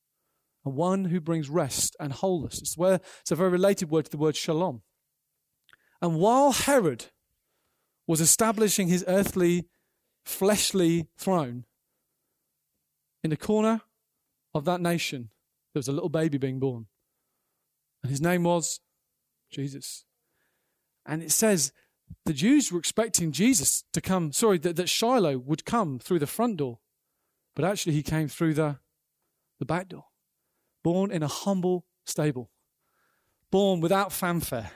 and 0.65 0.73
one 0.73 1.05
who 1.05 1.21
brings 1.21 1.47
rest 1.47 1.95
and 1.99 2.11
wholeness. 2.11 2.57
It's, 2.57 2.75
where, 2.75 3.01
it's 3.19 3.29
a 3.29 3.35
very 3.35 3.51
related 3.51 3.91
word 3.91 4.05
to 4.05 4.11
the 4.11 4.17
word 4.17 4.35
shalom. 4.35 4.81
And 6.01 6.15
while 6.15 6.53
Herod 6.53 7.05
was 8.07 8.19
establishing 8.19 8.87
his 8.87 9.05
earthly, 9.07 9.67
fleshly 10.25 11.07
throne, 11.19 11.65
in 13.23 13.29
the 13.29 13.37
corner 13.37 13.81
of 14.55 14.65
that 14.65 14.81
nation, 14.81 15.29
there 15.75 15.79
was 15.79 15.87
a 15.87 15.91
little 15.91 16.09
baby 16.09 16.39
being 16.39 16.59
born. 16.59 16.87
And 18.03 18.09
his 18.09 18.21
name 18.21 18.43
was 18.43 18.79
Jesus. 19.51 20.05
And 21.05 21.21
it 21.21 21.31
says 21.31 21.71
the 22.25 22.33
Jews 22.33 22.71
were 22.71 22.79
expecting 22.79 23.31
Jesus 23.31 23.83
to 23.93 24.01
come, 24.01 24.31
sorry, 24.31 24.57
that, 24.59 24.75
that 24.75 24.89
Shiloh 24.89 25.37
would 25.37 25.65
come 25.65 25.99
through 25.99 26.19
the 26.19 26.27
front 26.27 26.57
door. 26.57 26.79
But 27.55 27.65
actually, 27.65 27.93
he 27.93 28.03
came 28.03 28.27
through 28.27 28.53
the, 28.53 28.79
the 29.59 29.65
back 29.65 29.89
door. 29.89 30.05
born 30.83 31.11
in 31.11 31.23
a 31.23 31.27
humble 31.27 31.85
stable, 32.05 32.49
born 33.51 33.81
without 33.81 34.11
fanfare, 34.11 34.71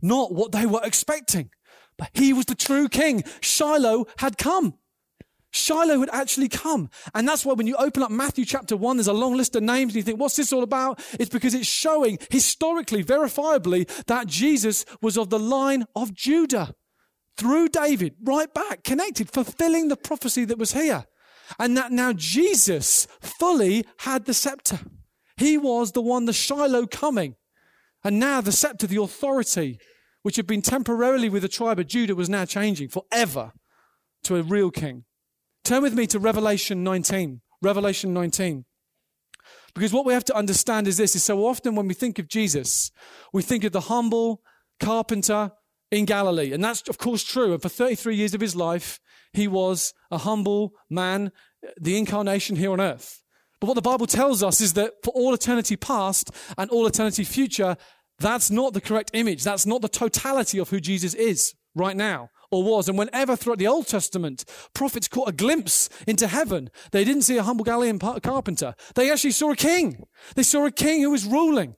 not 0.00 0.32
what 0.32 0.52
they 0.52 0.66
were 0.66 0.80
expecting. 0.82 1.50
But 1.98 2.10
he 2.14 2.32
was 2.32 2.46
the 2.46 2.54
true 2.54 2.88
king. 2.88 3.22
Shiloh 3.40 4.06
had 4.18 4.38
come. 4.38 4.74
Shiloh 5.52 5.98
would 5.98 6.10
actually 6.12 6.48
come. 6.48 6.90
And 7.14 7.28
that's 7.28 7.44
why 7.44 7.52
when 7.52 7.66
you 7.66 7.76
open 7.76 8.02
up 8.02 8.10
Matthew 8.10 8.44
chapter 8.44 8.76
1, 8.76 8.96
there's 8.96 9.06
a 9.06 9.12
long 9.12 9.36
list 9.36 9.54
of 9.54 9.62
names 9.62 9.92
and 9.92 9.96
you 9.96 10.02
think, 10.02 10.18
what's 10.18 10.36
this 10.36 10.52
all 10.52 10.62
about? 10.62 11.00
It's 11.20 11.30
because 11.30 11.54
it's 11.54 11.66
showing 11.66 12.18
historically, 12.30 13.04
verifiably, 13.04 13.86
that 14.06 14.26
Jesus 14.26 14.84
was 15.02 15.18
of 15.18 15.30
the 15.30 15.38
line 15.38 15.84
of 15.94 16.14
Judah 16.14 16.74
through 17.36 17.68
David, 17.68 18.14
right 18.22 18.52
back, 18.52 18.82
connected, 18.82 19.30
fulfilling 19.30 19.88
the 19.88 19.96
prophecy 19.96 20.44
that 20.46 20.58
was 20.58 20.72
here. 20.72 21.04
And 21.58 21.76
that 21.76 21.92
now 21.92 22.14
Jesus 22.14 23.06
fully 23.20 23.84
had 23.98 24.24
the 24.24 24.34
scepter. 24.34 24.80
He 25.36 25.58
was 25.58 25.92
the 25.92 26.00
one, 26.00 26.24
the 26.24 26.32
Shiloh 26.32 26.86
coming. 26.86 27.36
And 28.02 28.18
now 28.18 28.40
the 28.40 28.52
scepter, 28.52 28.86
the 28.86 29.02
authority, 29.02 29.78
which 30.22 30.36
had 30.36 30.46
been 30.46 30.62
temporarily 30.62 31.28
with 31.28 31.42
the 31.42 31.48
tribe 31.48 31.78
of 31.78 31.88
Judah, 31.88 32.14
was 32.14 32.30
now 32.30 32.46
changing 32.46 32.88
forever 32.88 33.52
to 34.24 34.36
a 34.36 34.42
real 34.42 34.70
king. 34.70 35.04
Turn 35.64 35.82
with 35.82 35.94
me 35.94 36.06
to 36.08 36.18
Revelation 36.18 36.82
19. 36.82 37.40
Revelation 37.60 38.12
19. 38.12 38.64
Because 39.74 39.92
what 39.92 40.04
we 40.04 40.12
have 40.12 40.24
to 40.24 40.34
understand 40.34 40.86
is 40.86 40.96
this 40.96 41.16
is 41.16 41.22
so 41.22 41.46
often 41.46 41.74
when 41.76 41.86
we 41.88 41.94
think 41.94 42.18
of 42.18 42.28
Jesus, 42.28 42.90
we 43.32 43.42
think 43.42 43.64
of 43.64 43.72
the 43.72 43.82
humble 43.82 44.42
carpenter 44.80 45.52
in 45.90 46.04
Galilee. 46.04 46.52
And 46.52 46.62
that's, 46.62 46.86
of 46.88 46.98
course, 46.98 47.22
true. 47.22 47.52
And 47.52 47.62
for 47.62 47.68
33 47.68 48.16
years 48.16 48.34
of 48.34 48.40
his 48.40 48.56
life, 48.56 49.00
he 49.32 49.48
was 49.48 49.94
a 50.10 50.18
humble 50.18 50.72
man, 50.90 51.32
the 51.80 51.96
incarnation 51.96 52.56
here 52.56 52.72
on 52.72 52.80
earth. 52.80 53.22
But 53.60 53.68
what 53.68 53.74
the 53.74 53.82
Bible 53.82 54.06
tells 54.06 54.42
us 54.42 54.60
is 54.60 54.72
that 54.74 54.94
for 55.04 55.12
all 55.12 55.32
eternity 55.32 55.76
past 55.76 56.30
and 56.58 56.68
all 56.70 56.86
eternity 56.86 57.24
future, 57.24 57.76
that's 58.18 58.50
not 58.50 58.74
the 58.74 58.80
correct 58.80 59.12
image. 59.14 59.44
That's 59.44 59.64
not 59.64 59.80
the 59.80 59.88
totality 59.88 60.58
of 60.58 60.70
who 60.70 60.80
Jesus 60.80 61.14
is 61.14 61.54
right 61.74 61.96
now 61.96 62.30
or 62.52 62.62
was. 62.62 62.88
And 62.88 62.96
whenever 62.96 63.34
throughout 63.34 63.58
the 63.58 63.66
Old 63.66 63.88
Testament, 63.88 64.44
prophets 64.74 65.08
caught 65.08 65.28
a 65.28 65.32
glimpse 65.32 65.88
into 66.06 66.28
heaven, 66.28 66.70
they 66.92 67.02
didn't 67.02 67.22
see 67.22 67.38
a 67.38 67.42
humble 67.42 67.64
Galilean 67.64 67.98
carpenter. 67.98 68.76
They 68.94 69.10
actually 69.10 69.32
saw 69.32 69.50
a 69.50 69.56
king. 69.56 70.04
They 70.36 70.44
saw 70.44 70.66
a 70.66 70.70
king 70.70 71.02
who 71.02 71.10
was 71.10 71.24
ruling. 71.24 71.74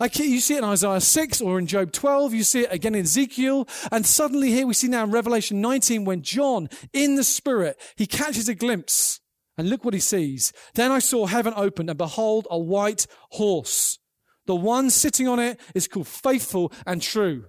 You 0.00 0.40
see 0.40 0.54
it 0.54 0.58
in 0.58 0.64
Isaiah 0.64 1.00
6 1.00 1.40
or 1.42 1.58
in 1.58 1.66
Job 1.66 1.92
12. 1.92 2.32
You 2.32 2.42
see 2.42 2.62
it 2.62 2.72
again 2.72 2.94
in 2.94 3.02
Ezekiel. 3.02 3.68
And 3.92 4.06
suddenly 4.06 4.50
here 4.50 4.66
we 4.66 4.74
see 4.74 4.88
now 4.88 5.04
in 5.04 5.10
Revelation 5.10 5.60
19 5.60 6.04
when 6.04 6.22
John, 6.22 6.68
in 6.92 7.16
the 7.16 7.24
Spirit, 7.24 7.80
he 7.96 8.06
catches 8.06 8.48
a 8.48 8.54
glimpse. 8.54 9.20
And 9.56 9.70
look 9.70 9.84
what 9.84 9.94
he 9.94 10.00
sees. 10.00 10.52
Then 10.74 10.90
I 10.90 10.98
saw 10.98 11.26
heaven 11.26 11.52
opened 11.56 11.90
and 11.90 11.98
behold 11.98 12.48
a 12.50 12.58
white 12.58 13.06
horse. 13.32 13.98
The 14.46 14.56
one 14.56 14.90
sitting 14.90 15.28
on 15.28 15.38
it 15.38 15.60
is 15.74 15.86
called 15.86 16.08
faithful 16.08 16.72
and 16.86 17.00
true. 17.00 17.44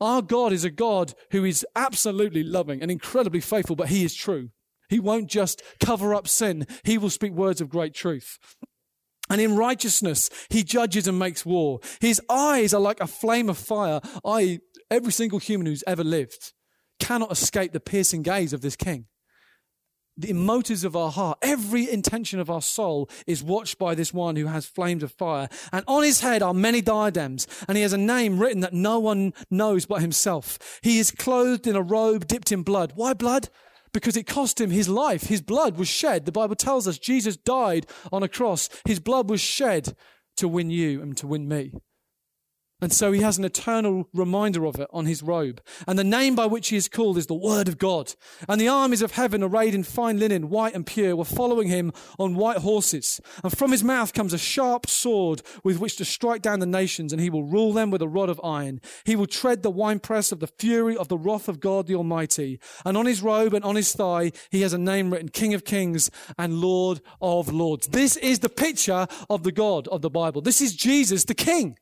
Our 0.00 0.22
God 0.22 0.52
is 0.52 0.64
a 0.64 0.70
God 0.70 1.14
who 1.30 1.44
is 1.44 1.66
absolutely 1.74 2.44
loving 2.44 2.82
and 2.82 2.90
incredibly 2.90 3.40
faithful, 3.40 3.76
but 3.76 3.88
he 3.88 4.04
is 4.04 4.14
true. 4.14 4.50
He 4.88 5.00
won't 5.00 5.28
just 5.28 5.62
cover 5.80 6.14
up 6.14 6.28
sin. 6.28 6.66
He 6.84 6.98
will 6.98 7.10
speak 7.10 7.32
words 7.32 7.60
of 7.60 7.68
great 7.68 7.94
truth. 7.94 8.38
And 9.28 9.40
in 9.40 9.56
righteousness, 9.56 10.30
he 10.48 10.64
judges 10.64 11.06
and 11.06 11.18
makes 11.18 11.44
war. 11.44 11.80
His 12.00 12.20
eyes 12.30 12.72
are 12.72 12.80
like 12.80 13.00
a 13.00 13.06
flame 13.06 13.50
of 13.50 13.58
fire. 13.58 14.00
I, 14.24 14.60
every 14.90 15.12
single 15.12 15.38
human 15.38 15.66
who's 15.66 15.84
ever 15.86 16.04
lived 16.04 16.52
cannot 16.98 17.32
escape 17.32 17.72
the 17.72 17.80
piercing 17.80 18.22
gaze 18.22 18.52
of 18.52 18.62
this 18.62 18.76
king 18.76 19.06
the 20.18 20.32
motives 20.32 20.82
of 20.82 20.96
our 20.96 21.10
heart, 21.10 21.38
every 21.40 21.88
intention 21.90 22.40
of 22.40 22.50
our 22.50 22.60
soul 22.60 23.08
is 23.26 23.42
watched 23.42 23.78
by 23.78 23.94
this 23.94 24.12
one 24.12 24.34
who 24.34 24.46
has 24.46 24.66
flames 24.66 25.04
of 25.04 25.12
fire. 25.12 25.48
And 25.72 25.84
on 25.86 26.02
his 26.02 26.20
head 26.20 26.42
are 26.42 26.52
many 26.52 26.80
diadems, 26.80 27.46
and 27.68 27.76
he 27.76 27.82
has 27.82 27.92
a 27.92 27.98
name 27.98 28.40
written 28.40 28.60
that 28.60 28.72
no 28.72 28.98
one 28.98 29.32
knows 29.50 29.86
but 29.86 30.00
himself. 30.00 30.80
He 30.82 30.98
is 30.98 31.12
clothed 31.12 31.66
in 31.66 31.76
a 31.76 31.82
robe 31.82 32.26
dipped 32.26 32.50
in 32.50 32.62
blood. 32.62 32.92
Why 32.96 33.14
blood? 33.14 33.48
Because 33.92 34.16
it 34.16 34.26
cost 34.26 34.60
him 34.60 34.70
his 34.70 34.88
life. 34.88 35.24
His 35.24 35.40
blood 35.40 35.78
was 35.78 35.88
shed. 35.88 36.26
The 36.26 36.32
Bible 36.32 36.56
tells 36.56 36.88
us 36.88 36.98
Jesus 36.98 37.36
died 37.36 37.86
on 38.12 38.22
a 38.22 38.28
cross. 38.28 38.68
His 38.84 39.00
blood 39.00 39.30
was 39.30 39.40
shed 39.40 39.96
to 40.36 40.48
win 40.48 40.70
you 40.70 41.00
and 41.00 41.16
to 41.16 41.26
win 41.26 41.48
me. 41.48 41.72
And 42.80 42.92
so 42.92 43.10
he 43.10 43.22
has 43.22 43.38
an 43.38 43.44
eternal 43.44 44.08
reminder 44.14 44.64
of 44.64 44.78
it 44.78 44.88
on 44.92 45.06
his 45.06 45.20
robe. 45.20 45.60
And 45.88 45.98
the 45.98 46.04
name 46.04 46.36
by 46.36 46.46
which 46.46 46.68
he 46.68 46.76
is 46.76 46.88
called 46.88 47.18
is 47.18 47.26
the 47.26 47.34
Word 47.34 47.66
of 47.66 47.76
God. 47.76 48.14
And 48.48 48.60
the 48.60 48.68
armies 48.68 49.02
of 49.02 49.12
heaven, 49.12 49.42
arrayed 49.42 49.74
in 49.74 49.82
fine 49.82 50.20
linen, 50.20 50.48
white 50.48 50.76
and 50.76 50.86
pure, 50.86 51.16
were 51.16 51.24
following 51.24 51.66
him 51.66 51.92
on 52.20 52.36
white 52.36 52.58
horses. 52.58 53.20
And 53.42 53.56
from 53.56 53.72
his 53.72 53.82
mouth 53.82 54.12
comes 54.12 54.32
a 54.32 54.38
sharp 54.38 54.88
sword 54.88 55.42
with 55.64 55.80
which 55.80 55.96
to 55.96 56.04
strike 56.04 56.40
down 56.40 56.60
the 56.60 56.66
nations, 56.66 57.12
and 57.12 57.20
he 57.20 57.30
will 57.30 57.42
rule 57.42 57.72
them 57.72 57.90
with 57.90 58.00
a 58.00 58.08
rod 58.08 58.28
of 58.28 58.40
iron. 58.44 58.80
He 59.04 59.16
will 59.16 59.26
tread 59.26 59.64
the 59.64 59.70
winepress 59.70 60.30
of 60.30 60.38
the 60.38 60.46
fury 60.46 60.96
of 60.96 61.08
the 61.08 61.18
wrath 61.18 61.48
of 61.48 61.58
God 61.58 61.88
the 61.88 61.96
Almighty. 61.96 62.60
And 62.84 62.96
on 62.96 63.06
his 63.06 63.22
robe 63.22 63.54
and 63.54 63.64
on 63.64 63.74
his 63.74 63.92
thigh, 63.92 64.30
he 64.50 64.60
has 64.60 64.72
a 64.72 64.78
name 64.78 65.12
written 65.12 65.30
King 65.30 65.52
of 65.52 65.64
Kings 65.64 66.12
and 66.38 66.60
Lord 66.60 67.00
of 67.20 67.52
Lords. 67.52 67.88
This 67.88 68.16
is 68.16 68.38
the 68.38 68.48
picture 68.48 69.08
of 69.28 69.42
the 69.42 69.52
God 69.52 69.88
of 69.88 70.00
the 70.00 70.10
Bible. 70.10 70.42
This 70.42 70.60
is 70.60 70.76
Jesus, 70.76 71.24
the 71.24 71.34
King. 71.34 71.76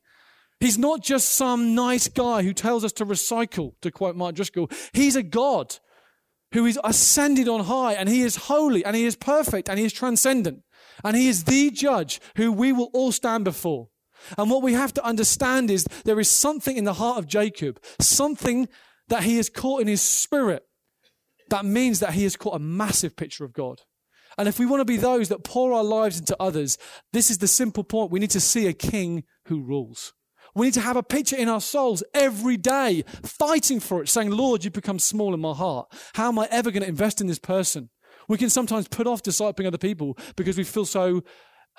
He's 0.61 0.79
not 0.79 1.03
just 1.03 1.31
some 1.31 1.75
nice 1.75 2.09
guy 2.09 2.43
who 2.43 2.55
tells 2.55 2.85
us 2.85 2.93
to 2.95 3.07
recycle, 3.07 3.75
to 3.83 3.91
quote 3.91 4.17
Mark 4.17 4.35
Driscoll. 4.35 4.71
He's 4.93 5.17
a 5.17 5.23
God 5.23 5.79
who 6.53 6.65
is 6.65 6.79
ascended 6.83 7.49
on 7.49 7.65
high 7.65 7.93
and 7.93 8.09
he 8.09 8.23
is 8.23 8.37
holy 8.37 8.85
and 8.85 8.97
he 8.97 9.05
is 9.05 9.17
perfect 9.17 9.69
and 9.69 9.79
he 9.79 9.85
is 9.85 9.93
transcendent. 9.93 10.63
And 11.05 11.17
he 11.17 11.29
is 11.29 11.45
the 11.45 11.71
judge 11.71 12.21
who 12.37 12.51
we 12.53 12.73
will 12.73 12.91
all 12.95 13.13
stand 13.13 13.45
before. 13.45 13.89
And 14.39 14.51
what 14.51 14.63
we 14.63 14.73
have 14.73 14.95
to 14.95 15.05
understand 15.05 15.71
is 15.71 15.85
there 16.05 16.19
is 16.19 16.31
something 16.31 16.77
in 16.77 16.85
the 16.85 16.95
heart 16.95 17.19
of 17.19 17.27
Jacob, 17.27 17.83
something 18.01 18.69
that 19.09 19.25
he 19.25 19.37
has 19.37 19.51
caught 19.51 19.83
in 19.83 19.89
his 19.89 20.01
spirit 20.01 20.65
that 21.51 21.65
means 21.65 22.01
that 22.01 22.15
he 22.15 22.25
has 22.25 22.37
caught 22.37 22.57
a 22.57 22.61
massive 22.61 23.17
picture 23.17 23.45
of 23.45 23.53
God. 23.53 23.83
And 24.39 24.49
if 24.49 24.59
we 24.59 24.67
want 24.67 24.81
to 24.81 24.85
be 24.85 24.97
those 24.97 25.29
that 25.29 25.45
pour 25.45 25.73
our 25.73 25.85
lives 25.85 26.19
into 26.19 26.37
others, 26.41 26.77
this 27.13 27.31
is 27.31 27.39
the 27.39 27.49
simple 27.49 27.85
point. 27.85 28.11
We 28.11 28.21
need 28.21 28.31
to 28.31 28.41
see 28.41 28.67
a 28.67 28.73
king 28.73 29.25
who 29.47 29.63
rules. 29.63 30.13
We 30.57 30.69
need 30.69 30.75
to 30.75 30.81
have 30.81 30.97
a 30.97 31.03
picture 31.03 31.37
in 31.37 31.51
our 31.51 31.61
souls 31.61 32.03
every 32.15 32.57
day, 32.57 33.05
fighting 33.23 33.79
for 33.79 34.03
it, 34.03 34.09
saying, 34.09 34.31
Lord, 34.31 34.65
you've 34.65 34.73
become 34.73 34.99
small 34.99 35.35
in 35.35 35.41
my 35.41 35.53
heart. 35.53 35.93
How 36.15 36.29
am 36.29 36.39
I 36.39 36.49
ever 36.51 36.71
going 36.71 36.83
to 36.83 36.89
invest 36.89 37.21
in 37.21 37.27
this 37.27 37.39
person? 37.39 37.91
We 38.27 38.39
can 38.39 38.49
sometimes 38.49 38.89
put 38.89 39.07
off 39.07 39.23
discipling 39.23 39.67
other 39.67 39.79
people 39.79 40.17
because 40.35 40.57
we 40.57 40.65
feel 40.65 40.87
so, 40.87 41.23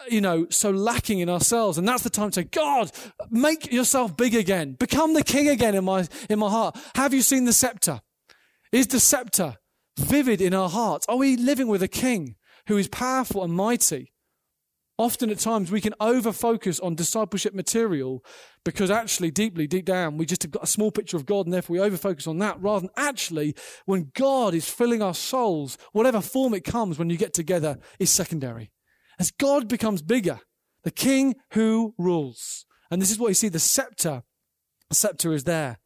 you 0.09 0.21
know, 0.21 0.45
so 0.51 0.69
lacking 0.69 1.19
in 1.19 1.28
ourselves. 1.28 1.80
And 1.80 1.88
that's 1.88 2.03
the 2.03 2.11
time 2.11 2.30
to 2.30 2.41
say, 2.41 2.43
God, 2.43 2.91
make 3.32 3.73
yourself 3.73 4.15
big 4.15 4.36
again. 4.36 4.73
Become 4.73 5.15
the 5.15 5.23
king 5.23 5.49
again 5.49 5.73
in 5.73 5.84
my, 5.84 6.07
in 6.30 6.38
my 6.38 6.49
heart. 6.49 6.78
Have 6.93 7.15
you 7.15 7.23
seen 7.23 7.45
the 7.45 7.53
scepter? 7.53 8.01
Is 8.71 8.86
the 8.86 8.99
scepter 8.99 9.55
vivid 9.97 10.39
in 10.39 10.53
our 10.53 10.69
hearts? 10.69 11.07
Are 11.09 11.17
we 11.17 11.36
living 11.36 11.67
with 11.67 11.82
a 11.82 11.88
king 11.88 12.36
who 12.67 12.78
is 12.78 12.88
powerful 12.88 13.43
and 13.43 13.53
mighty? 13.53 14.13
Often 14.99 15.29
at 15.29 15.37
times 15.37 15.71
we 15.71 15.79
can 15.79 15.93
over 15.99 16.31
focus 16.31 16.79
on 16.79 16.95
discipleship 16.95 17.53
material 17.53 18.25
because 18.65 18.89
actually, 18.89 19.29
deeply, 19.29 19.67
deep 19.67 19.85
down, 19.85 20.17
we 20.17 20.25
just 20.25 20.41
have 20.41 20.51
got 20.51 20.63
a 20.63 20.67
small 20.67 20.91
picture 20.91 21.17
of 21.17 21.27
God 21.27 21.45
and 21.45 21.53
therefore 21.53 21.75
we 21.75 21.79
over 21.79 21.97
focus 21.97 22.25
on 22.25 22.39
that 22.39 22.59
rather 22.59 22.81
than 22.81 22.89
actually 22.97 23.55
when 23.85 24.11
God 24.15 24.55
is 24.55 24.69
filling 24.69 25.03
our 25.03 25.13
souls, 25.13 25.77
whatever 25.91 26.19
form 26.19 26.55
it 26.55 26.63
comes 26.63 26.97
when 26.97 27.11
you 27.11 27.17
get 27.17 27.33
together 27.33 27.77
is 27.99 28.09
secondary. 28.09 28.71
As 29.19 29.29
God 29.29 29.67
becomes 29.67 30.01
bigger, 30.01 30.39
the 30.83 30.91
king 30.91 31.35
who 31.53 31.93
rules. 31.97 32.65
And 32.89 33.01
this 33.01 33.11
is 33.11 33.19
what 33.19 33.27
you 33.27 33.33
see 33.35 33.49
the 33.49 33.59
scepter. 33.59 34.23
The 34.89 34.95
scepter 34.95 35.33
is 35.33 35.43
there. 35.43 35.77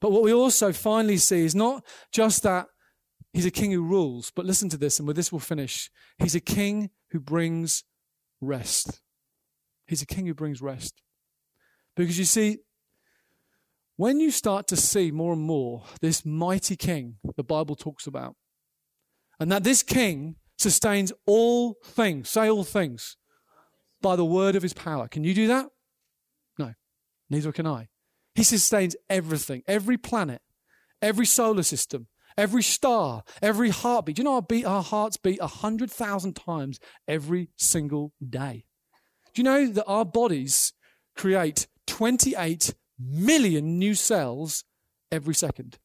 But 0.00 0.12
what 0.12 0.22
we 0.22 0.32
also 0.32 0.72
finally 0.72 1.16
see 1.16 1.44
is 1.44 1.54
not 1.54 1.84
just 2.12 2.42
that 2.42 2.66
he's 3.32 3.46
a 3.46 3.50
king 3.50 3.72
who 3.72 3.82
rules, 3.82 4.30
but 4.34 4.44
listen 4.44 4.68
to 4.70 4.76
this, 4.76 4.98
and 4.98 5.06
with 5.06 5.16
this 5.16 5.32
we'll 5.32 5.40
finish. 5.40 5.90
He's 6.18 6.34
a 6.34 6.40
king 6.40 6.90
who 7.10 7.20
brings 7.20 7.84
rest. 8.40 9.00
He's 9.86 10.02
a 10.02 10.06
king 10.06 10.26
who 10.26 10.34
brings 10.34 10.60
rest. 10.60 11.02
Because 11.96 12.18
you 12.18 12.24
see, 12.24 12.58
when 13.96 14.20
you 14.20 14.30
start 14.30 14.68
to 14.68 14.76
see 14.76 15.10
more 15.10 15.32
and 15.32 15.42
more 15.42 15.84
this 16.00 16.24
mighty 16.24 16.76
king 16.76 17.16
the 17.36 17.42
Bible 17.42 17.74
talks 17.74 18.06
about, 18.06 18.36
and 19.40 19.50
that 19.50 19.64
this 19.64 19.82
king 19.82 20.36
sustains 20.56 21.12
all 21.26 21.76
things, 21.84 22.28
say 22.28 22.48
all 22.50 22.64
things, 22.64 23.16
by 24.00 24.16
the 24.16 24.24
word 24.24 24.56
of 24.56 24.62
his 24.62 24.74
power. 24.74 25.08
Can 25.08 25.24
you 25.24 25.34
do 25.34 25.46
that? 25.48 25.66
No, 26.58 26.74
neither 27.30 27.52
can 27.52 27.66
I. 27.66 27.88
He 28.34 28.44
sustains 28.44 28.94
everything, 29.08 29.62
every 29.66 29.96
planet, 29.96 30.42
every 31.02 31.26
solar 31.26 31.64
system, 31.64 32.06
every 32.38 32.62
star, 32.62 33.24
every 33.42 33.70
heartbeat. 33.70 34.16
Do 34.16 34.20
you 34.20 34.24
know 34.24 34.36
our, 34.36 34.42
beat, 34.42 34.64
our 34.64 34.82
hearts 34.82 35.16
beat 35.16 35.40
100,000 35.40 36.36
times 36.36 36.78
every 37.06 37.50
single 37.56 38.12
day? 38.26 38.64
Do 39.34 39.42
you 39.42 39.44
know 39.44 39.66
that 39.66 39.84
our 39.84 40.04
bodies 40.04 40.72
create 41.16 41.66
28 41.88 42.74
million 42.98 43.78
new 43.78 43.94
cells 43.94 44.64
every 45.10 45.34
second? 45.34 45.78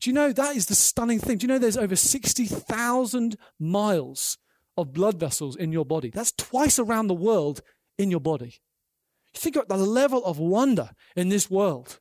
Do 0.00 0.08
you 0.08 0.14
know 0.14 0.32
that 0.32 0.56
is 0.56 0.66
the 0.66 0.74
stunning 0.74 1.18
thing? 1.18 1.38
Do 1.38 1.44
you 1.44 1.48
know 1.48 1.58
there's 1.58 1.76
over 1.76 1.96
60,000 1.96 3.36
miles 3.58 4.38
of 4.76 4.92
blood 4.92 5.18
vessels 5.18 5.56
in 5.56 5.72
your 5.72 5.84
body? 5.84 6.10
That's 6.10 6.32
twice 6.32 6.78
around 6.78 7.08
the 7.08 7.14
world 7.14 7.60
in 7.98 8.10
your 8.10 8.20
body. 8.20 8.60
You 9.34 9.40
think 9.40 9.56
about 9.56 9.68
the 9.68 9.76
level 9.84 10.24
of 10.24 10.38
wonder 10.38 10.90
in 11.16 11.28
this 11.28 11.50
world. 11.50 11.98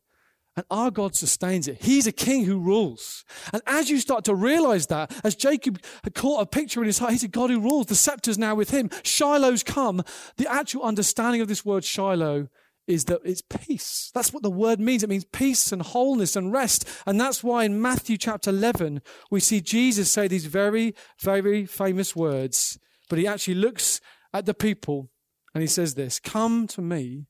And 0.55 0.65
our 0.71 0.89
God 0.89 1.15
sustains 1.15 1.67
it. 1.67 1.83
He's 1.83 2.07
a 2.07 2.13
king 2.13 2.45
who 2.45 2.59
rules. 2.59 3.25
And 3.51 3.61
as 3.67 3.89
you 3.89 3.99
start 3.99 4.23
to 4.25 4.35
realize 4.35 4.87
that, 4.87 5.11
as 5.23 5.35
Jacob 5.35 5.83
had 6.03 6.15
caught 6.15 6.41
a 6.41 6.45
picture 6.45 6.79
in 6.79 6.87
his 6.87 6.99
heart, 6.99 7.11
he's 7.11 7.25
a 7.25 7.27
God 7.27 7.49
who 7.49 7.59
rules. 7.59 7.87
The 7.87 7.95
scepter's 7.95 8.37
now 8.37 8.55
with 8.55 8.69
him. 8.69 8.89
Shiloh's 9.03 9.63
come. 9.63 10.03
The 10.37 10.49
actual 10.49 10.83
understanding 10.83 11.41
of 11.41 11.49
this 11.49 11.65
word 11.65 11.83
Shiloh 11.83 12.47
is 12.87 13.05
that 13.05 13.19
it's 13.25 13.41
peace. 13.41 14.11
That's 14.13 14.31
what 14.31 14.43
the 14.43 14.51
word 14.51 14.79
means. 14.79 15.03
It 15.03 15.09
means 15.09 15.25
peace 15.25 15.71
and 15.71 15.81
wholeness 15.81 16.35
and 16.35 16.53
rest. 16.53 16.87
And 17.05 17.19
that's 17.19 17.43
why 17.43 17.65
in 17.65 17.81
Matthew 17.81 18.17
chapter 18.17 18.51
11, 18.51 19.01
we 19.29 19.39
see 19.39 19.59
Jesus 19.59 20.11
say 20.11 20.27
these 20.27 20.45
very, 20.45 20.95
very 21.19 21.65
famous 21.65 22.15
words. 22.15 22.79
But 23.09 23.19
he 23.19 23.27
actually 23.27 23.55
looks 23.55 23.99
at 24.33 24.45
the 24.45 24.53
people 24.53 25.09
and 25.53 25.61
he 25.61 25.67
says 25.67 25.95
this 25.95 26.19
Come 26.19 26.67
to 26.67 26.81
me, 26.81 27.25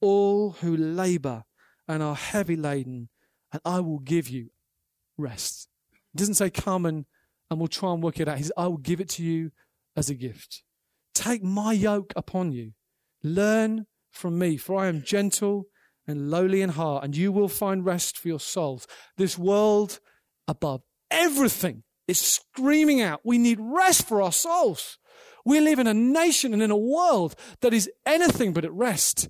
all 0.00 0.52
who 0.60 0.76
labor 0.76 1.44
and 1.88 2.02
are 2.02 2.14
heavy 2.14 2.56
laden, 2.56 3.08
and 3.52 3.60
I 3.64 3.80
will 3.80 3.98
give 3.98 4.28
you 4.28 4.50
rest. 5.16 5.68
It 6.14 6.18
doesn't 6.18 6.34
say 6.34 6.50
come 6.50 6.86
and, 6.86 7.06
and 7.50 7.58
we'll 7.58 7.68
try 7.68 7.92
and 7.92 8.02
work 8.02 8.20
it 8.20 8.28
out. 8.28 8.36
He 8.36 8.44
says, 8.44 8.52
I 8.56 8.66
will 8.66 8.76
give 8.76 9.00
it 9.00 9.08
to 9.10 9.22
you 9.22 9.50
as 9.96 10.10
a 10.10 10.14
gift. 10.14 10.62
Take 11.14 11.42
my 11.42 11.72
yoke 11.72 12.12
upon 12.14 12.52
you. 12.52 12.72
Learn 13.22 13.86
from 14.10 14.38
me, 14.38 14.56
for 14.56 14.78
I 14.78 14.86
am 14.86 15.02
gentle 15.02 15.66
and 16.06 16.30
lowly 16.30 16.62
in 16.62 16.70
heart, 16.70 17.04
and 17.04 17.16
you 17.16 17.32
will 17.32 17.48
find 17.48 17.84
rest 17.84 18.16
for 18.16 18.28
your 18.28 18.40
souls. 18.40 18.86
This 19.16 19.36
world 19.38 20.00
above 20.46 20.82
everything 21.10 21.82
is 22.06 22.20
screaming 22.20 23.02
out, 23.02 23.20
we 23.24 23.38
need 23.38 23.58
rest 23.60 24.08
for 24.08 24.22
our 24.22 24.32
souls. 24.32 24.98
We 25.44 25.60
live 25.60 25.78
in 25.78 25.86
a 25.86 25.94
nation 25.94 26.52
and 26.52 26.62
in 26.62 26.70
a 26.70 26.76
world 26.76 27.34
that 27.60 27.74
is 27.74 27.90
anything 28.06 28.52
but 28.52 28.64
at 28.64 28.72
rest. 28.72 29.28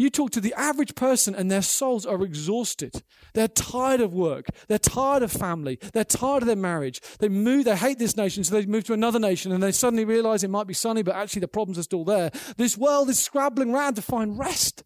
You 0.00 0.08
talk 0.08 0.30
to 0.30 0.40
the 0.40 0.54
average 0.54 0.94
person 0.94 1.34
and 1.34 1.50
their 1.50 1.60
souls 1.60 2.06
are 2.06 2.24
exhausted. 2.24 3.02
They're 3.34 3.48
tired 3.48 4.00
of 4.00 4.14
work. 4.14 4.46
They're 4.66 4.78
tired 4.78 5.22
of 5.22 5.30
family. 5.30 5.78
They're 5.92 6.04
tired 6.04 6.42
of 6.42 6.46
their 6.46 6.56
marriage. 6.56 7.02
They 7.18 7.28
move, 7.28 7.66
they 7.66 7.76
hate 7.76 7.98
this 7.98 8.16
nation, 8.16 8.42
so 8.42 8.54
they 8.54 8.64
move 8.64 8.84
to 8.84 8.94
another 8.94 9.18
nation 9.18 9.52
and 9.52 9.62
they 9.62 9.72
suddenly 9.72 10.06
realize 10.06 10.42
it 10.42 10.48
might 10.48 10.66
be 10.66 10.72
sunny, 10.72 11.02
but 11.02 11.16
actually 11.16 11.40
the 11.40 11.48
problems 11.48 11.78
are 11.78 11.82
still 11.82 12.04
there. 12.04 12.30
This 12.56 12.78
world 12.78 13.10
is 13.10 13.18
scrabbling 13.18 13.74
around 13.74 13.96
to 13.96 14.00
find 14.00 14.38
rest. 14.38 14.84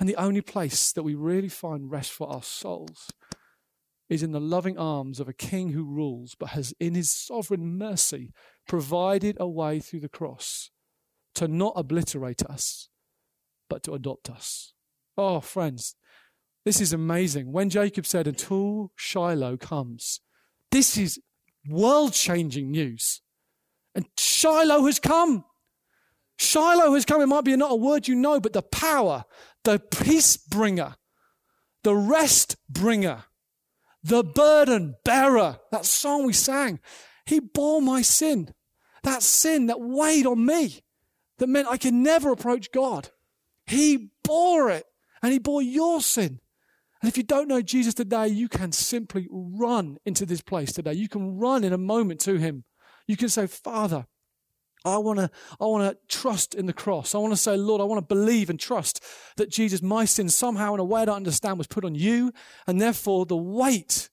And 0.00 0.08
the 0.08 0.16
only 0.16 0.40
place 0.40 0.90
that 0.90 1.04
we 1.04 1.14
really 1.14 1.48
find 1.48 1.88
rest 1.88 2.10
for 2.10 2.28
our 2.28 2.42
souls 2.42 3.12
is 4.08 4.24
in 4.24 4.32
the 4.32 4.40
loving 4.40 4.76
arms 4.76 5.20
of 5.20 5.28
a 5.28 5.32
king 5.32 5.68
who 5.68 5.84
rules, 5.84 6.34
but 6.34 6.48
has 6.48 6.74
in 6.80 6.96
his 6.96 7.08
sovereign 7.12 7.78
mercy 7.78 8.32
provided 8.66 9.36
a 9.38 9.46
way 9.46 9.78
through 9.78 10.00
the 10.00 10.08
cross 10.08 10.70
to 11.36 11.46
not 11.46 11.74
obliterate 11.76 12.44
us 12.46 12.88
but 13.68 13.82
to 13.84 13.94
adopt 13.94 14.30
us. 14.30 14.72
Oh, 15.16 15.40
friends, 15.40 15.94
this 16.64 16.80
is 16.80 16.92
amazing. 16.92 17.52
When 17.52 17.70
Jacob 17.70 18.06
said, 18.06 18.26
Until 18.26 18.92
Shiloh 18.96 19.56
comes, 19.56 20.20
this 20.70 20.96
is 20.96 21.20
world 21.68 22.12
changing 22.12 22.70
news. 22.70 23.20
And 23.94 24.06
Shiloh 24.18 24.86
has 24.86 24.98
come. 24.98 25.44
Shiloh 26.36 26.94
has 26.94 27.04
come. 27.04 27.22
It 27.22 27.26
might 27.26 27.44
be 27.44 27.56
not 27.56 27.72
a 27.72 27.76
word 27.76 28.08
you 28.08 28.14
know, 28.14 28.40
but 28.40 28.52
the 28.52 28.62
power, 28.62 29.24
the 29.62 29.78
peace 29.78 30.36
bringer, 30.36 30.96
the 31.84 31.94
rest 31.94 32.56
bringer, 32.68 33.24
the 34.02 34.24
burden 34.24 34.96
bearer. 35.04 35.60
That 35.70 35.84
song 35.84 36.26
we 36.26 36.32
sang. 36.32 36.80
He 37.26 37.40
bore 37.40 37.80
my 37.80 38.02
sin. 38.02 38.52
That 39.04 39.22
sin 39.22 39.66
that 39.66 39.80
weighed 39.80 40.26
on 40.26 40.44
me, 40.44 40.82
that 41.38 41.46
meant 41.46 41.68
I 41.68 41.76
could 41.76 41.94
never 41.94 42.32
approach 42.32 42.72
God. 42.72 43.10
He 43.66 44.10
bore 44.22 44.70
it 44.70 44.86
and 45.22 45.32
he 45.32 45.38
bore 45.38 45.62
your 45.62 46.00
sin. 46.00 46.40
And 47.00 47.08
if 47.10 47.16
you 47.16 47.22
don't 47.22 47.48
know 47.48 47.60
Jesus 47.60 47.94
today, 47.94 48.28
you 48.28 48.48
can 48.48 48.72
simply 48.72 49.28
run 49.30 49.98
into 50.04 50.24
this 50.24 50.40
place 50.40 50.72
today. 50.72 50.94
You 50.94 51.08
can 51.08 51.38
run 51.38 51.62
in 51.64 51.72
a 51.72 51.78
moment 51.78 52.20
to 52.20 52.36
him. 52.36 52.64
You 53.06 53.16
can 53.16 53.28
say, 53.28 53.46
Father, 53.46 54.06
I 54.84 54.98
want 54.98 55.18
to 55.18 55.30
I 55.60 55.64
want 55.64 55.90
to 55.90 56.16
trust 56.16 56.54
in 56.54 56.66
the 56.66 56.72
cross. 56.72 57.14
I 57.14 57.18
want 57.18 57.32
to 57.32 57.38
say, 57.38 57.56
Lord, 57.56 57.80
I 57.80 57.84
want 57.84 57.98
to 57.98 58.14
believe 58.14 58.50
and 58.50 58.60
trust 58.60 59.02
that 59.36 59.50
Jesus, 59.50 59.82
my 59.82 60.04
sin, 60.04 60.28
somehow 60.28 60.74
in 60.74 60.80
a 60.80 60.84
way 60.84 61.02
I 61.02 61.04
don't 61.06 61.16
understand, 61.16 61.58
was 61.58 61.66
put 61.66 61.84
on 61.84 61.94
you, 61.94 62.32
and 62.66 62.80
therefore 62.80 63.24
the 63.24 63.36
weight 63.36 64.10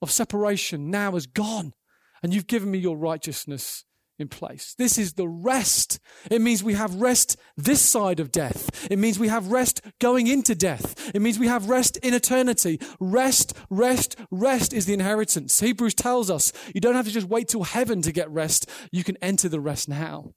of 0.00 0.10
separation 0.10 0.90
now 0.90 1.16
is 1.16 1.26
gone, 1.26 1.74
and 2.22 2.32
you've 2.32 2.46
given 2.46 2.70
me 2.70 2.78
your 2.78 2.96
righteousness 2.96 3.84
in 4.18 4.28
place. 4.28 4.74
This 4.78 4.98
is 4.98 5.14
the 5.14 5.28
rest. 5.28 5.98
It 6.30 6.40
means 6.40 6.62
we 6.62 6.74
have 6.74 6.94
rest 6.94 7.36
this 7.56 7.80
side 7.80 8.20
of 8.20 8.30
death. 8.30 8.86
It 8.90 8.98
means 8.98 9.18
we 9.18 9.28
have 9.28 9.48
rest 9.48 9.80
going 10.00 10.26
into 10.26 10.54
death. 10.54 11.10
It 11.14 11.20
means 11.20 11.38
we 11.38 11.48
have 11.48 11.68
rest 11.68 11.96
in 11.98 12.14
eternity. 12.14 12.80
Rest, 13.00 13.54
rest, 13.70 14.16
rest 14.30 14.72
is 14.72 14.86
the 14.86 14.94
inheritance. 14.94 15.60
Hebrews 15.60 15.94
tells 15.94 16.30
us 16.30 16.52
you 16.74 16.80
don't 16.80 16.94
have 16.94 17.06
to 17.06 17.12
just 17.12 17.28
wait 17.28 17.48
till 17.48 17.64
heaven 17.64 18.02
to 18.02 18.12
get 18.12 18.30
rest. 18.30 18.70
You 18.92 19.04
can 19.04 19.16
enter 19.20 19.48
the 19.48 19.60
rest 19.60 19.88
now. 19.88 20.32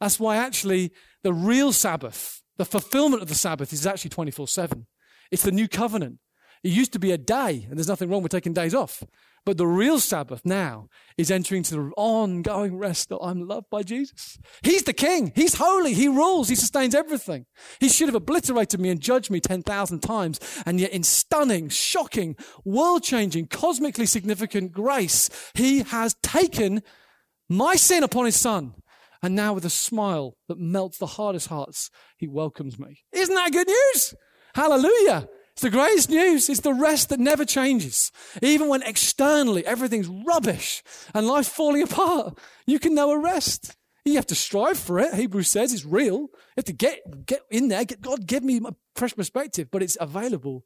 That's 0.00 0.20
why 0.20 0.36
actually 0.36 0.92
the 1.22 1.32
real 1.32 1.72
Sabbath, 1.72 2.42
the 2.58 2.64
fulfillment 2.64 3.22
of 3.22 3.28
the 3.28 3.34
Sabbath 3.34 3.72
is 3.72 3.86
actually 3.86 4.10
24 4.10 4.48
7. 4.48 4.86
It's 5.30 5.42
the 5.42 5.52
new 5.52 5.68
covenant. 5.68 6.18
It 6.62 6.72
used 6.72 6.92
to 6.94 6.98
be 6.98 7.12
a 7.12 7.18
day, 7.18 7.66
and 7.68 7.78
there's 7.78 7.88
nothing 7.88 8.08
wrong 8.08 8.22
with 8.22 8.32
taking 8.32 8.54
days 8.54 8.74
off. 8.74 9.02
But 9.46 9.58
the 9.58 9.66
real 9.66 10.00
Sabbath 10.00 10.40
now 10.44 10.88
is 11.18 11.30
entering 11.30 11.62
to 11.64 11.74
the 11.74 11.92
ongoing 11.96 12.76
rest 12.76 13.10
that 13.10 13.18
I'm 13.18 13.46
loved 13.46 13.68
by 13.70 13.82
Jesus. 13.82 14.38
He's 14.62 14.84
the 14.84 14.94
king. 14.94 15.32
He's 15.34 15.56
holy. 15.56 15.92
He 15.92 16.08
rules. 16.08 16.48
He 16.48 16.54
sustains 16.54 16.94
everything. 16.94 17.44
He 17.78 17.90
should 17.90 18.08
have 18.08 18.14
obliterated 18.14 18.80
me 18.80 18.88
and 18.88 19.00
judged 19.00 19.30
me 19.30 19.40
10,000 19.40 20.00
times. 20.00 20.40
And 20.64 20.80
yet 20.80 20.92
in 20.92 21.02
stunning, 21.02 21.68
shocking, 21.68 22.36
world 22.64 23.02
changing, 23.02 23.48
cosmically 23.48 24.06
significant 24.06 24.72
grace, 24.72 25.28
he 25.54 25.80
has 25.80 26.16
taken 26.22 26.82
my 27.48 27.76
sin 27.76 28.02
upon 28.02 28.24
his 28.24 28.40
son. 28.40 28.74
And 29.22 29.34
now 29.34 29.52
with 29.52 29.64
a 29.64 29.70
smile 29.70 30.36
that 30.48 30.58
melts 30.58 30.98
the 30.98 31.06
hardest 31.06 31.48
hearts, 31.48 31.90
he 32.16 32.28
welcomes 32.28 32.78
me. 32.78 33.04
Isn't 33.12 33.34
that 33.34 33.52
good 33.52 33.68
news? 33.68 34.14
Hallelujah. 34.54 35.28
It's 35.54 35.62
the 35.62 35.70
greatest 35.70 36.10
news. 36.10 36.48
It's 36.48 36.60
the 36.60 36.74
rest 36.74 37.10
that 37.10 37.20
never 37.20 37.44
changes. 37.44 38.10
Even 38.42 38.68
when 38.68 38.82
externally 38.82 39.64
everything's 39.64 40.08
rubbish 40.08 40.82
and 41.14 41.28
life's 41.28 41.48
falling 41.48 41.82
apart, 41.82 42.36
you 42.66 42.80
can 42.80 42.94
know 42.94 43.12
a 43.12 43.18
rest. 43.18 43.76
You 44.04 44.16
have 44.16 44.26
to 44.26 44.34
strive 44.34 44.78
for 44.78 44.98
it. 44.98 45.14
Hebrews 45.14 45.48
says 45.48 45.72
it's 45.72 45.84
real. 45.84 46.22
You 46.22 46.30
have 46.56 46.64
to 46.66 46.72
get, 46.72 47.26
get 47.26 47.42
in 47.50 47.68
there. 47.68 47.84
Get, 47.84 48.02
God, 48.02 48.26
give 48.26 48.42
me 48.42 48.60
a 48.64 48.74
fresh 48.96 49.14
perspective, 49.14 49.68
but 49.70 49.80
it's 49.80 49.96
available. 50.00 50.64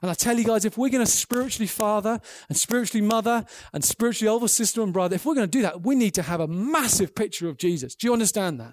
And 0.00 0.10
I 0.10 0.14
tell 0.14 0.38
you 0.38 0.44
guys, 0.44 0.64
if 0.64 0.78
we're 0.78 0.88
going 0.88 1.04
to 1.04 1.10
spiritually 1.10 1.66
father 1.66 2.18
and 2.48 2.56
spiritually 2.56 3.06
mother 3.06 3.44
and 3.74 3.84
spiritually 3.84 4.30
older 4.30 4.48
sister 4.48 4.82
and 4.82 4.92
brother, 4.92 5.16
if 5.16 5.26
we're 5.26 5.34
going 5.34 5.46
to 5.46 5.58
do 5.58 5.62
that, 5.62 5.82
we 5.82 5.94
need 5.94 6.14
to 6.14 6.22
have 6.22 6.40
a 6.40 6.48
massive 6.48 7.14
picture 7.14 7.48
of 7.48 7.58
Jesus. 7.58 7.94
Do 7.94 8.06
you 8.06 8.14
understand 8.14 8.58
that? 8.60 8.72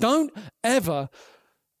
Don't 0.00 0.32
ever 0.64 1.08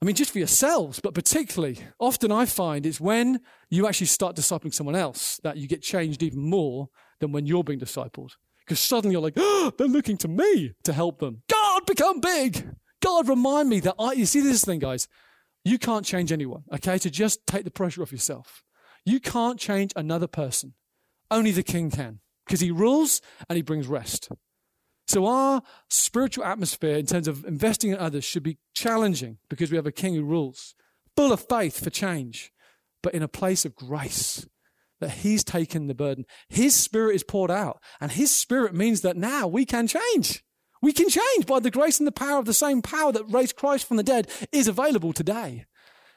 I 0.02 0.06
mean, 0.06 0.16
just 0.16 0.32
for 0.32 0.38
yourselves, 0.38 1.00
but 1.00 1.14
particularly, 1.14 1.78
often 1.98 2.30
I 2.30 2.44
find 2.44 2.84
it's 2.84 3.00
when 3.00 3.40
you 3.70 3.86
actually 3.86 4.08
start 4.08 4.36
discipling 4.36 4.74
someone 4.74 4.96
else 4.96 5.40
that 5.42 5.56
you 5.56 5.66
get 5.66 5.82
changed 5.82 6.22
even 6.22 6.40
more 6.40 6.88
than 7.20 7.32
when 7.32 7.46
you're 7.46 7.64
being 7.64 7.80
discipled. 7.80 8.32
Because 8.60 8.80
suddenly 8.80 9.12
you're 9.12 9.22
like, 9.22 9.34
oh, 9.36 9.72
they're 9.76 9.86
looking 9.86 10.16
to 10.18 10.28
me 10.28 10.74
to 10.84 10.92
help 10.92 11.20
them. 11.20 11.42
God, 11.50 11.86
become 11.86 12.20
big. 12.20 12.68
God, 13.02 13.28
remind 13.28 13.68
me 13.68 13.80
that 13.80 13.94
I, 13.98 14.12
you 14.12 14.26
see 14.26 14.40
this 14.40 14.64
thing, 14.64 14.78
guys, 14.78 15.08
you 15.64 15.78
can't 15.78 16.04
change 16.04 16.32
anyone, 16.32 16.64
okay? 16.72 16.98
To 16.98 17.10
just 17.10 17.46
take 17.46 17.64
the 17.64 17.70
pressure 17.70 18.02
off 18.02 18.12
yourself. 18.12 18.62
You 19.04 19.20
can't 19.20 19.58
change 19.58 19.92
another 19.96 20.26
person. 20.26 20.74
Only 21.30 21.50
the 21.50 21.62
king 21.62 21.90
can, 21.90 22.20
because 22.46 22.60
he 22.60 22.70
rules 22.70 23.20
and 23.48 23.56
he 23.56 23.62
brings 23.62 23.86
rest. 23.86 24.30
So 25.06 25.26
our 25.26 25.62
spiritual 25.90 26.44
atmosphere 26.44 26.96
in 26.96 27.06
terms 27.06 27.28
of 27.28 27.44
investing 27.44 27.90
in 27.90 27.98
others 27.98 28.24
should 28.24 28.42
be 28.42 28.58
challenging 28.72 29.38
because 29.48 29.70
we 29.70 29.76
have 29.76 29.86
a 29.86 29.92
king 29.92 30.14
who 30.14 30.24
rules, 30.24 30.74
full 31.16 31.32
of 31.32 31.46
faith 31.46 31.82
for 31.82 31.90
change, 31.90 32.52
but 33.02 33.14
in 33.14 33.22
a 33.22 33.28
place 33.28 33.64
of 33.64 33.74
grace 33.74 34.46
that 35.00 35.10
he's 35.10 35.44
taken 35.44 35.86
the 35.86 35.94
burden. 35.94 36.24
His 36.48 36.74
spirit 36.74 37.16
is 37.16 37.24
poured 37.24 37.50
out 37.50 37.80
and 38.00 38.12
his 38.12 38.30
spirit 38.30 38.74
means 38.74 39.02
that 39.02 39.16
now 39.16 39.46
we 39.46 39.66
can 39.66 39.86
change. 39.86 40.42
We 40.80 40.92
can 40.92 41.08
change 41.08 41.46
by 41.46 41.60
the 41.60 41.70
grace 41.70 41.98
and 41.98 42.06
the 42.06 42.12
power 42.12 42.38
of 42.38 42.46
the 42.46 42.54
same 42.54 42.82
power 42.82 43.12
that 43.12 43.30
raised 43.30 43.56
Christ 43.56 43.86
from 43.86 43.96
the 43.96 44.02
dead 44.02 44.28
is 44.52 44.68
available 44.68 45.12
today. 45.12 45.66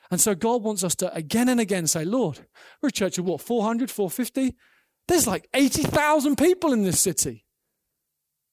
And 0.10 0.22
so 0.22 0.36
God 0.36 0.64
wants 0.64 0.84
us 0.84 0.96
to 0.96 1.14
again 1.14 1.50
and 1.50 1.60
again 1.60 1.88
say, 1.88 2.06
Lord, 2.06 2.48
we're 2.82 2.90
a 2.90 2.92
church 2.92 3.18
of 3.18 3.26
what, 3.26 3.42
400, 3.42 3.92
450? 3.92 4.56
There's 5.08 5.28
like 5.28 5.48
80,000 5.54 6.38
people 6.38 6.74
in 6.74 6.84
this 6.84 7.00
city. 7.00 7.46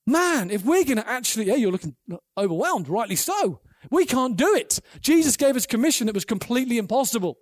Man, 0.06 0.50
if 0.50 0.64
we're 0.64 0.84
going 0.84 0.98
to 0.98 1.08
actually, 1.08 1.46
yeah, 1.46 1.54
you're 1.54 1.72
looking 1.72 1.96
overwhelmed, 2.36 2.88
rightly 2.88 3.16
so. 3.16 3.60
We 3.90 4.06
can't 4.06 4.36
do 4.36 4.54
it. 4.54 4.80
Jesus 5.00 5.36
gave 5.36 5.56
us 5.56 5.66
commission 5.66 6.06
that 6.06 6.14
was 6.14 6.24
completely 6.24 6.78
impossible. 6.78 7.38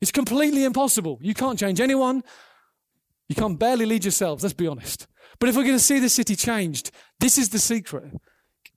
It's 0.00 0.12
completely 0.12 0.64
impossible. 0.64 1.18
You 1.20 1.34
can't 1.34 1.58
change 1.58 1.80
anyone. 1.80 2.22
You 3.28 3.36
can't 3.36 3.58
barely 3.58 3.86
lead 3.86 4.04
yourselves, 4.04 4.42
let's 4.42 4.54
be 4.54 4.66
honest. 4.66 5.06
But 5.38 5.48
if 5.48 5.56
we're 5.56 5.64
going 5.64 5.76
to 5.76 5.82
see 5.82 5.98
the 5.98 6.08
city 6.08 6.36
changed, 6.36 6.90
this 7.18 7.38
is 7.38 7.50
the 7.50 7.58
secret. 7.58 8.12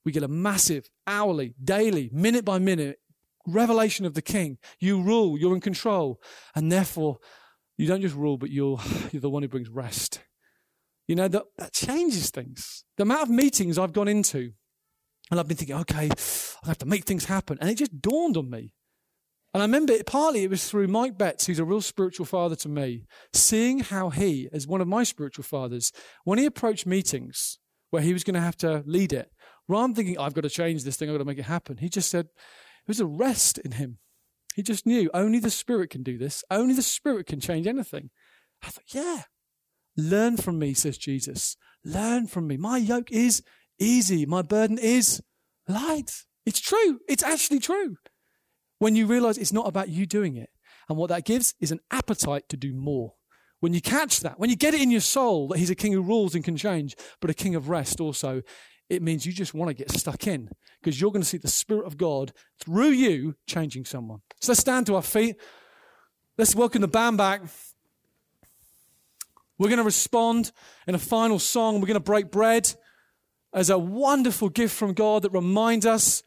We 0.06 0.12
get 0.12 0.24
a 0.24 0.28
massive, 0.28 0.90
hourly, 1.08 1.56
daily, 1.64 2.10
minute 2.14 2.46
by 2.46 2.60
minute 2.60 3.00
revelation 3.48 4.06
of 4.06 4.14
the 4.14 4.22
king. 4.22 4.58
You 4.80 5.02
rule, 5.02 5.38
you're 5.38 5.56
in 5.56 5.62
control. 5.62 6.22
And 6.56 6.72
therefore, 6.72 7.20
you 7.78 7.88
don't 7.88 8.02
just 8.02 8.16
rule, 8.16 8.38
but 8.38 8.50
you're, 8.50 8.80
you're 9.12 9.22
the 9.22 9.30
one 9.30 9.44
who 9.44 9.50
brings 9.50 9.70
rest. 9.70 10.20
You 11.08 11.16
know, 11.16 11.28
that, 11.28 11.44
that 11.58 11.74
changes 11.74 12.30
things. 12.30 12.86
The 12.98 13.04
amount 13.04 13.24
of 13.24 13.30
meetings 13.30 13.78
I've 13.78 13.94
gone 13.94 14.08
into, 14.08 14.52
and 15.30 15.40
I've 15.40 15.48
been 15.48 15.58
thinking, 15.58 15.76
okay, 15.78 16.10
I 16.64 16.68
have 16.68 16.78
to 16.80 16.86
make 16.86 17.06
things 17.06 17.26
happen. 17.26 17.58
And 17.60 17.70
it 17.70 17.76
just 17.76 18.02
dawned 18.02 18.38
on 18.38 18.50
me. 18.50 18.72
And 19.54 19.62
I 19.62 19.66
remember 19.66 19.94
it, 19.94 20.08
partly 20.08 20.44
it 20.44 20.50
was 20.50 20.68
through 20.68 20.88
Mike 20.88 21.18
Betts, 21.18 21.46
who's 21.46 21.60
a 21.60 21.66
real 21.66 21.82
spiritual 21.82 22.26
father 22.26 22.56
to 22.56 22.70
me, 22.70 23.06
seeing 23.34 23.80
how 23.80 24.10
he, 24.10 24.50
as 24.52 24.66
one 24.66 24.82
of 24.82 24.88
my 24.88 25.04
spiritual 25.04 25.44
fathers, 25.44 25.92
when 26.24 26.40
he 26.40 26.46
approached 26.46 26.88
meetings 26.88 27.60
where 27.92 28.02
he 28.02 28.14
was 28.14 28.24
going 28.24 28.34
to 28.34 28.42
have 28.42 28.58
to 28.58 28.84
lead 28.88 29.14
it, 29.14 29.30
rather 29.68 29.88
than 29.88 29.96
thinking, 29.96 30.18
I've 30.18 30.34
got 30.34 30.42
to 30.42 30.50
change 30.50 30.84
this 30.84 30.98
thing, 30.98 31.10
I've 31.10 31.14
got 31.14 31.20
to 31.20 31.26
make 31.26 31.38
it 31.38 31.44
happen, 31.44 31.78
he 31.78 31.90
just 31.90 32.10
said, 32.10 32.26
it 32.26 32.88
was 32.88 33.00
a 33.00 33.06
rest 33.06 33.60
in 33.60 33.74
him. 33.74 34.00
He 34.56 34.64
just 34.64 34.86
knew 34.86 35.10
only 35.14 35.40
the 35.40 35.50
Spirit 35.50 35.90
can 35.90 36.04
do 36.04 36.18
this. 36.18 36.44
Only 36.52 36.74
the 36.74 36.82
Spirit 36.82 37.28
can 37.28 37.40
change 37.40 37.66
anything. 37.66 38.10
I 38.62 38.68
thought, 38.68 38.94
yeah, 38.94 39.24
learn 39.98 40.38
from 40.38 40.60
me, 40.60 40.74
says 40.74 40.98
Jesus. 40.98 41.58
Learn 41.84 42.28
from 42.28 42.48
me. 42.48 42.58
My 42.58 42.78
yoke 42.78 43.12
is 43.12 43.44
easy. 43.80 44.26
My 44.26 44.42
burden 44.42 44.78
is 44.78 45.22
light. 45.68 46.24
It's 46.46 46.60
true. 46.60 47.00
It's 47.08 47.24
actually 47.24 47.60
true. 47.60 47.98
When 48.80 48.96
you 48.96 49.06
realize 49.06 49.38
it's 49.38 49.54
not 49.54 49.68
about 49.68 49.90
you 49.90 50.06
doing 50.06 50.36
it. 50.36 50.50
And 50.90 50.98
what 50.98 51.10
that 51.10 51.26
gives 51.26 51.54
is 51.60 51.72
an 51.72 51.80
appetite 51.92 52.50
to 52.50 52.58
do 52.58 52.74
more. 52.74 53.14
When 53.60 53.74
you 53.74 53.82
catch 53.82 54.20
that, 54.20 54.40
when 54.40 54.50
you 54.50 54.58
get 54.58 54.74
it 54.74 54.82
in 54.82 54.92
your 54.92 55.00
soul 55.00 55.48
that 55.48 55.58
he's 55.58 55.70
a 55.70 55.76
king 55.76 55.94
who 55.94 56.02
rules 56.02 56.36
and 56.36 56.44
can 56.44 56.58
change, 56.58 56.96
but 57.22 57.30
a 57.30 57.34
king 57.34 57.56
of 57.56 57.70
rest 57.70 58.02
also, 58.02 58.42
it 58.90 59.02
means 59.02 59.26
you 59.26 59.32
just 59.32 59.54
want 59.54 59.70
to 59.70 59.74
get 59.74 59.90
stuck 59.92 60.28
in 60.28 60.50
because 60.82 61.00
you're 61.00 61.12
going 61.12 61.22
to 61.22 61.28
see 61.28 61.38
the 61.38 61.48
Spirit 61.48 61.86
of 61.86 61.98
God 61.98 62.34
through 62.60 62.90
you 62.90 63.36
changing 63.48 63.86
someone. 63.86 64.20
So 64.42 64.52
let's 64.52 64.60
stand 64.60 64.88
to 64.88 64.96
our 64.96 65.02
feet. 65.02 65.38
Let's 66.38 66.56
welcome 66.56 66.82
the 66.82 66.88
band 66.90 67.18
back. 67.18 67.44
We're 69.58 69.70
going 69.70 69.78
to 69.78 69.84
respond 69.84 70.52
in 70.88 70.96
a 70.96 71.00
final 71.00 71.40
song. 71.40 71.76
We're 71.76 71.88
going 71.88 71.96
to 71.96 72.00
break 72.00 72.32
bread 72.32 72.74
as 73.54 73.70
a 73.70 73.78
wonderful 73.78 74.50
gift 74.50 74.76
from 74.76 74.94
God 74.94 75.22
that 75.22 75.32
reminds 75.32 75.86
us 75.86 76.24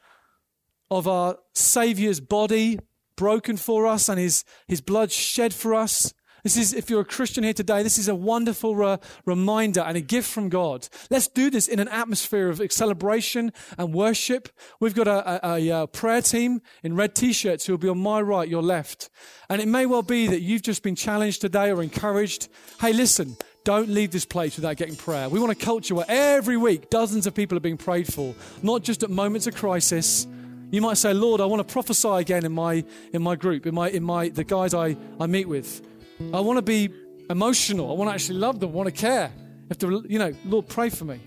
of 0.91 1.09
our 1.09 1.37
Savior's 1.55 2.21
body 2.21 2.79
broken 3.17 3.57
for 3.57 3.87
us 3.87 4.09
and 4.09 4.21
his, 4.21 4.45
his 4.69 4.81
blood 4.81 5.11
shed 5.11 5.53
for 5.53 5.75
us. 5.75 6.13
This 6.47 6.57
is, 6.57 6.75
if 6.75 6.89
you're 6.91 7.01
a 7.01 7.05
Christian 7.05 7.43
here 7.43 7.53
today, 7.53 7.83
this 7.83 7.99
is 7.99 8.07
a 8.07 8.15
wonderful 8.15 8.77
re- 8.77 8.99
reminder 9.25 9.81
and 9.81 9.97
a 9.97 10.01
gift 10.01 10.31
from 10.31 10.49
God. 10.49 10.87
Let's 11.11 11.27
do 11.27 11.51
this 11.51 11.67
in 11.67 11.81
an 11.81 11.89
atmosphere 11.89 12.49
of 12.49 12.63
celebration 12.71 13.53
and 13.77 13.93
worship. 13.93 14.51
We've 14.79 14.95
got 14.95 15.09
a, 15.09 15.45
a, 15.45 15.57
a 15.57 15.71
uh, 15.73 15.87
prayer 15.87 16.23
team 16.23 16.63
in 16.85 16.95
red 16.95 17.17
t-shirts 17.17 17.67
who 17.67 17.73
will 17.73 17.79
be 17.79 17.89
on 17.89 17.99
my 17.99 18.21
right, 18.21 18.49
your 18.49 18.63
left. 18.63 19.11
And 19.51 19.61
it 19.61 19.67
may 19.67 19.87
well 19.87 20.05
be 20.05 20.29
that 20.29 20.41
you've 20.41 20.63
just 20.63 20.85
been 20.85 20.95
challenged 20.95 21.41
today 21.41 21.73
or 21.73 21.83
encouraged. 21.83 22.49
Hey, 22.81 22.93
listen, 22.93 23.37
don't 23.65 23.89
leave 23.89 24.13
this 24.13 24.25
place 24.25 24.55
without 24.55 24.77
getting 24.77 24.95
prayer. 24.95 25.29
We 25.29 25.41
want 25.41 25.51
a 25.51 25.57
culture 25.57 25.97
where 25.97 26.07
every 26.07 26.57
week 26.57 26.91
dozens 26.91 27.27
of 27.27 27.35
people 27.35 27.59
are 27.59 27.61
being 27.61 27.77
prayed 27.77 28.07
for, 28.07 28.37
not 28.63 28.85
just 28.85 29.03
at 29.03 29.11
moments 29.11 29.49
of 29.49 29.57
crisis. 29.57 30.29
You 30.71 30.81
might 30.81 30.97
say, 30.97 31.13
Lord, 31.13 31.41
I 31.41 31.47
want 31.47 31.67
to 31.67 31.73
prophesy 31.73 32.07
again 32.07 32.45
in 32.45 32.53
my, 32.53 32.85
in 33.13 33.23
my 33.23 33.35
group, 33.35 33.67
in 33.67 33.75
my, 33.75 33.91
in 33.91 34.05
my, 34.05 34.29
the 34.29 34.45
guys 34.45 34.75
I, 34.75 34.97
I 35.19 35.27
meet 35.27 35.49
with. 35.49 35.85
I 36.33 36.41
want 36.41 36.59
to 36.59 36.63
be 36.63 36.91
emotional. 37.29 37.91
I 37.91 37.95
want 37.95 38.11
to 38.11 38.15
actually 38.15 38.39
love 38.39 38.61
them, 38.61 38.71
I 38.71 38.73
want 38.73 38.87
to 38.87 38.93
care. 38.93 39.31
If 39.69 39.79
to, 39.79 40.05
you 40.09 40.19
know, 40.19 40.33
Lord, 40.45 40.69
pray 40.69 40.91
for 40.91 41.05
me. 41.05 41.21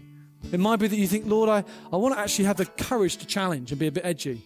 It 0.52 0.60
might 0.60 0.78
be 0.78 0.88
that 0.88 0.96
you 0.96 1.08
think, 1.08 1.26
Lord, 1.26 1.50
I, 1.50 1.64
I 1.92 1.98
want 1.98 2.16
to 2.16 2.22
actually 2.22 2.46
have 2.46 2.58
the 2.58 2.66
courage 2.66 3.18
to 3.18 3.28
challenge 3.28 3.72
and 3.72 3.80
be 3.80 3.88
a 3.88 3.92
bit 3.92 4.06
edgy. 4.06 4.42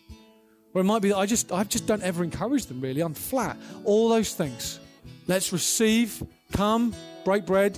Or 0.74 0.82
it 0.82 0.86
might 0.86 1.02
be 1.04 1.10
that 1.10 1.18
I 1.18 1.26
just 1.26 1.52
I 1.52 1.64
just 1.64 1.86
don't 1.86 2.02
ever 2.02 2.24
encourage 2.24 2.66
them 2.66 2.82
really. 2.82 3.02
I'm 3.02 3.14
flat. 3.14 3.58
All 3.84 4.10
those 4.10 4.34
things. 4.34 4.80
Let's 5.28 5.54
receive, 5.54 6.22
come, 6.52 6.96
break 7.24 7.46
bread, 7.46 7.78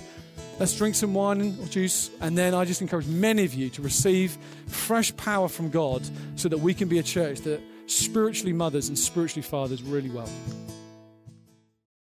let's 0.58 0.76
drink 0.76 0.94
some 0.94 1.14
wine 1.14 1.56
or 1.60 1.66
juice, 1.66 2.10
and 2.20 2.36
then 2.36 2.54
I 2.54 2.64
just 2.64 2.80
encourage 2.80 3.06
many 3.06 3.44
of 3.44 3.54
you 3.54 3.68
to 3.70 3.82
receive 3.82 4.36
fresh 4.66 5.16
power 5.16 5.48
from 5.48 5.70
God 5.70 6.02
so 6.34 6.48
that 6.48 6.58
we 6.58 6.74
can 6.74 6.88
be 6.88 6.98
a 6.98 7.02
church 7.02 7.42
that 7.42 7.60
spiritually 7.86 8.52
mothers 8.52 8.88
and 8.88 8.98
spiritually 8.98 9.42
fathers 9.42 9.82
really 9.82 10.10
well. 10.10 10.28